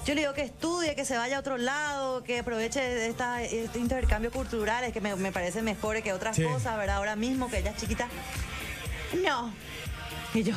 Yo 0.06 0.14
le 0.16 0.22
digo 0.22 0.34
que 0.34 0.42
estudie, 0.42 0.96
que 0.96 1.06
se 1.06 1.16
vaya 1.18 1.38
a 1.38 1.40
otro 1.40 1.58
lado, 1.58 2.26
que 2.26 2.40
aproveche 2.40 3.08
esta, 3.08 3.42
este 3.42 3.80
intercambio 3.80 4.32
cultural, 4.32 4.92
que 4.92 5.00
me, 5.00 5.16
me 5.16 5.32
parece 5.32 5.62
mejor 5.62 6.02
que 6.04 6.12
otras 6.12 6.36
Sí. 6.36 6.44
cosas, 6.44 6.76
¿verdad? 6.78 6.98
Ahora 6.98 7.16
mismo 7.16 7.50
que 7.50 7.60
ella 7.60 7.72
es 7.72 7.78
chiquita. 7.78 8.10
No. 9.26 9.54
Y 10.34 10.44
yo. 10.44 10.54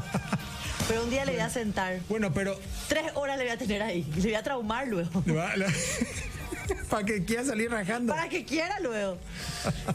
Pero 0.88 1.04
un 1.04 1.10
día 1.10 1.24
le 1.24 1.32
voy 1.32 1.40
a 1.42 1.48
sentar. 1.48 2.00
Bueno, 2.08 2.32
pero 2.34 2.58
Tres 2.88 3.04
horas 3.14 3.38
le 3.38 3.44
voy 3.44 3.52
a 3.52 3.56
tener 3.56 3.82
ahí. 3.82 4.02
Le 4.16 4.22
voy 4.22 4.34
a 4.34 4.42
traumar 4.42 4.88
luego. 4.88 5.22
para 6.92 7.06
que 7.06 7.24
quiera 7.24 7.42
salir 7.42 7.70
rajando. 7.70 8.12
Para 8.12 8.28
que 8.28 8.44
quiera 8.44 8.78
luego. 8.80 9.16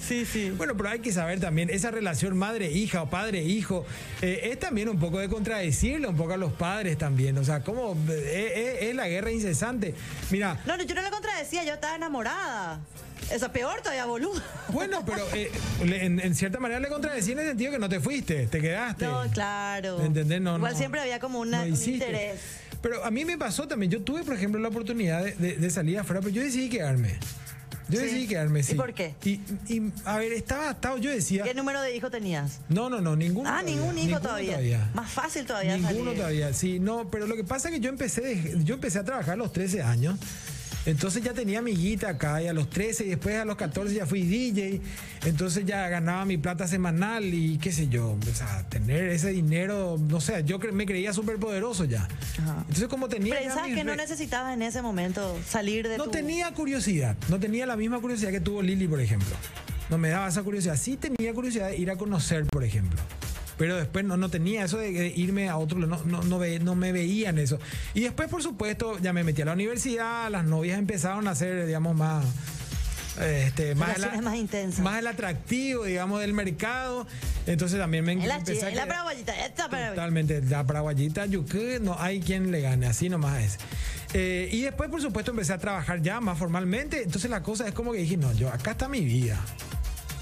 Sí, 0.02 0.26
sí. 0.26 0.50
Bueno, 0.58 0.76
pero 0.76 0.90
hay 0.90 1.00
que 1.00 1.12
saber 1.12 1.40
también, 1.40 1.70
esa 1.70 1.92
relación 1.92 2.36
madre-hija 2.36 3.04
o 3.04 3.10
padre-hijo, 3.10 3.86
eh, 4.24 4.50
es 4.52 4.60
también 4.60 4.90
un 4.90 4.98
poco 5.00 5.20
de 5.20 5.30
contradecirle 5.30 6.08
un 6.08 6.18
poco 6.18 6.34
a 6.34 6.38
los 6.38 6.52
padres 6.54 6.98
también. 6.98 7.38
O 7.38 7.44
sea, 7.44 7.62
como 7.62 7.94
eh, 8.10 8.54
eh, 8.56 8.90
es 8.90 8.96
la 8.96 9.08
guerra 9.08 9.30
incesante. 9.30 9.94
Mira, 10.32 10.60
No, 10.66 10.76
no, 10.76 10.84
yo 10.84 10.96
no 10.96 11.04
le 11.04 11.12
contradecía, 11.12 11.64
yo 11.64 11.74
estaba 11.76 11.96
enamorada. 11.96 12.80
Eso 13.32 13.52
peor 13.52 13.82
todavía, 13.82 14.06
boludo. 14.06 14.42
bueno, 14.70 15.04
pero 15.06 15.24
eh, 15.36 15.52
en, 15.82 16.20
en 16.20 16.34
cierta 16.34 16.60
manera 16.60 16.80
le 16.80 16.88
contradecí 16.88 17.34
en 17.34 17.40
el 17.40 17.48
sentido 17.50 17.74
que 17.74 17.80
no 17.80 17.90
te 17.90 18.00
fuiste, 18.00 18.48
te 18.48 18.60
quedaste. 18.60 19.06
No, 19.06 19.22
claro. 19.32 20.00
¿Me 20.00 20.06
entendés? 20.06 20.42
No, 20.42 20.56
Igual 20.56 20.72
no. 20.74 20.78
siempre 20.80 21.02
había 21.02 21.20
como 21.20 21.40
una, 21.40 21.66
No 21.66 21.76
un 21.76 21.84
interés. 21.84 22.40
Pero 22.82 23.04
a 23.04 23.12
mí 23.12 23.26
me 23.26 23.38
pasó 23.38 23.68
también. 23.68 23.92
Yo 23.92 24.02
tuve, 24.02 24.24
por 24.24 24.36
ejemplo, 24.36 24.60
la 24.62 24.68
oportunidad 24.70 25.24
de, 25.24 25.34
de- 25.36 25.56
de 25.58 25.70
salir 25.70 25.98
afuera, 26.00 26.22
pero 26.22 26.34
yo 26.34 26.42
decidí 26.44 26.70
quedarme. 26.70 27.16
Yo 27.90 28.00
Sí. 28.00 28.06
decidí 28.06 28.28
quedarme, 28.28 28.60
¿Y 28.60 28.64
sí. 28.64 28.76
por 28.76 28.94
qué? 28.94 29.16
Y, 29.24 29.40
y, 29.74 29.92
a 30.04 30.18
ver, 30.18 30.34
estaba 30.34 30.70
atado, 30.70 30.98
yo 30.98 31.10
decía. 31.10 31.44
¿Qué 31.46 31.54
número 31.54 31.82
de 31.82 31.96
hijo 31.96 32.10
tenías? 32.12 32.60
No, 32.68 32.90
no, 32.90 33.00
no, 33.00 33.16
ninguno. 33.16 33.50
Ah, 33.50 33.62
todavía, 33.62 33.76
ningún 33.82 33.98
hijo 33.98 34.20
todavía. 34.20 34.90
Más 34.94 35.10
fácil 35.10 35.46
todavía 35.46 35.78
Ninguno 35.78 35.98
salir. 36.06 36.16
todavía, 36.18 36.54
sí, 36.54 36.80
no, 36.80 37.10
pero 37.10 37.28
lo 37.28 37.36
que 37.38 37.46
pasa 37.46 37.70
es 37.70 37.76
que 37.76 37.80
yo 37.80 37.90
empecé, 37.90 38.22
de- 38.22 38.64
yo 38.66 38.74
empecé 38.76 39.00
a 39.00 39.06
trabajar 39.06 39.36
a 39.36 39.38
los 39.38 39.54
13 39.54 39.82
años. 39.84 40.20
Entonces 40.88 41.22
ya 41.22 41.34
tenía 41.34 41.62
mi 41.62 41.76
guita 41.76 42.08
acá 42.10 42.42
y 42.42 42.48
a 42.48 42.54
los 42.54 42.70
13 42.70 43.06
y 43.06 43.10
después 43.10 43.36
a 43.36 43.44
los 43.44 43.58
14 43.58 43.94
ya 43.94 44.06
fui 44.06 44.22
DJ. 44.24 44.80
Entonces 45.26 45.66
ya 45.66 45.88
ganaba 45.90 46.24
mi 46.24 46.38
plata 46.38 46.66
semanal 46.66 47.26
y 47.26 47.58
qué 47.58 47.74
sé 47.74 47.90
yo. 47.90 48.12
O 48.32 48.34
sea, 48.36 48.64
tener 48.70 49.04
ese 49.10 49.32
dinero, 49.32 49.98
no 50.08 50.22
sé, 50.22 50.44
yo 50.46 50.60
cre- 50.62 50.72
me 50.72 50.86
creía 50.86 51.12
súper 51.12 51.38
poderoso 51.40 51.84
ya. 51.84 52.08
Entonces 52.62 52.88
como 52.88 53.10
tenía... 53.10 53.34
ya 53.36 53.42
¿Pensás 53.50 53.68
mis 53.68 53.76
que 53.76 53.84
no 53.84 53.96
necesitabas 53.98 54.54
en 54.54 54.62
ese 54.62 54.82
momento 54.82 55.38
salir 55.46 55.88
de 55.90 55.98
no 55.98 56.06
tu... 56.06 56.12
tenía 56.12 56.54
curiosidad, 56.54 57.18
no 57.28 57.38
tenía 57.38 57.66
la 57.66 57.76
misma 57.76 58.00
curiosidad 58.00 58.32
que 58.32 58.40
tuvo 58.40 58.62
Lili, 58.62 58.88
por 58.88 59.02
ejemplo. 59.02 59.36
No 59.90 59.98
me 59.98 60.08
daba 60.10 60.30
esa 60.30 60.42
curiosidad. 60.44 60.78
Sí 60.78 60.96
tenía 60.96 61.34
curiosidad 61.34 61.68
de 61.70 61.78
ir 61.78 61.92
a 61.92 61.98
conocer, 61.98 62.46
por 62.46 62.64
ejemplo. 62.64 63.00
Pero 63.58 63.76
después 63.76 64.06
no, 64.06 64.18
no 64.18 64.30
tenía 64.30 64.64
eso 64.66 64.78
de, 64.78 65.08
irme 65.16 65.50
a 65.50 65.58
otro, 65.58 65.80
no, 65.80 65.88
no, 66.06 66.22
no, 66.24 66.40
ve- 66.40 66.60
no 66.60 66.76
me 66.76 66.92
veían 66.92 67.38
eso. 67.40 67.60
Y 67.94 68.02
después, 68.02 68.30
por 68.30 68.44
supuesto, 68.44 69.00
ya 69.00 69.14
me 69.14 69.24
metí 69.24 69.42
a 69.42 69.46
la 69.46 69.54
universidad, 69.54 70.30
las 70.30 70.46
novias 70.46 70.78
empezaron 70.78 71.28
a 71.28 71.36
ser, 71.36 71.66
digamos, 71.66 71.96
más... 71.96 72.26
Este, 73.20 73.74
más, 73.74 73.96
Relaciones 73.96 74.22
más 74.22 74.80
más 74.80 75.00
el 75.00 75.08
atractivo, 75.08 75.86
digamos, 75.86 76.22
del 76.22 76.34
mercado. 76.34 77.08
Entonces 77.48 77.80
también 77.80 78.06
me 78.06 78.16
la, 78.16 78.36
empecé 78.36 78.68
a 78.68 78.70
la 78.70 78.86
paraguayita, 78.86 79.34
esta 79.44 79.64
paraguayita. 79.70 79.96
Totalmente, 79.96 80.42
la 80.44 80.64
paraguayita 80.68 81.26
yuque, 81.26 81.80
no 81.82 81.96
hay 82.00 82.20
quien 82.20 82.52
le 82.52 82.62
gane, 82.62 82.86
así 82.86 83.10
nomás 83.10 83.42
es. 83.42 83.58
Eh, 84.14 84.50
y 84.52 84.62
después, 84.62 84.92
por 84.92 85.02
supuesto, 85.02 85.32
empecé 85.32 85.54
a 85.54 85.58
trabajar 85.58 86.02
ya 86.04 86.22
más 86.22 86.38
formalmente. 86.38 87.02
Entonces 87.02 87.32
la 87.32 87.42
cosa 87.42 87.68
es 87.68 87.74
como 87.74 87.92
que 87.92 87.98
dije, 87.98 88.18
no, 88.18 88.32
yo 88.34 88.50
acá 88.50 88.72
está 88.72 88.88
mi 88.88 89.02
vida. 89.02 89.40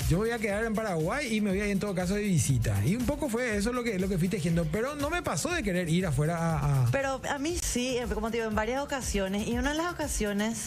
Yo 0.09 0.17
voy 0.17 0.29
a 0.29 0.37
quedar 0.37 0.63
en 0.65 0.75
Paraguay 0.75 1.35
y 1.35 1.41
me 1.41 1.49
voy 1.49 1.61
a 1.61 1.65
ir 1.65 1.71
en 1.71 1.79
todo 1.79 1.95
caso 1.95 2.13
de 2.13 2.21
visita. 2.21 2.79
Y 2.85 2.95
un 2.95 3.05
poco 3.07 3.27
fue 3.27 3.57
eso 3.57 3.73
lo 3.73 3.83
que, 3.83 3.97
lo 3.97 4.07
que 4.07 4.19
fui 4.19 4.29
tejiendo. 4.29 4.65
Pero 4.71 4.95
no 4.95 5.09
me 5.09 5.23
pasó 5.23 5.49
de 5.49 5.63
querer 5.63 5.89
ir 5.89 6.05
afuera 6.05 6.37
a... 6.37 6.83
a- 6.85 6.91
Pero 6.91 7.19
a 7.27 7.39
mí 7.39 7.57
sí, 7.63 7.97
eh, 7.97 8.05
como 8.13 8.29
te 8.29 8.37
digo, 8.37 8.47
en 8.49 8.53
varias 8.55 8.83
ocasiones. 8.83 9.47
Y 9.47 9.57
una 9.57 9.71
de 9.71 9.77
las 9.77 9.91
ocasiones, 9.91 10.57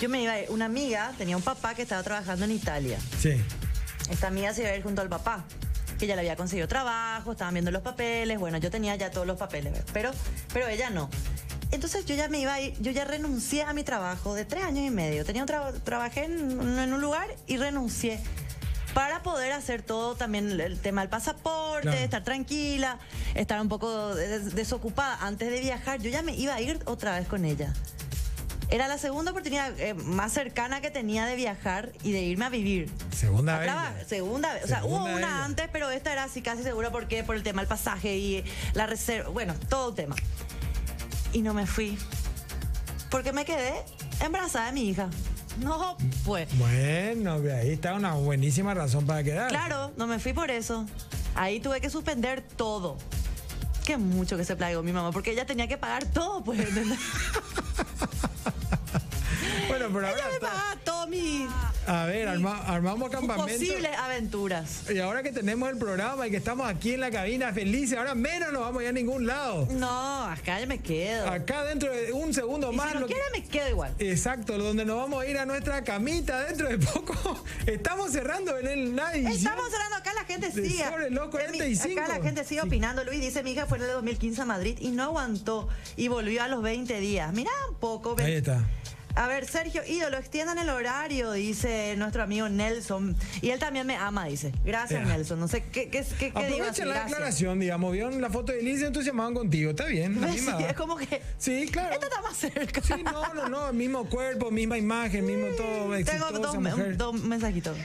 yo 0.00 0.08
me 0.08 0.22
iba 0.22 0.32
a 0.32 0.40
ir. 0.40 0.46
Una 0.50 0.64
amiga 0.64 1.12
tenía 1.18 1.36
un 1.36 1.42
papá 1.42 1.74
que 1.74 1.82
estaba 1.82 2.02
trabajando 2.02 2.46
en 2.46 2.52
Italia. 2.52 2.98
Sí. 3.20 3.34
Esta 4.10 4.28
amiga 4.28 4.54
se 4.54 4.62
iba 4.62 4.70
a 4.70 4.76
ir 4.76 4.82
junto 4.82 5.02
al 5.02 5.10
papá, 5.10 5.44
que 5.98 6.06
ya 6.06 6.14
le 6.14 6.20
había 6.20 6.36
conseguido 6.36 6.68
trabajo, 6.68 7.32
estaban 7.32 7.52
viendo 7.52 7.70
los 7.70 7.82
papeles. 7.82 8.38
Bueno, 8.38 8.56
yo 8.56 8.70
tenía 8.70 8.96
ya 8.96 9.10
todos 9.10 9.26
los 9.26 9.36
papeles, 9.36 9.74
pero, 9.92 10.10
pero 10.54 10.68
ella 10.68 10.88
no. 10.88 11.10
Entonces 11.72 12.04
yo 12.06 12.14
ya 12.14 12.28
me 12.28 12.38
iba 12.38 12.54
a 12.54 12.60
ir, 12.60 12.74
yo 12.80 12.90
ya 12.92 13.04
renuncié 13.04 13.62
a 13.64 13.72
mi 13.72 13.82
trabajo 13.84 14.34
de 14.34 14.44
tres 14.44 14.64
años 14.64 14.84
y 14.86 14.90
medio. 14.90 15.24
Tenía 15.24 15.42
un 15.42 15.46
traba- 15.48 15.72
trabajé 15.72 16.24
en, 16.24 16.58
un- 16.60 16.78
en 16.78 16.92
un 16.92 17.00
lugar 17.00 17.28
y 17.46 17.56
renuncié 17.56 18.20
para 18.94 19.22
poder 19.22 19.52
hacer 19.52 19.82
todo 19.82 20.14
también 20.14 20.58
el- 20.60 20.78
tema 20.78 21.02
del 21.02 21.10
pasaporte, 21.10 21.82
Claro. 21.88 21.98
estar 21.98 22.24
tranquila, 22.24 22.98
estar 23.34 23.60
un 23.60 23.68
poco 23.68 24.14
des- 24.14 24.54
desocupada 24.54 25.18
antes 25.20 25.50
de 25.50 25.60
viajar. 25.60 26.00
Yo 26.00 26.08
ya 26.10 26.22
me 26.22 26.34
iba 26.34 26.54
a 26.54 26.60
ir 26.60 26.80
otra 26.86 27.18
vez 27.18 27.28
con 27.28 27.44
ella. 27.44 27.72
Era 28.68 28.88
la 28.88 28.98
segunda 28.98 29.30
oportunidad 29.30 29.78
eh, 29.78 29.94
más 29.94 30.32
cercana 30.32 30.80
que 30.80 30.90
tenía 30.90 31.24
de 31.26 31.36
viajar 31.36 31.92
y 32.02 32.10
de 32.12 32.22
irme 32.22 32.46
a 32.46 32.48
vivir. 32.48 32.90
Segunda 33.14 33.58
vez. 33.58 33.70
Segunda 34.08 34.52
vez. 34.54 34.64
O 34.64 34.66
sea, 34.66 34.84
hubo 34.84 34.96
Segunda 35.04 35.16
una 35.16 35.44
antes, 35.44 35.68
pero 35.72 35.88
esta 35.90 36.10
era 36.12 36.24
así 36.24 36.42
casi 36.42 36.62
segura 36.64 36.90
porque 36.90 37.22
por 37.22 37.36
el 37.36 37.42
tema 37.44 37.60
del 37.62 37.68
pasaje 37.68 38.16
y 38.16 38.44
la 38.74 38.86
reserva. 38.86 39.28
Bueno, 39.30 39.54
todo 39.68 39.90
el 39.90 39.94
tema. 39.94 40.16
Y 41.36 41.42
no 41.42 41.52
me 41.52 41.66
fui. 41.66 41.98
Porque 43.10 43.30
me 43.30 43.44
quedé 43.44 43.74
embarazada 44.20 44.68
de 44.68 44.72
mi 44.72 44.88
hija. 44.88 45.10
No, 45.60 45.98
pues. 46.24 46.48
Bueno, 46.56 47.34
ahí 47.54 47.72
está 47.72 47.92
una 47.92 48.14
buenísima 48.14 48.72
razón 48.72 49.04
para 49.04 49.22
quedar. 49.22 49.48
Claro, 49.50 49.92
no 49.98 50.06
me 50.06 50.18
fui 50.18 50.32
por 50.32 50.50
eso. 50.50 50.86
Ahí 51.34 51.60
tuve 51.60 51.82
que 51.82 51.90
suspender 51.90 52.40
todo. 52.40 52.96
Qué 53.84 53.98
mucho 53.98 54.38
que 54.38 54.46
se 54.46 54.56
plagió 54.56 54.82
mi 54.82 54.92
mamá, 54.92 55.12
porque 55.12 55.32
ella 55.32 55.44
tenía 55.44 55.68
que 55.68 55.76
pagar 55.76 56.06
todo, 56.06 56.42
pues. 56.42 56.58
Bueno, 59.68 59.86
pero 59.92 60.00
ella 60.06 60.10
ahora... 60.10 60.28
me 60.28 60.34
está- 60.36 60.46
pagaba 60.48 60.76
todo 60.84 60.95
A 61.86 62.04
ver, 62.06 62.26
arma- 62.28 62.62
armamos 62.66 63.10
campamento. 63.10 63.44
posibles 63.52 63.90
aventuras. 63.96 64.90
Y 64.90 64.98
ahora 64.98 65.22
que 65.22 65.30
tenemos 65.30 65.68
el 65.70 65.78
programa 65.78 66.26
y 66.26 66.30
que 66.32 66.36
estamos 66.36 66.68
aquí 66.68 66.94
en 66.94 67.00
la 67.00 67.10
cabina 67.12 67.52
felices, 67.52 67.96
ahora 67.96 68.14
menos 68.16 68.52
nos 68.52 68.62
vamos 68.62 68.80
a 68.80 68.82
ir 68.84 68.88
a 68.88 68.92
ningún 68.92 69.26
lado. 69.26 69.68
No, 69.70 70.24
acá 70.24 70.58
ya 70.58 70.66
me 70.66 70.80
quedo. 70.80 71.28
Acá 71.28 71.64
dentro 71.64 71.92
de 71.92 72.12
un 72.12 72.34
segundo 72.34 72.72
y 72.72 72.76
más. 72.76 72.88
si 72.88 72.94
no 72.94 73.00
lo 73.00 73.06
que- 73.06 73.14
quiere, 73.14 73.28
me 73.32 73.44
quedo 73.44 73.68
igual. 73.68 73.94
Exacto, 74.00 74.58
donde 74.58 74.84
nos 74.84 74.96
vamos 74.96 75.22
a 75.22 75.26
ir 75.26 75.38
a 75.38 75.46
nuestra 75.46 75.84
camita 75.84 76.44
dentro 76.44 76.68
de 76.68 76.78
poco. 76.78 77.44
Estamos 77.66 78.10
cerrando 78.10 78.58
en 78.58 78.66
el 78.66 78.98
edición. 78.98 79.32
Estamos 79.32 79.70
cerrando 79.70 79.96
acá, 79.96 80.12
la 80.14 80.24
gente 80.24 80.50
sigue. 80.50 80.84
Sobre 80.84 81.10
los 81.10 81.28
45. 81.28 82.00
Acá 82.02 82.18
la 82.18 82.24
gente 82.24 82.44
sigue 82.44 82.60
Sí. 82.62 82.66
opinando. 82.66 83.04
Luis 83.04 83.20
dice, 83.20 83.42
mi 83.44 83.52
hija 83.52 83.66
fue 83.66 83.78
en 83.78 83.84
el 83.84 83.90
2015 83.92 84.42
a 84.42 84.44
Madrid 84.44 84.76
y 84.80 84.88
no 84.90 85.04
aguantó 85.04 85.68
y 85.96 86.08
volvió 86.08 86.42
a 86.42 86.48
los 86.48 86.62
20 86.62 86.98
días. 86.98 87.32
Mirá 87.32 87.50
un 87.70 87.76
poco. 87.76 88.16
Ahí 88.18 88.34
está. 88.34 88.64
A 89.16 89.26
ver, 89.28 89.46
Sergio, 89.46 89.80
ídolo, 89.88 90.18
extiendan 90.18 90.58
el 90.58 90.68
horario, 90.68 91.32
dice 91.32 91.94
nuestro 91.96 92.22
amigo 92.22 92.48
Nelson. 92.50 93.16
Y 93.40 93.48
él 93.48 93.58
también 93.58 93.86
me 93.86 93.96
ama, 93.96 94.26
dice. 94.26 94.52
Gracias, 94.62 95.00
Ya. 95.00 95.06
Nelson. 95.16 95.40
No 95.40 95.48
sé 95.48 95.64
qué, 95.72 95.88
qué, 95.88 96.04
qué, 96.18 96.30
qué 96.30 96.38
Aprovechen 96.38 96.88
la 96.88 96.94
gracias. 96.96 97.10
declaración, 97.10 97.58
digamos. 97.60 97.92
Vieron 97.92 98.20
la 98.20 98.28
foto 98.28 98.52
de 98.52 98.60
Elise 98.60 98.82
y 98.82 98.86
entonces 98.88 99.10
llamaban 99.10 99.32
contigo. 99.32 99.70
Está 99.70 99.86
bien. 99.86 100.20
la 100.20 100.28
Sí, 100.32 100.34
misma 100.34 100.52
edad. 100.60 100.70
es 100.70 100.76
como 100.76 100.96
que... 100.96 101.22
Sí, 101.38 101.66
claro. 101.72 101.94
Esta 101.94 102.06
está 102.08 102.20
más 102.20 102.36
cerca. 102.36 102.82
Sí, 102.82 102.92
no, 103.02 103.34
no, 103.34 103.48
no. 103.48 103.72
Mismo 103.72 104.04
cuerpo, 104.08 104.50
misma 104.50 104.76
imagen, 104.76 105.24
mismo 105.24 105.46
todo. 105.56 105.96
Tengo 106.04 106.30
dos, 106.32 106.58
mujer. 106.58 106.96
dos 106.98 107.14
mensajitos. 107.22 107.76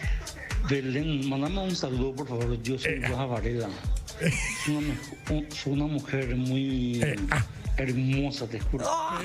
Belén, 0.70 1.28
mandame 1.30 1.60
un 1.64 1.76
saludo, 1.76 2.14
por 2.14 2.28
favor. 2.28 2.62
Yo 2.62 2.78
soy 2.78 3.00
Varela. 3.00 3.70
Soy 4.66 4.76
una, 4.76 4.94
mu- 5.30 5.46
soy 5.50 5.74
una 5.74 5.86
mujer 5.88 6.36
muy 6.36 7.02
Eh, 7.02 7.16
ah. 7.32 7.44
Hermosa, 7.78 8.48
te 8.48 8.60
juro. 8.60 8.86
¡Oh! 8.88 9.20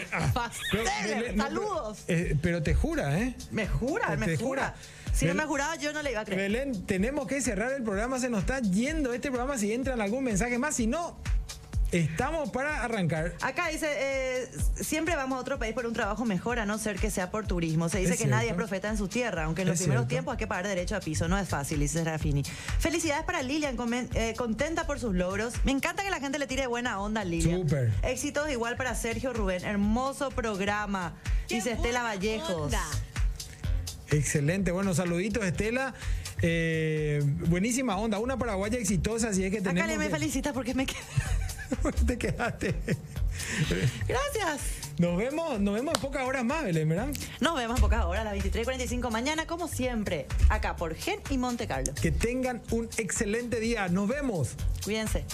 Belén, 0.73 1.37
no, 1.37 1.45
¡Saludos! 1.45 1.99
pero, 2.07 2.21
eh, 2.21 2.37
pero 2.41 2.63
te 2.63 2.75
jura, 2.75 3.19
¿eh? 3.21 3.35
Me 3.51 3.67
jura, 3.67 4.09
Te 4.11 4.17
me 4.17 4.37
jura. 4.37 4.39
jura. 4.39 4.75
Si 5.13 5.25
no 5.25 5.35
me 5.35 5.45
juraba, 5.47 5.77
yo 5.77 5.93
no 5.95 6.03
le 6.03 6.11
iba 6.11 6.21
a 6.21 6.25
creer. 6.27 6.41
Belén, 6.53 6.85
tenemos 6.85 7.27
que 7.27 7.41
cerrar 7.41 7.73
el 7.73 7.83
programa. 7.83 8.19
Se 8.19 8.29
nos 8.29 8.41
está 8.41 8.61
yendo 8.61 9.15
este 9.15 9.31
programa. 9.31 9.57
Si 9.57 9.73
entran 9.73 10.01
algún 10.03 10.23
mensaje 10.25 10.59
más, 10.59 10.77
si 10.77 10.87
no, 10.87 11.17
estamos 11.93 12.51
para 12.51 12.83
arrancar. 12.85 13.35
Acá 13.41 13.69
dice, 13.69 13.87
eh, 13.91 14.49
siempre 14.81 15.17
vamos 15.17 15.37
a 15.39 15.41
otro 15.41 15.59
país 15.59 15.75
por 15.75 15.87
un 15.87 15.93
trabajo 15.93 16.25
mejor, 16.25 16.59
a 16.59 16.67
no 16.67 16.79
ser 16.79 16.97
que 16.97 17.11
sea 17.11 17.31
por 17.31 17.47
turismo. 17.47 17.89
Se 17.89 17.99
dice 17.99 18.15
Es 18.15 18.19
que 18.21 18.27
nadie 18.27 18.51
es 18.51 18.55
profeta 18.55 18.89
en 18.89 18.97
su 18.99 19.09
tierra, 19.09 19.45
aunque 19.45 19.63
en 19.63 19.69
los 19.69 19.75
Es 19.75 19.81
primeros 19.83 20.03
cierto. 20.03 20.09
tiempos 20.11 20.33
hay 20.33 20.39
que 20.39 20.47
pagar 20.47 20.67
derecho 20.67 20.97
a 20.97 21.01
piso. 21.01 21.29
No 21.29 21.39
es 21.39 21.49
fácil, 21.49 21.81
dice 21.81 21.99
Serafini. 22.01 22.43
Felicidades 22.79 23.25
para 23.25 23.43
Lilian, 23.43 23.77
comen- 23.77 24.09
eh, 24.15 24.35
contenta 24.37 24.87
por 24.87 24.99
sus 25.01 25.15
logros. 25.15 25.55
Me 25.65 25.73
encanta 25.73 26.03
que 26.03 26.11
la 26.11 26.21
gente 26.21 26.39
le 26.39 26.47
tire 26.47 26.67
buena 26.67 27.01
onda 27.01 27.23
a 27.23 27.25
Lilian. 27.25 27.61
Súper. 27.61 27.93
Éxitos 28.03 28.51
igual 28.51 28.77
para 28.77 28.95
Sergio 28.95 29.33
Rubén. 29.33 29.65
Hermoso 29.65 30.31
programa. 30.31 31.15
Dice 31.49 31.73
Estela 31.73 32.03
Vallejos. 32.03 32.73
Excelente. 34.11 34.71
Bueno, 34.71 34.95
saluditos, 34.95 35.45
Estela. 35.45 35.95
Eh, 36.43 37.23
buenísima 37.49 37.97
onda. 37.97 38.19
Una 38.19 38.37
paraguaya 38.37 38.79
exitosa. 38.79 39.29
Así 39.31 39.45
es 39.45 39.51
que 39.51 39.59
tenemos. 39.61 39.83
Acá 39.83 39.87
le 39.93 39.99
me 39.99 40.07
que- 40.07 40.11
felicita 40.13 40.53
porque 40.53 40.75
me 40.75 40.87
quedé. 40.87 40.99
Te 42.07 42.19
quedaste. 42.19 42.75
Gracias. 44.07 44.61
Nos 44.99 45.17
vemos, 45.17 45.61
nos 45.61 45.75
vemos 45.75 45.95
en 45.95 46.01
pocas 46.01 46.27
horas 46.27 46.45
más, 46.45 46.65
Belén, 46.65 46.89
¿verdad? 46.89 47.09
Nos 47.41 47.55
vemos 47.57 47.77
en 47.77 47.83
pocas 47.83 48.05
horas, 48.05 48.27
a 48.27 48.33
las 48.33 48.43
23.45 48.43 49.11
mañana, 49.11 49.47
como 49.47 49.69
siempre, 49.69 50.27
acá 50.49 50.77
por 50.77 50.95
Gen 50.95 51.21
y 51.29 51.37
Monte 51.37 51.67
Carlo. 51.67 51.93
Que 52.01 52.11
tengan 52.11 52.63
un 52.71 52.89
excelente 52.97 53.61
día. 53.61 53.89
Nos 53.89 54.09
vemos. 54.09 54.55
Cuídense. 54.85 55.25